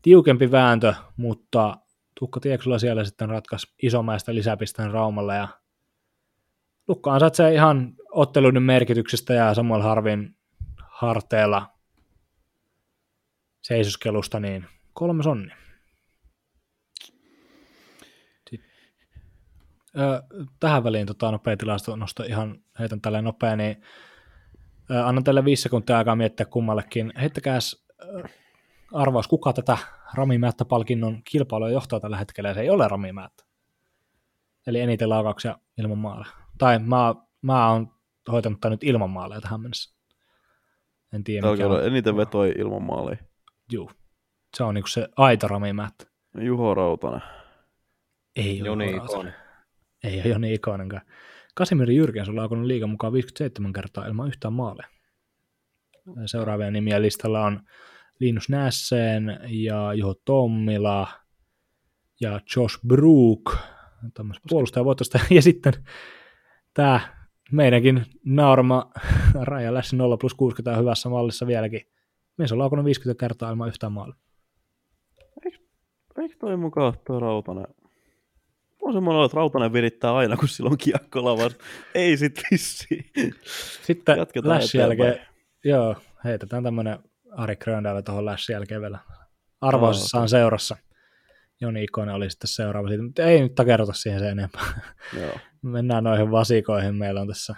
[0.01, 1.77] tiukempi vääntö, mutta
[2.19, 5.47] Tukka Tieksulla siellä sitten ratkaisi isomäistä lisäpisteen Raumalla ja
[6.87, 10.35] Lukka ansaitsee ihan otteluiden merkityksestä ja Samuel Harvin
[11.01, 11.73] harteella
[13.61, 15.51] seisoskelusta niin kolme sonni.
[19.97, 20.23] Ö,
[20.59, 23.81] tähän väliin tota, nopea tilastonosto ihan heitän tälleen nopea, niin
[25.05, 27.13] annan teille viisi sekuntia aikaa miettiä kummallekin.
[27.19, 27.87] Heittäkääs
[28.93, 29.77] arvaus, kuka tätä
[30.13, 33.43] Rami Määttä-palkinnon kilpailua johtaa tällä hetkellä, ja se ei ole Rami Määttä.
[34.67, 36.31] Eli eniten laukauksia ilman maaleja.
[36.57, 37.91] Tai mä, mä oon
[38.31, 39.98] hoitanut tämän nyt ilman maaleja tähän mennessä.
[41.13, 41.85] En tiedä, Tällä mikä on.
[41.85, 43.17] eniten vetoi ilman maalia.
[43.71, 43.91] Juu.
[44.57, 46.05] Se on niinku se aito Rami Määttä.
[46.41, 47.21] Juho Rautanen.
[48.35, 48.89] Ei ole Joni.
[48.95, 49.33] Ikonen.
[50.03, 51.01] Ei ole Joni Ikonenkaan.
[51.55, 54.87] Kasimir Jyrkens on laukunut liigan mukaan 57 kertaa ilman yhtään maalia.
[56.25, 57.61] Seuraavia nimiä listalla on
[58.19, 61.07] Linus Nässeen ja Juho Tommila
[62.21, 63.57] ja Josh Brook,
[64.13, 65.19] tämmöistä puolustajavoitosta.
[65.35, 65.73] Ja sitten
[66.73, 66.99] tämä
[67.51, 68.91] meidänkin naurama
[69.41, 71.81] Raja Lässi 0 plus 60 on hyvässä mallissa vieläkin.
[72.37, 74.15] Mies on laukunut 50 kertaa ilman yhtään maalia.
[76.21, 77.67] Eikö toi mukaan toi Rautanen?
[78.81, 81.57] On semmoinen, että Rautanen virittää aina, kun sillä on kiekko lavassa.
[81.95, 83.05] Ei sit vissiin.
[83.83, 85.21] Sitten Lässin jälkeen,
[85.63, 86.99] joo, heitetään tämmönen
[87.31, 88.99] Ari Gröndälle tuohon Lässin jälkeen vielä.
[89.61, 90.77] Arvausissa on seurassa.
[91.61, 94.93] Joni Ikonen oli sitten seuraava siitä, mutta ei nyt takerrota siihen sen enempää.
[95.19, 95.33] Joo.
[95.61, 96.95] Mennään noihin vasikoihin.
[96.95, 97.55] Meillä on tässä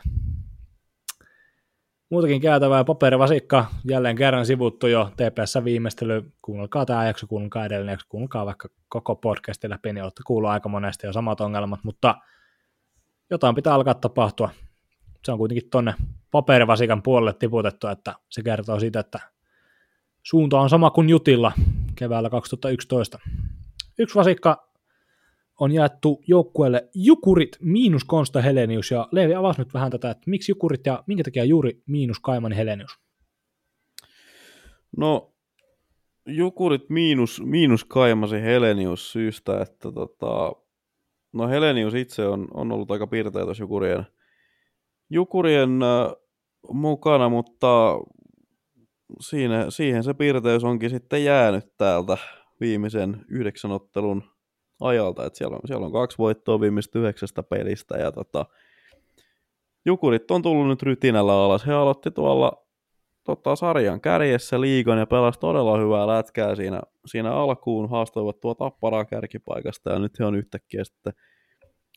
[2.09, 2.83] muutakin käytävää.
[2.83, 6.31] Paperivasikka jälleen kerran sivuttu jo TPS viimeistely.
[6.41, 10.69] Kuunnelkaa tämä jakso, kuunnelkaa edellinen jakso, kuunnelkaa vaikka koko podcastin läpi, niin olette kuullut aika
[10.69, 12.15] monesti jo samat ongelmat, mutta
[13.29, 14.49] jotain pitää alkaa tapahtua.
[15.25, 15.93] Se on kuitenkin tonne
[16.31, 19.19] paperivasikan puolelle tiputettu, että se kertoo siitä, että
[20.23, 21.51] suunta on sama kuin Jutilla
[21.95, 23.19] keväällä 2011.
[23.99, 24.68] Yksi vasikka
[25.59, 30.51] on jaettu joukkueelle Jukurit miinus Konsta Helenius, ja Leevi avasi nyt vähän tätä, että miksi
[30.51, 32.99] Jukurit ja minkä takia juuri miinus Kaimani Helenius?
[34.97, 35.34] No,
[36.26, 40.53] Jukurit miinus, miinus kaimasi Helenius syystä, että tota,
[41.34, 44.05] no Helenius itse on, on ollut aika pirteä tuossa Jukurien,
[45.09, 45.69] Jukurien
[46.73, 47.99] mukana, mutta
[49.19, 52.18] siinä, siihen se pirteys onkin sitten jäänyt täältä
[52.61, 54.23] viimeisen yhdeksän ottelun
[54.81, 58.45] ajalta, että siellä on, siellä on kaksi voittoa viimeistä yhdeksästä pelistä ja tota,
[59.85, 61.67] Jukurit on tullut nyt rytinällä alas.
[61.67, 62.67] He aloitti tuolla
[63.23, 69.05] tota, sarjan kärjessä liigan ja pelasi todella hyvää lätkää siinä, siinä alkuun, haastoivat tuo tapparaa
[69.05, 71.13] kärkipaikasta ja nyt he on yhtäkkiä sitten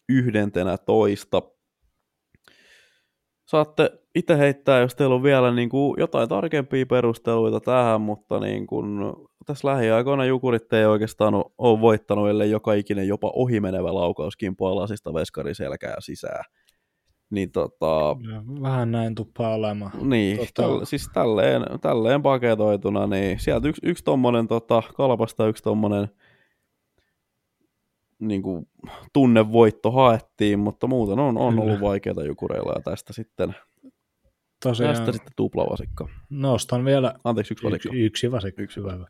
[0.09, 1.43] yhdentenä toista.
[3.49, 8.67] Saatte itse heittää, jos teillä on vielä niin kuin jotain tarkempia perusteluita tähän, mutta niin
[8.67, 8.87] kuin
[9.47, 15.15] tässä lähiaikoina Jukurit ei oikeastaan ole- voittanut, ellei joka ikinen jopa ohimenevä laukaus kimpoa lasista
[15.15, 16.45] veskarin selkää sisään.
[17.31, 18.17] Niin tota,
[18.63, 19.93] vähän näin tuppaa olemaan.
[20.11, 25.63] niin, Tota- täl, siis tälleen, tälleen paketoituna, niin sieltä yksi, yksi tommonen tota, kalpasta yksi
[25.63, 26.09] tommonen
[28.19, 28.69] niin kuin,
[29.13, 33.55] tunnevoitto haettiin, mutta muuten on, on ollut vaikeita jukureilla ja tästä sitten,
[34.65, 36.09] Tosiaan tästä sitten tuplavasikka.
[36.31, 37.97] nostan vielä Anteeksi, yksi yksi, vasikka.
[37.97, 38.63] yksi vasikka.
[38.63, 39.07] Yksi Hyvä, hyvä.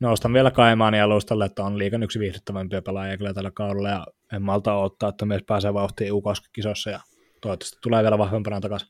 [0.00, 4.42] Nostan vielä Kaimaani alustalle, että on liikan yksi viihdyttävämpiä pelaajia kyllä tällä kaudella, ja en
[4.42, 7.00] malta odottaa, että mies pääsee vauhtiin U20-kisossa, ja
[7.40, 8.88] toivottavasti tulee vielä vahvempana takaisin.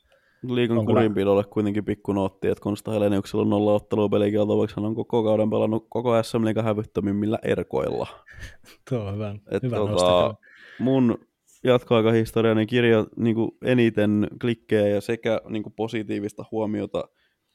[0.48, 4.94] Liikan kurinpidolle kuitenkin pikku nootti, että Konsta Heleniuksella on nolla ottelua pelikieltä, vaikka hän on
[4.94, 8.06] koko kauden pelannut koko SM Liigan hävyttömimmillä erkoilla.
[8.90, 10.34] Tuo on hyvä, Et hyvä tota,
[10.78, 11.18] mun
[11.64, 17.08] jatkoaikahistoriani kirja niin kuin eniten klikkejä ja sekä niin kuin positiivista huomiota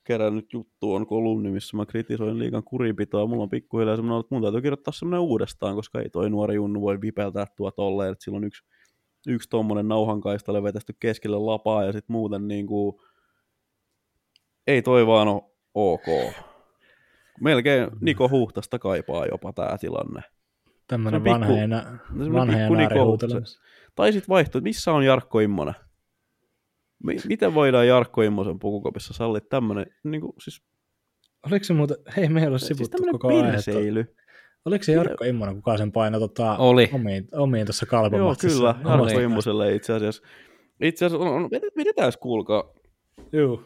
[0.04, 3.28] kerännyt juttu on kolumni, missä mä kritisoin liikan kurinpitoa.
[3.28, 6.82] Mulla on pikkuhiljaa semmoinen, että mun täytyy kirjoittaa semmoinen uudestaan, koska ei toi nuori junnu
[6.82, 8.64] voi vipeltää tuo tolleen, että silloin yksi,
[9.28, 12.96] yksi tommonen nauhankaistalle vetästy keskelle lapaa ja sitten muuten niin kuin,
[14.68, 15.42] ei toi vaan ole
[15.74, 16.34] ok.
[17.42, 20.22] Melkein Niko Huhtasta kaipaa jopa tämä tilanne.
[20.88, 22.00] Tämmöinen se on pikku- vanha, enä,
[22.34, 23.62] vanha pikku Niko huutelemassa.
[24.00, 25.74] Tai sitten vaihto, että missä on Jarkko Immonen?
[27.04, 30.62] Mi- miten voidaan Jarkko Immosen pukukopissa sallia tämmöinen, niin kuin, siis,
[31.48, 33.52] Oliko se muuten, hei me ei ole siis sivuttu tämmöinen koko aihetta.
[33.52, 34.16] perseily.
[34.66, 36.90] Oliko se Jarkko Immonen, kuka sen painoi tota, Oli.
[36.94, 38.58] omiin, omiin tuossa Joo, kalpomatsissa?
[38.58, 39.24] kyllä, Jarkko Oli.
[39.24, 40.24] Immoselle itse asiassa.
[40.82, 42.64] Itse asiassa on, on vedetään kuulkaa.
[43.32, 43.64] Joo.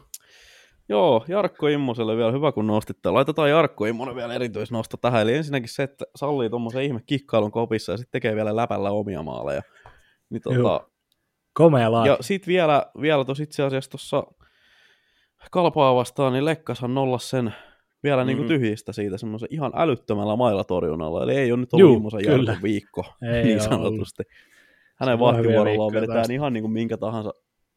[0.88, 3.10] Joo, Jarkko Immoselle vielä hyvä, kun nostitte.
[3.10, 5.22] Laitetaan Jarkko Immonen vielä erityisnosto tähän.
[5.22, 9.22] Eli ensinnäkin se, että sallii tuommoisen ihme kikkailun kopissa ja sitten tekee vielä läpällä omia
[9.22, 9.62] maaleja.
[10.34, 10.90] Niin tota, Joo.
[11.54, 12.08] Komea laatu.
[12.08, 14.24] Ja sitten vielä, vielä tos itse asiassa tuossa
[15.50, 17.54] kalpaa vastaan, niin Lekkashan nollas sen
[18.02, 18.26] vielä mm-hmm.
[18.26, 18.48] niin Mhm.
[18.48, 21.22] tyhjistä siitä semmoisen ihan älyttömällä mailatorjunnalla.
[21.22, 22.50] Eli ei ole nyt ollut Juu, kyllä.
[22.52, 23.04] Jarkon viikko,
[23.34, 24.22] Ei niin sanotusti.
[24.96, 27.34] Hänen on hyviä vahtivuorollaan vedetään ihan niin kuin minkä tahansa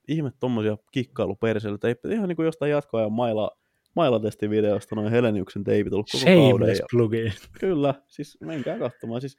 [0.08, 1.88] ihme tommosia kikkailuperselyitä.
[1.88, 3.52] Ei ihan niin kuin jostain jatkoajan maila,
[3.96, 6.50] mailatestivideosta noin Heleniuksen teipit ollut koko kauden.
[6.50, 7.34] Shameless Ja, plugin.
[7.60, 9.22] kyllä, siis menkää katsomaan.
[9.22, 9.38] Siis,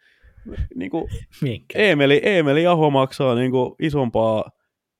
[0.74, 1.08] niin kuin,
[1.42, 1.78] Minkä?
[1.78, 4.50] Eemeli, Eemeli Aho maksaa niin kuin isompaa,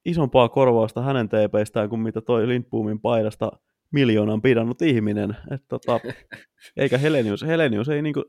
[0.05, 3.53] isompaa korvausta hänen teepeistään kuin mitä toi Lindboomin paidasta
[3.93, 5.37] miljoonan pidannut ihminen.
[5.51, 6.01] Et tota,
[6.77, 8.25] eikä Helenius, Helenius ei niinku,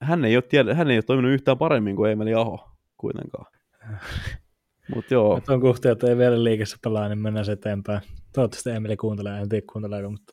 [0.00, 3.46] hän ei, ole tiedä, hän ei ole toiminut yhtään paremmin kuin Eemeli Aho kuitenkaan.
[4.94, 8.00] Mut joo, Tuon kuhtia, että ei vielä liikessä pelaa, niin mennään eteenpäin.
[8.34, 10.32] Toivottavasti Emeli kuuntelee, en tiedä kuunteleeko, mutta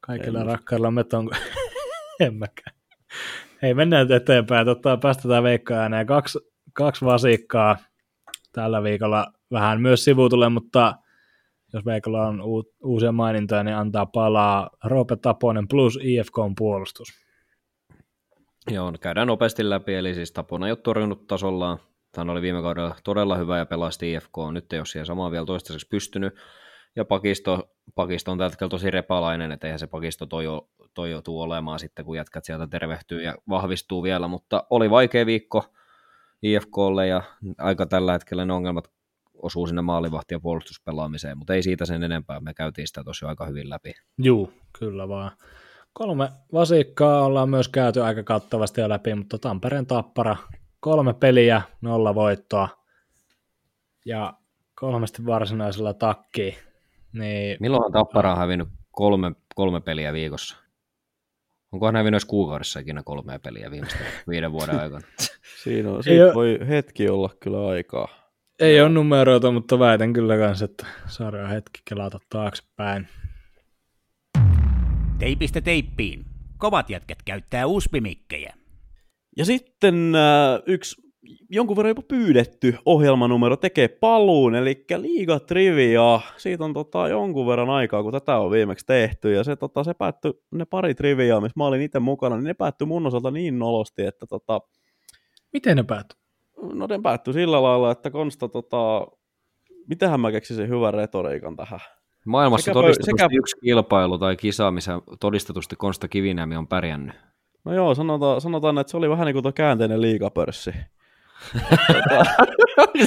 [0.00, 1.30] kaikilla En rakkailla me ton...
[2.20, 2.76] en mäkään.
[3.62, 4.66] Hei, mennään eteenpäin.
[4.66, 6.06] Totta, päästetään Veikka ääneen.
[6.06, 6.38] Kaksi,
[6.72, 7.76] kaksi vasikkaa
[8.52, 10.94] tällä viikolla vähän myös sivutulle, mutta
[11.72, 17.08] jos Veikalla on uu- uusia mainintoja, niin antaa palaa Roope Taponen plus IFK on puolustus.
[18.70, 21.78] Joo, no käydään nopeasti läpi, eli siis Tapona ei ole torjunut tasollaan.
[22.16, 25.46] Hän oli viime kaudella todella hyvä ja pelasti IFK, nyt ei ole siihen samaan vielä
[25.46, 26.34] toistaiseksi pystynyt.
[26.96, 30.26] Ja pakisto, pakisto on tällä hetkellä tosi repalainen, että eihän se pakisto
[30.94, 35.64] toijo, toijotuu olemaan sitten, kun jätkät sieltä tervehtyy ja vahvistuu vielä, mutta oli vaikea viikko
[36.42, 37.22] IFKlle ja
[37.58, 38.90] aika tällä hetkellä ne ongelmat
[39.34, 43.46] osuu sinne maalivahti- ja puolustuspelaamiseen, mutta ei siitä sen enempää, me käytiin sitä tosi aika
[43.46, 43.92] hyvin läpi.
[44.18, 45.30] Juu, kyllä vaan.
[45.92, 50.36] Kolme vasikkaa ollaan myös käyty aika kattavasti jo läpi, mutta Tampereen tappara,
[50.80, 52.68] kolme peliä, nolla voittoa
[54.04, 54.34] ja
[54.74, 56.58] kolmesti varsinaisella takki.
[57.12, 60.56] Niin, Milloinhan Tappara on hävinnyt kolme, kolme peliä viikossa?
[61.72, 65.06] Onkohan hävinnyt edes kuukaudessa ikinä kolmea peliä viimeisten viiden vuoden aikana?
[65.62, 68.08] siinä on, Ei siitä oo- voi hetki olla kyllä aikaa.
[68.60, 73.08] ei ole numeroita, mutta väitän kyllä kans, että saadaan hetki kelata taaksepäin.
[75.18, 76.24] Teipistä teippiin.
[76.58, 78.54] Kovat jätkät käyttää uspimikkejä.
[79.36, 81.02] Ja sitten äh, yksi
[81.50, 86.20] jonkun verran jopa pyydetty ohjelmanumero tekee paluun, eli Liiga Trivia.
[86.36, 89.94] Siitä on tota, jonkun verran aikaa, kun tätä on viimeksi tehty, ja se, tota, se
[89.94, 93.58] päättyi, ne pari triviaa, missä mä olin itse mukana, niin ne päättyi mun osalta niin
[93.58, 94.60] nolosti, että tota,
[95.52, 96.18] Miten ne päättyy?
[96.72, 99.06] no ne päättyi sillä lailla, että Konsta, tota,
[99.88, 101.80] mitähän mä keksisin hyvän retoriikan tähän.
[102.26, 107.16] Maailmassa Sekä todistetusti sekä- yksi kilpailu tai kisa, missä todistetusti Konsta Kivinämi on pärjännyt.
[107.64, 110.70] No joo, sanotaan, sanotaan että se oli vähän niin kuin tuo käänteinen liigapörssi.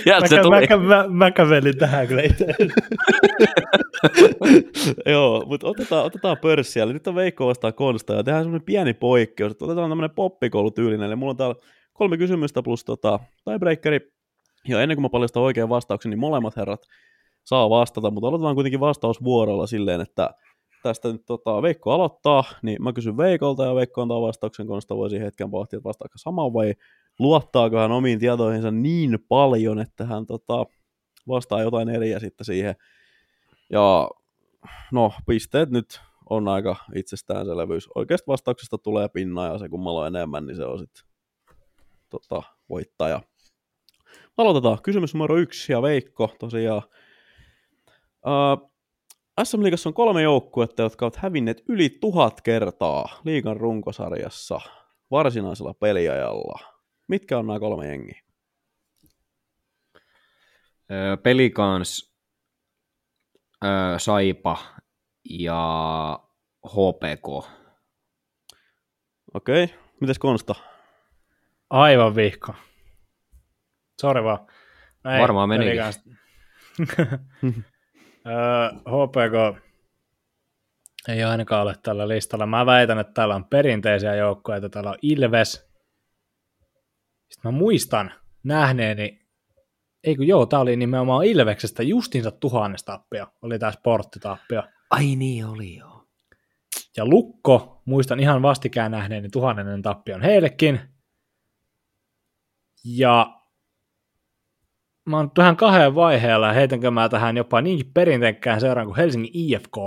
[0.03, 0.67] Sieltä se Mä, tuli.
[0.67, 2.45] mä, mä, mä kävelin tähän kyllä itse.
[5.11, 6.83] Joo, mutta otetaan, otetaan pörssiä.
[6.83, 9.51] Eli nyt on Veikko vastaan Konsta ja tehdään semmoinen pieni poikkeus.
[9.51, 11.07] Että otetaan tämmöinen poppikoulutyylinen.
[11.07, 11.55] Eli mulla on täällä
[11.93, 14.11] kolme kysymystä plus tota, tiebreakeri.
[14.67, 16.81] Ja ennen kuin mä paljastan oikean vastauksen, niin molemmat herrat
[17.43, 20.29] saa vastata, mutta aloitetaan kuitenkin vastausvuorolla silleen, että
[20.83, 25.19] tästä nyt tota, Veikko aloittaa, niin mä kysyn Veikolta ja Veikko antaa vastauksen, Konsta voisi
[25.19, 26.73] hetken pohtia, että vastaako samaan vai
[27.21, 30.65] luottaako hän omiin tietoihinsa niin paljon, että hän tota,
[31.27, 32.75] vastaa jotain eriä sitten siihen.
[33.69, 34.09] Ja
[34.91, 37.89] no, pisteet nyt on aika itsestäänselvyys.
[37.95, 41.03] Oikeasta vastauksesta tulee pinna ja se kummalla on enemmän, niin se on sitten
[42.09, 43.21] tota, voittaja.
[44.37, 44.81] Aloitetaan.
[44.83, 46.81] Kysymys numero yksi ja Veikko tosiaan.
[48.25, 48.71] Uh,
[49.43, 54.61] SM Liigassa on kolme joukkuetta, jotka ovat hävinneet yli tuhat kertaa liigan runkosarjassa
[55.11, 56.80] varsinaisella peliajalla.
[57.11, 58.21] Mitkä on nämä kolme jengiä?
[60.91, 62.15] Öö, Pelikans,
[63.63, 64.57] öö, Saipa
[65.29, 66.19] ja
[66.67, 67.27] HPK.
[69.33, 69.77] Okei, okay.
[70.01, 70.55] mites Konsta?
[71.69, 72.53] Aivan vihko.
[74.01, 74.47] Sori vaan.
[75.03, 75.83] No ei, Varmaan menikin.
[78.27, 79.63] Öö, HPK
[81.07, 82.45] ei ainakaan ole tällä listalla.
[82.45, 85.70] Mä väitän, että täällä on perinteisiä joukkoja, täällä on Ilves.
[87.31, 88.11] Sitten mä muistan
[88.43, 89.21] nähneeni,
[90.03, 94.63] ei kun joo, tää oli nimenomaan Ilveksestä justiinsa tuhannesta tappia, oli tää sporttitappio.
[94.89, 96.07] Ai niin oli joo.
[96.97, 100.79] Ja Lukko, muistan ihan vastikään nähneeni tuhannennen tappion heillekin.
[102.85, 103.41] Ja
[105.05, 109.77] mä oon tähän kahden vaiheella, heitänkö mä tähän jopa niinkin perinteikkään seuraan kuin Helsingin IFK,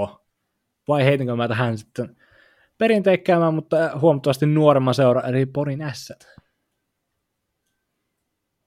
[0.88, 2.16] vai heitänkö mä tähän sitten
[2.78, 6.33] perinteikkäämään, mutta huomattavasti nuoremman seura, eli Porin Ässät.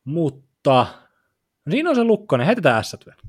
[0.07, 0.88] Mutta
[1.65, 3.21] no siinä on se Lukkonen, heitetään Ässät vielä.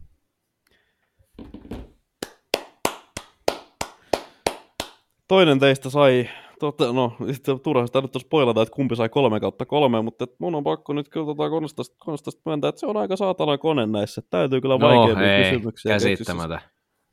[5.29, 6.29] Toinen teistä sai,
[6.61, 10.35] totta, no sitten turha sitä nyt spoilata, että kumpi sai kolme kautta kolme, mutta et
[10.39, 13.87] mun on pakko nyt kyllä tota Konstasta, Konstasta myöntää, että se on aika saatana kone
[13.87, 14.23] näissä.
[14.31, 15.93] Täytyy kyllä No vaikeampia ei, kysymyksiä.
[15.93, 16.61] käsittämättä.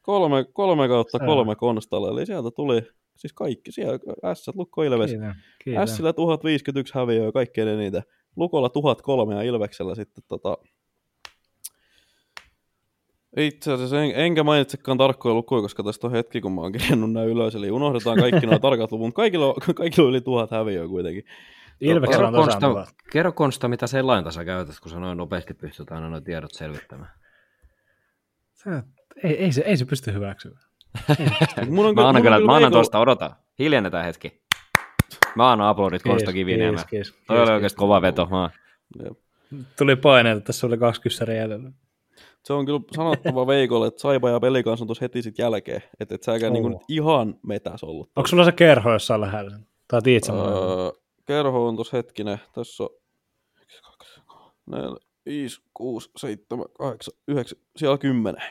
[0.01, 2.81] Kolme, kolme kautta kolme Konstalle, eli sieltä tuli
[3.17, 3.99] siis kaikki, siellä
[4.33, 5.11] S, Lukko, Ilves.
[5.11, 5.87] Kiitän, kiitän.
[5.87, 8.03] Sillä 1051 häviöä kaikkein eniten.
[8.35, 10.57] Lukolla 1003 ja Ilveksellä sitten tota...
[13.37, 17.11] Itse asiassa en, enkä mainitsekaan tarkkoja lukuja, koska tästä on hetki, kun mä oon kirjannut
[17.11, 20.51] nämä ylös, eli unohdetaan kaikki nuo tarkat luvut, mutta kaikilla, on- kaikilla on yli tuhat
[20.51, 21.23] häviöä kuitenkin.
[21.81, 25.53] Ilveksellä on Kerro tosiaan Konsta, kerro Konsta, mitä selainta sä käytät, kun sä noin nopeasti
[25.53, 27.11] pystyt aina nuo tiedot selvittämään.
[28.53, 28.83] Se-
[29.23, 30.61] Ei, ei, se, ei se pysty hyväksymään.
[31.69, 33.35] Mun on, Mä annan, kyllä, mä annan Veikolla- tuosta, odota.
[33.59, 34.41] Hiljennetään hetki.
[35.35, 36.83] Mä annan aplodit Konsta Kiviniemä.
[37.27, 38.25] Toi oli oikeasti kova veto.
[38.31, 38.49] Mä.
[39.77, 41.71] Tuli paineita, tässä oli kaksi kyssäriä jäljellä.
[42.43, 45.81] Se on kyllä sanottava Veikolle, että Saipa ja Pelikans on tuossa heti sit jälkeen.
[45.99, 48.11] Että et säkään niinku nyt ihan metäs ollut.
[48.15, 49.59] Onko sulla se kerho jossain lähellä?
[49.87, 50.91] Tai tiedät sä öö...
[51.25, 52.37] Kerho on tuossa hetkinen.
[52.53, 52.89] Tässä on
[53.61, 54.21] 1, 2,
[54.65, 54.89] 4,
[55.25, 58.41] 5, 6, 7, 8, 9, siellä on 10.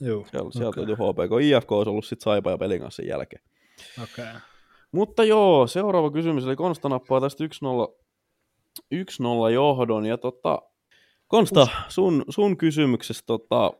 [0.00, 0.86] Joo, Siellä, sieltä okei.
[0.86, 1.32] löytyy HPK.
[1.42, 3.42] IFK olisi ollut sitten Saipa ja pelin kanssa sen jälkeen.
[4.02, 4.24] okei.
[4.92, 6.44] Mutta joo, seuraava kysymys.
[6.44, 7.48] Eli Konsta nappaa tästä 1-0,
[8.94, 10.06] 1-0 johdon.
[10.06, 10.62] Ja tota,
[11.26, 13.72] Konsta, sun, sun kysymyksestä tota,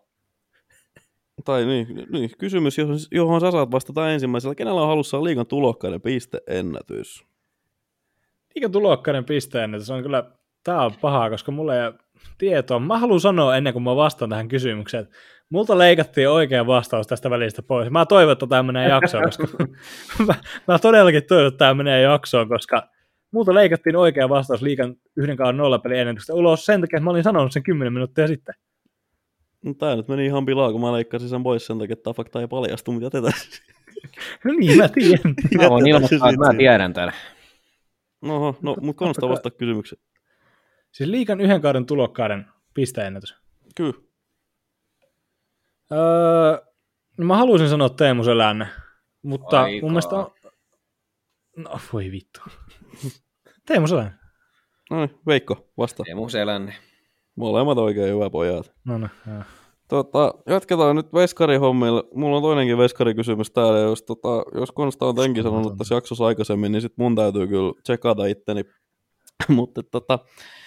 [1.44, 4.54] tai niin, niin, kysymys, johon, johon sä saat vastata ensimmäisellä.
[4.54, 7.24] Kenellä on halussa liigan tulokkaiden pisteennätys?
[8.54, 10.30] Mikä tulokkainen pisteen, se on kyllä,
[10.64, 11.92] tää on pahaa, koska mulla ei
[12.38, 12.78] tietoa.
[12.78, 15.16] Mä haluan sanoa ennen kuin mä vastaan tähän kysymykseen, että
[15.51, 17.90] multa leikattiin oikea vastaus tästä välistä pois.
[17.90, 19.47] Mä toivon, että tämä menee jaksoon, koska
[20.27, 20.35] mä,
[20.68, 22.89] mä, todellakin toivon, että tämä menee jaksoon, koska
[23.31, 27.22] multa leikattiin oikea vastaus liikan yhden kauan nollapeli ennätyksestä ulos sen takia, että mä olin
[27.22, 28.55] sanonut sen 10 minuuttia sitten.
[29.64, 32.14] No, tää nyt meni ihan pilaa, kun mä leikkasin sen pois sen takia, että tämä
[32.14, 33.40] fakta ei paljastu, mutta jätetään.
[34.44, 35.35] No niin, mä tiedän.
[35.62, 37.12] Mä voin ilmoittaa, että mä tiedän tämän.
[38.22, 39.98] Noho, no, mutta Konsta vastaa kysymyksen.
[40.93, 43.35] Siis liikan yhden kauden tulokkaiden pisteennätys.
[43.77, 44.09] Kyllä.
[45.92, 46.66] Öö,
[47.18, 48.66] no mä haluaisin sanoa Teemu Selänne,
[49.22, 49.82] mutta Aikaa.
[49.82, 50.30] mun mielestä on...
[51.56, 52.40] No voi vittu.
[53.68, 54.12] Teemu Selänne.
[54.90, 56.02] No niin, Veikko, vasta.
[56.02, 56.74] Teemu Selänne.
[57.36, 58.72] Molemmat oikein hyvä pojat.
[58.84, 59.42] No no, joo.
[59.88, 62.04] Tota, jatketaan nyt veskarihommilla.
[62.14, 63.78] Mulla on toinenkin veskarikysymys täällä.
[63.78, 67.72] Jos, tota, jos Konsta on tenkin sanonut tässä jaksossa aikaisemmin, niin sit mun täytyy kyllä
[67.82, 68.64] tsekata itteni.
[69.48, 70.18] Mutta tota,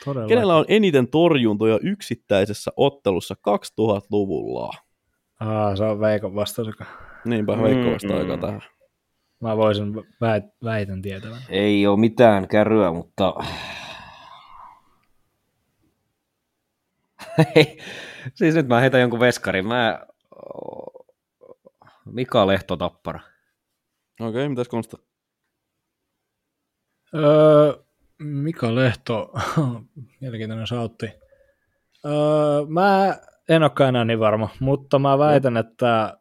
[0.05, 0.27] Todella.
[0.27, 4.71] kenellä on eniten torjuntoja yksittäisessä ottelussa 2000-luvulla?
[5.43, 6.85] Aa, se on Veikon vastaus, joka
[7.25, 8.41] Niinpä Veikko Mm, vastaa aika mm.
[8.41, 8.61] tähän.
[9.39, 11.41] mä voisin väit, väitän tietävän.
[11.49, 13.33] Ei ole mitään kärryä, mutta...
[17.55, 17.77] Hei,
[18.33, 19.67] siis nyt mä heitän jonkun veskarin.
[19.67, 20.05] Mä...
[22.05, 23.19] Mika Lehto Tappara.
[24.19, 24.97] Okei, okay, mitäs Konsta?
[27.15, 27.73] Öö,
[28.19, 29.33] Mika Lehto,
[30.21, 31.05] mielenkiintoinen sautti.
[32.05, 33.17] Öö, mä
[33.49, 36.17] en olekaan enää niin varma, mutta mä väitän, että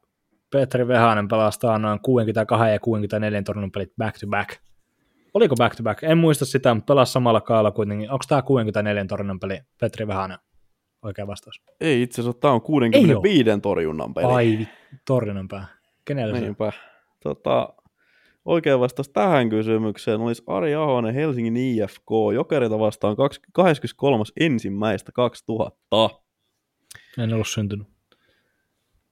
[0.53, 4.51] Petri Vehanen pelastaa noin 62 ja 64 torjunnan pelit back to back.
[5.35, 6.03] Oliko back to back?
[6.03, 8.11] En muista sitä, mutta pelasi samalla kaalla kuitenkin.
[8.11, 10.39] Onko tämä 64 torjunnan peli Petri Vehanen?
[11.03, 11.63] oikea vastaus?
[11.81, 14.27] Ei itse asiassa, tämä on 65 torjunnan peli.
[14.27, 14.69] Ai,
[15.07, 15.67] torjunnan pää.
[16.05, 16.41] Kenellä se?
[16.41, 16.73] Niinpä.
[17.23, 17.75] Tota,
[18.45, 23.17] oikea vastaus tähän kysymykseen olisi Ari Ahonen Helsingin IFK Jokereita vastaan
[23.53, 24.25] 23.
[27.19, 27.23] ensimmäistä 2000.
[27.23, 27.87] En ollut syntynyt.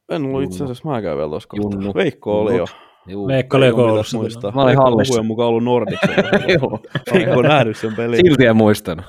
[0.09, 1.94] En ollut itse asiassa mäkään vielä tuossa kohtaa.
[1.94, 2.64] Veikko oli jo.
[3.06, 3.28] Juu.
[3.28, 4.16] Veikka oli jo Veikko koulussa.
[4.18, 4.52] muistaa.
[4.52, 5.10] Mä olin Veikko hallissa.
[5.10, 6.47] puhujan mukaan ollut Nordicsella.
[6.60, 6.81] Joo.
[7.14, 8.27] Veikko on nähnyt sen pelin.
[8.27, 9.05] Silti en muistanut.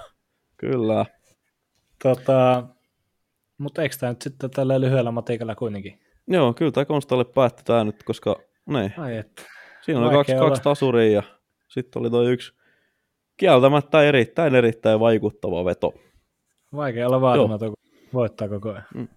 [0.57, 1.05] Kyllä.
[2.03, 2.63] Tota,
[3.57, 5.99] mutta eikö tämä nyt sitten tällä lyhyellä matikalla kuitenkin?
[6.27, 8.35] Joo, kyllä tämä Konstalle päätti tämä nyt, koska
[8.65, 9.41] ne, Ai että.
[9.81, 10.45] siinä oli kaksi, olla.
[10.47, 11.23] kaksi tasuria ja
[11.68, 12.53] sitten oli toi yksi
[13.38, 15.93] kieltämättä erittäin erittäin vaikuttava veto.
[16.76, 17.73] Vaikea olla vaatimaton,
[18.13, 19.09] voittaa koko ajan.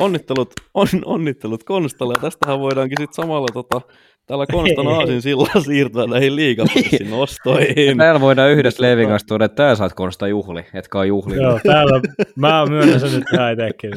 [0.00, 3.80] Onnittelut, on, onnittelut Konstalle ja tästähän voidaankin sitten samalla tota,
[4.26, 7.98] tällä Konstan aasin sillä siirtyä näihin liigapussin nostoihin.
[7.98, 11.36] Täällä voidaan yhdessä Tota- Leivin kanssa tuoda, että tää saat konsta juhli, etkä ole juhli.
[11.36, 12.00] Joo, täällä
[12.36, 13.92] mä myönnän sen nyt ihan itsekin.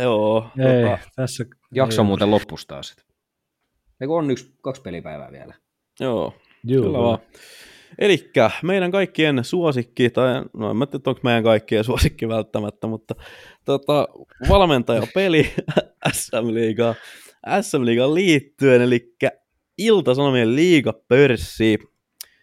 [0.00, 1.44] Joo, Ei, tota, tässä...
[1.74, 2.00] Jakso ei.
[2.00, 2.96] on muuten loppus taas.
[4.00, 5.54] Eikö on yksi, kaksi pelipäivää vielä?
[6.00, 6.34] joo,
[6.64, 7.18] Juu, kyllä vaan.
[7.98, 13.14] Elikkä meidän kaikkien suosikki, tai no en mä tiedä, onko meidän kaikkien suosikki välttämättä, mutta
[13.64, 14.08] tota,
[14.48, 15.52] valmentajapeli
[16.12, 16.94] SM Liigaa,
[17.60, 19.14] SM Liigaan liittyen, eli
[19.78, 21.78] Ilta-Sanomien liigapörssi.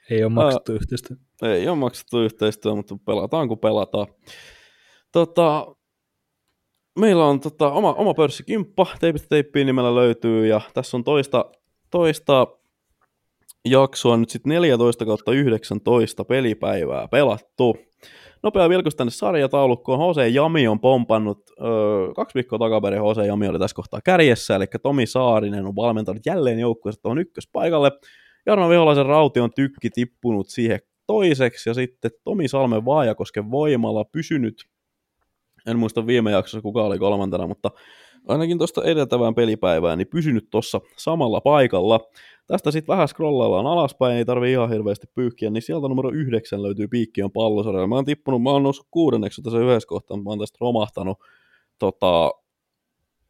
[0.10, 1.16] Ei ole maksettu yhteistä.
[1.42, 4.08] Ei ole maksettu yhteistyö, mutta pelataan kun pelataan.
[5.12, 5.76] Tota,
[7.00, 11.46] meillä on tota, oma, oma pörssikimppa, teipistä teippiin nimellä löytyy, ja tässä on toista,
[11.90, 12.48] toista
[13.66, 17.78] jaksoa nyt sitten 14 kautta 19 pelipäivää pelattu.
[18.44, 20.08] Nopea vilkus tänne sarjataulukkoon.
[20.08, 24.66] Jose Jami on pompannut, öö, kaksi viikkoa takaperin Jose Jami oli tässä kohtaa kärjessä, eli
[24.84, 27.92] Tomi Saarinen on valmentanut jälleen joukkueessa tuohon ykköspaikalle.
[28.46, 34.56] Jarno Viholaisen rauti on tykki tippunut siihen toiseksi, ja sitten Tomi Salmen Vaajakosken voimalla pysynyt,
[35.68, 37.70] en muista viime jaksossa kuka oli kolmantena, mutta
[38.28, 42.00] ainakin tuosta edeltävään pelipäivään, niin pysynyt tuossa samalla paikalla.
[42.48, 46.88] Tästä sitten vähän scrollaillaan alaspäin, ei tarvi ihan hirveästi pyyhkiä, niin sieltä numero yhdeksän löytyy
[46.88, 47.88] Piikkiön pallosarjalla.
[47.88, 51.18] Mä oon tippunut, mä oon noussut kuudenneksi tässä yhdessä kohtaa, mä oon tästä romahtanut
[51.80, 52.32] tota,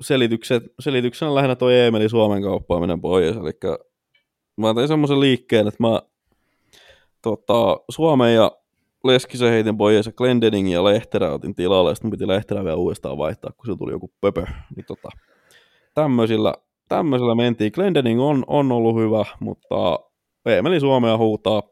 [0.02, 3.52] selitykset, selityksenä lähinnä toi Eemeli Suomen kauppaaminen pois, eli
[4.58, 6.02] mä tein semmoisen liikkeen, että mä
[7.22, 8.52] tota, Suomen ja
[9.04, 13.18] Leskisen heitin pois ja Glendening ja Lehterä otin tilalle, ja sitten piti Lehterä vielä uudestaan
[13.18, 14.46] vaihtaa, kun se tuli joku pöpö.
[14.76, 15.10] Niin tota,
[15.94, 16.54] tämmöisillä,
[16.90, 17.72] tämmöisillä mentiin.
[17.76, 20.00] Glendening on, on ollut hyvä, mutta
[20.46, 21.64] Eemeli Suomea huutaa.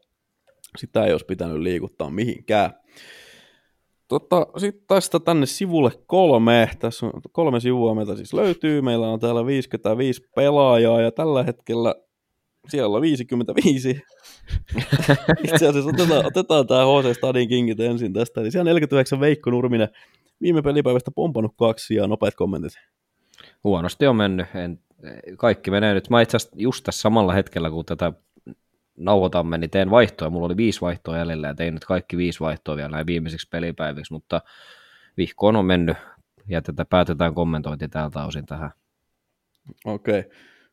[0.78, 2.70] Sitä ei olisi pitänyt liikuttaa mihinkään.
[4.08, 6.70] Tota, Sitten tästä tänne sivulle kolme.
[6.78, 8.82] Tässä on kolme sivua meiltä siis löytyy.
[8.82, 11.94] Meillä on täällä 55 pelaajaa ja tällä hetkellä
[12.68, 13.88] siellä on 55.
[15.44, 18.40] Itse asiassa otetaan, otetaan tämä HC Stadin Kingit ensin tästä.
[18.40, 19.88] Eli siellä 49 Veikko Nurminen.
[20.40, 22.72] Viime pelipäivästä pompannut kaksi ja nopeat kommentit.
[23.64, 24.46] Huonosti on mennyt.
[24.54, 24.80] En,
[25.38, 26.10] kaikki menee nyt.
[26.10, 28.12] Mä itse asiassa just tässä samalla hetkellä, kun tätä
[28.96, 30.30] nauhoitamme, niin teen vaihtoja.
[30.30, 34.12] Mulla oli viisi vaihtoa jäljellä ja tein nyt kaikki viisi vaihtoa vielä näin viimeisiksi pelipäiviksi,
[34.12, 34.40] mutta
[35.16, 35.96] vihkoon on mennyt
[36.48, 38.70] ja tätä päätetään kommentointi tältä osin tähän.
[39.84, 40.24] Okei.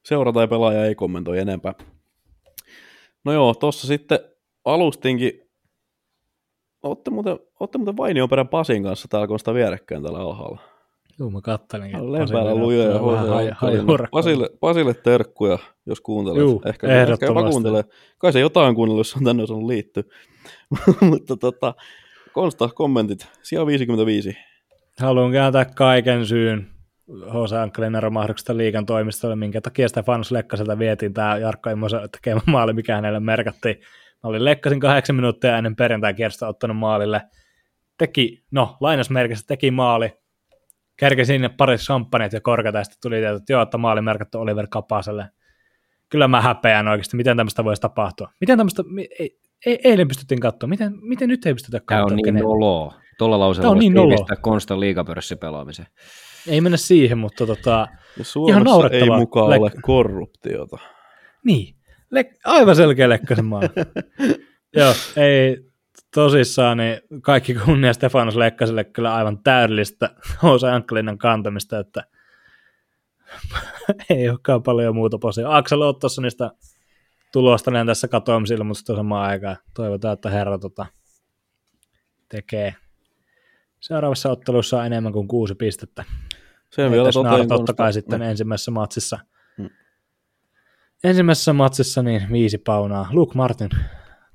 [0.10, 1.74] Seura tai pelaaja ei kommentoi enempää.
[3.26, 4.20] No joo, tossa sitten
[4.66, 5.42] alustinkin.
[6.84, 10.62] Ootte muuten, ootte muuten Vainion perän Pasin kanssa täällä, kun sitä vierekkäin täällä alhaalla.
[11.20, 12.14] Joo, mä kattelin.
[12.14, 13.00] Lempäällä luja ja
[13.62, 16.42] Pasille, Pasille, Pasille terkkuja, jos kuuntelee.
[16.42, 17.84] Juu, ehkä, ehkä jopa kuuntelee.
[18.18, 20.04] Kai se jotain kuunnellut, jos on tänne osannut liittyä.
[21.10, 21.74] Mutta tota,
[22.34, 23.28] Konsta, kommentit.
[23.42, 24.38] Sija 55.
[25.00, 26.79] Haluan kääntää kaiken syyn
[27.10, 27.54] H.C.
[27.54, 32.96] Ankkelin romahduksesta liikan toimistolle, minkä takia Stefanus Lekkaselta vietiin tämä Jarkko Immosen tekemä maali, mikä
[32.96, 33.76] hänelle merkattiin.
[34.24, 37.22] Mä olin Lekkasin kahdeksan minuuttia ennen perjantai kierrosta ottanut maalille.
[37.98, 40.12] Teki, no lainasmerkissä teki maali.
[40.98, 44.40] Kerkesi sinne pari champagnet ja korkata, ja sitten tuli tieto, että joo, että maali merkattu
[44.40, 45.30] Oliver Kapaselle.
[46.10, 48.30] Kyllä mä häpeän oikeasti, miten tämmöistä voisi tapahtua.
[48.42, 48.84] Miten tämmöistä,
[49.20, 52.18] ei, ei, eilen pystyttiin katsoa, miten, miten nyt ei pystytä Tämä katsoa.
[52.18, 52.94] on niin noloa.
[53.18, 54.16] Tuolla lauseella voisi niin noloa.
[54.16, 55.86] tiivistää Konstan liigapörssipelaamisen.
[56.48, 57.88] Ei mennä siihen, mutta tota,
[58.18, 59.18] Ja Suomessa ei naurettavaa.
[59.20, 60.78] mukaan Lek- ole korruptiota.
[61.44, 61.76] Niin,
[62.12, 63.68] Le- aivan selkeä Lekkasen maali.
[64.76, 65.58] Joo, ei
[66.14, 70.10] tosissaan, niin kaikki kunnia Stefanos Lekkaselle kyllä aivan täydellistä
[70.44, 70.64] H.C.
[70.74, 72.04] Ankkelinen kantamista, että
[74.10, 75.56] ei olekaan paljon muuta posia.
[75.58, 76.52] Aksel Ottosonista
[77.32, 79.58] tulosta näin tässä katoamisilmoitusta samaan aikaan.
[79.74, 80.86] Toivotaan, että herra tota,
[82.30, 82.76] tekee
[83.80, 86.04] seuraavassa ottelussa enemmän kuin kuusi pistettä.
[86.70, 89.20] Sen vielä Heittäisi toteen Naar totta kai sitten ensimmäisessä matsissa.
[89.58, 89.70] Mm.
[91.04, 93.10] Ensimmäisessä matsissa niin viisi paunaa.
[93.12, 93.70] Luke Martin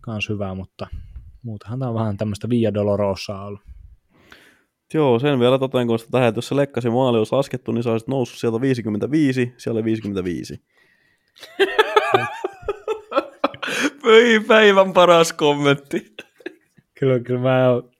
[0.00, 0.86] kans hyvä, mutta
[1.42, 3.60] muutahan tämä on vähän tämmöistä Via Dolorosaa ollut.
[4.94, 8.08] Joo, sen vielä toten, kun sitä jos se lekkasi maali olisi laskettu, niin sä olisit
[8.08, 10.64] noussut sieltä 55, siellä oli 55.
[14.02, 16.14] Pöi päivän paras kommentti.
[16.98, 17.93] Kyllä, kyllä mä oon...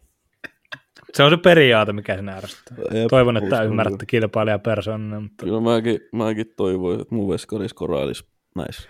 [1.14, 2.76] Se on se periaate, mikä sinä ärsyttää.
[2.92, 8.24] Jep, Toivon, että ymmärrätte kilpailija persoonana, mutta Kyllä mäkin, mäkin toivoin, että mun veskari skorailisi
[8.56, 8.88] näissä.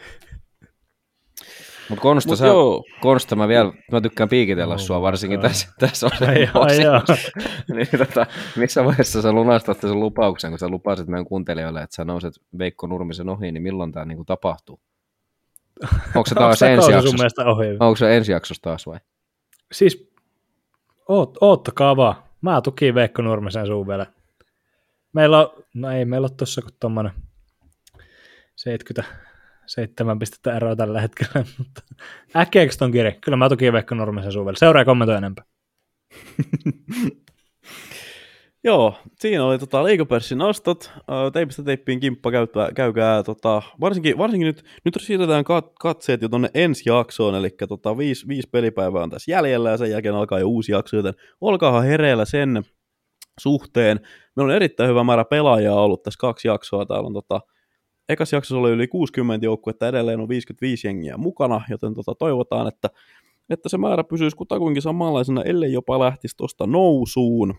[1.88, 5.48] Mutta Konsta, Mut sä, joo, Konsta, mä vielä, mä tykkään piikitellä Oh sua, varsinkin God.
[5.48, 7.30] tässä, tässä Ai, ai, osiossa.
[7.74, 8.26] niin, tota,
[8.56, 12.86] missä vaiheessa sä lunastat sen lupauksen, kun sä lupasit meidän kuuntelijoille, että sä nouset Veikko
[12.86, 14.80] Nurmisen ohi, niin milloin tämä niinku tapahtuu?
[16.14, 17.44] Onko se taas ensi jaksossa?
[17.80, 18.98] Onko se ensi jaksossa taas vai?
[19.72, 20.14] Siis,
[21.09, 22.14] oot, oottakaa vaan.
[22.40, 24.06] Mä tukin Veikko Nurmisen suun vielä.
[25.12, 27.12] Meillä on, no ei meillä ole tossa kuin tommonen
[28.56, 31.82] 77 pistettä eroa tällä hetkellä, mutta
[32.36, 33.12] äkkiäkö ton kirja?
[33.12, 34.56] Kyllä mä tukin Veikko Nurmisen suun vielä.
[34.59, 35.44] Seuraa ja kommentoi enempää.
[38.66, 40.93] Joo, siinä oli tota, liikapörssin nostot.
[41.09, 46.28] Ää, Teipistä teippiin kimppa käytää, käykää, tota, varsinkin, varsinkin nyt, nyt siirretään kat, katseet jo
[46.28, 50.39] tonne ensi jaksoon, eli tota, viisi, viisi pelipäivää on tässä jäljellä ja sen jälkeen alkaa
[50.39, 52.62] jo uusi jakso, joten olkaahan hereillä sen
[53.41, 54.01] suhteen.
[54.36, 56.86] Meillä on erittäin hyvä määrä pelaajia ollut tässä kaksi jaksoa.
[56.86, 57.41] Täällä on tota,
[58.09, 62.89] ekas jaksossa oli yli 60 joukkuetta, edelleen on 55 jengiä mukana, joten tota, toivotaan, että,
[63.51, 67.55] että se määrä pysyisi kutakuinkin samanlaisena, ellei jopa lähtisi tuosta nousuun.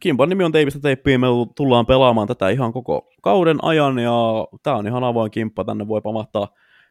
[0.00, 4.12] Kimpan nimi on Teipistä teippiin, me tullaan pelaamaan tätä ihan koko kauden ajan, ja
[4.62, 6.48] tämä on ihan avoin kimppa, tänne voi pamahtaa,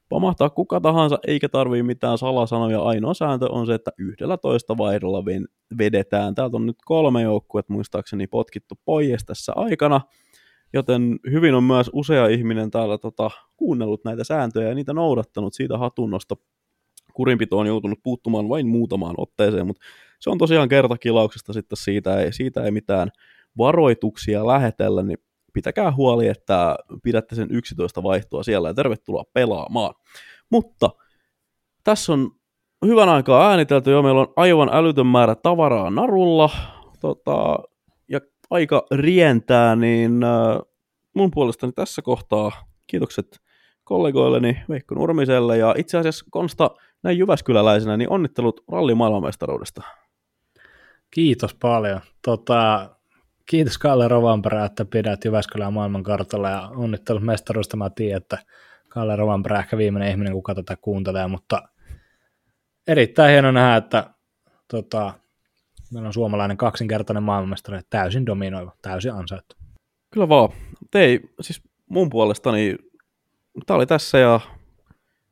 [0.09, 5.23] pamahtaa kuka tahansa, eikä tarvii mitään salasanoja, ainoa sääntö on se, että yhdellä toista vaihdolla
[5.77, 6.35] vedetään.
[6.35, 10.01] Täältä on nyt kolme joukkuetta muistaakseni potkittu pois tässä aikana,
[10.73, 15.77] joten hyvin on myös usea ihminen täällä tota, kuunnellut näitä sääntöjä ja niitä noudattanut siitä
[15.77, 16.35] hatunnosta.
[17.13, 19.85] Kurinpito on joutunut puuttumaan vain muutamaan otteeseen, mutta
[20.19, 23.09] se on tosiaan kertakilauksesta sitten siitä ei, siitä ei mitään
[23.57, 25.17] varoituksia lähetellä, niin
[25.53, 29.93] pitäkää huoli, että pidätte sen 11 vaihtoa siellä ja tervetuloa pelaamaan.
[30.49, 30.89] Mutta
[31.83, 32.31] tässä on
[32.85, 36.49] hyvän aikaa äänitelty jo, meillä on aivan älytön määrä tavaraa narulla,
[36.99, 37.59] tota,
[38.07, 38.19] ja
[38.49, 40.59] aika rientää, niin äh,
[41.15, 42.51] mun puolestani tässä kohtaa
[42.87, 43.39] kiitokset
[43.83, 46.71] kollegoilleni Veikko Nurmiselle, ja itse asiassa Konsta
[47.03, 49.81] näin Jyväskyläläisenä, niin onnittelut rallin maailmanmestaruudesta.
[51.11, 52.01] Kiitos paljon.
[52.21, 52.89] Tota,
[53.45, 57.77] kiitos Kalle Rovanperä, että pidät Jyväskylän maailmankartalla ja onnittelut mestaruudesta.
[57.77, 58.37] Mä tiedän, että
[58.89, 61.61] Kalle Rovanperä ehkä viimeinen ihminen, kuka tätä kuuntelee, mutta
[62.87, 64.13] erittäin hieno nähdä, että
[64.67, 65.13] tota,
[65.93, 69.55] meillä on suomalainen kaksinkertainen maailmanmestari, täysin dominoiva, täysin ansaittu.
[70.11, 70.49] Kyllä vaan.
[70.91, 72.75] Tei, siis mun puolestani
[73.65, 74.39] tää oli tässä ja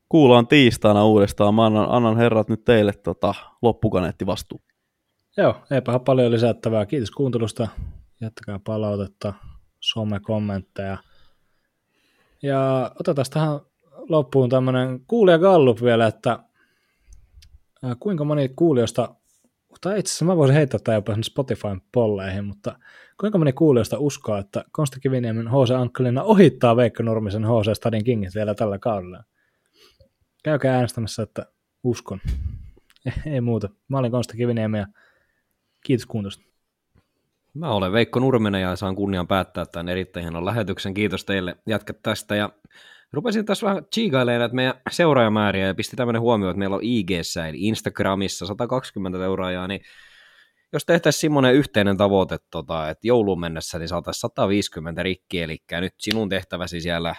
[0.09, 1.55] kuullaan tiistaina uudestaan.
[1.55, 4.61] Mä annan, annan herrat nyt teille tota, loppukaneetti vastuu.
[5.37, 6.85] Joo, eipä paljon lisättävää.
[6.85, 7.67] Kiitos kuuntelusta.
[8.21, 9.33] Jättäkää palautetta,
[9.79, 10.97] some-kommentteja.
[12.43, 13.59] Ja otetaan tähän
[14.09, 16.39] loppuun tämmöinen kuulija Gallup vielä, että
[17.99, 19.15] kuinka moni kuulijoista,
[19.81, 22.79] tai itse asiassa mä voisin heittää tämä jopa Spotifyn polleihin, mutta
[23.19, 28.31] kuinka moni kuulijoista uskoo, että Konsta Kiviniemen HC Ankkelina ohittaa Veikko Nurmisen HC Stadin Kingin
[28.35, 29.23] vielä tällä kaudella?
[30.43, 31.45] Käykää äänestämässä, että
[31.83, 32.19] uskon.
[33.33, 33.69] Ei muuta.
[33.87, 34.87] Mä olin Konsta Kiviniemi ja
[35.87, 36.43] kiitos kuuntelusta.
[37.53, 40.93] Mä olen Veikko Nurminen ja saan kunnian päättää tämän erittäin hienon lähetyksen.
[40.93, 42.35] Kiitos teille jätkät tästä.
[42.35, 42.49] Ja
[43.13, 47.11] rupesin tässä vähän chiikailemaan näitä meidän seuraajamääriä ja pisti tämmöinen huomio, että meillä on ig
[47.11, 49.81] eli Instagramissa 120 seuraajaa, niin
[50.73, 55.93] jos tehtäisiin semmoinen yhteinen tavoite, tota, että jouluun mennessä niin saataisiin 150 rikki, eli nyt
[55.97, 57.15] sinun tehtäväsi siellä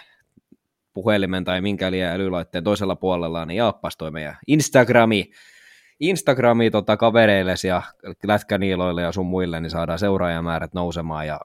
[0.93, 5.31] puhelimen tai minkä älylaitteen toisella puolella, niin jaappas toi meidän Instagrami,
[5.99, 7.81] Instagrami tota, kavereillesi ja
[8.23, 11.39] lätkäniiloille ja sun muille, niin saadaan seuraajamäärät nousemaan ja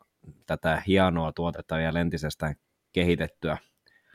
[0.47, 2.55] tätä hienoa tuotetta vielä entisestään
[2.93, 3.59] kehitettyä.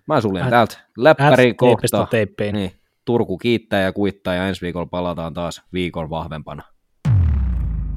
[0.07, 2.11] Mä suljen At- täältä läppäri Teipistä kohta.
[2.11, 2.55] teippiin.
[2.55, 2.71] Niin,
[3.05, 6.63] Turku kiittää ja kuittaa ja ensi viikolla palataan taas viikon vahvempana.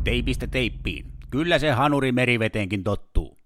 [0.05, 1.07] Teipistä teippiin.
[1.31, 3.39] Kyllä se hanuri meriveteenkin tottuu.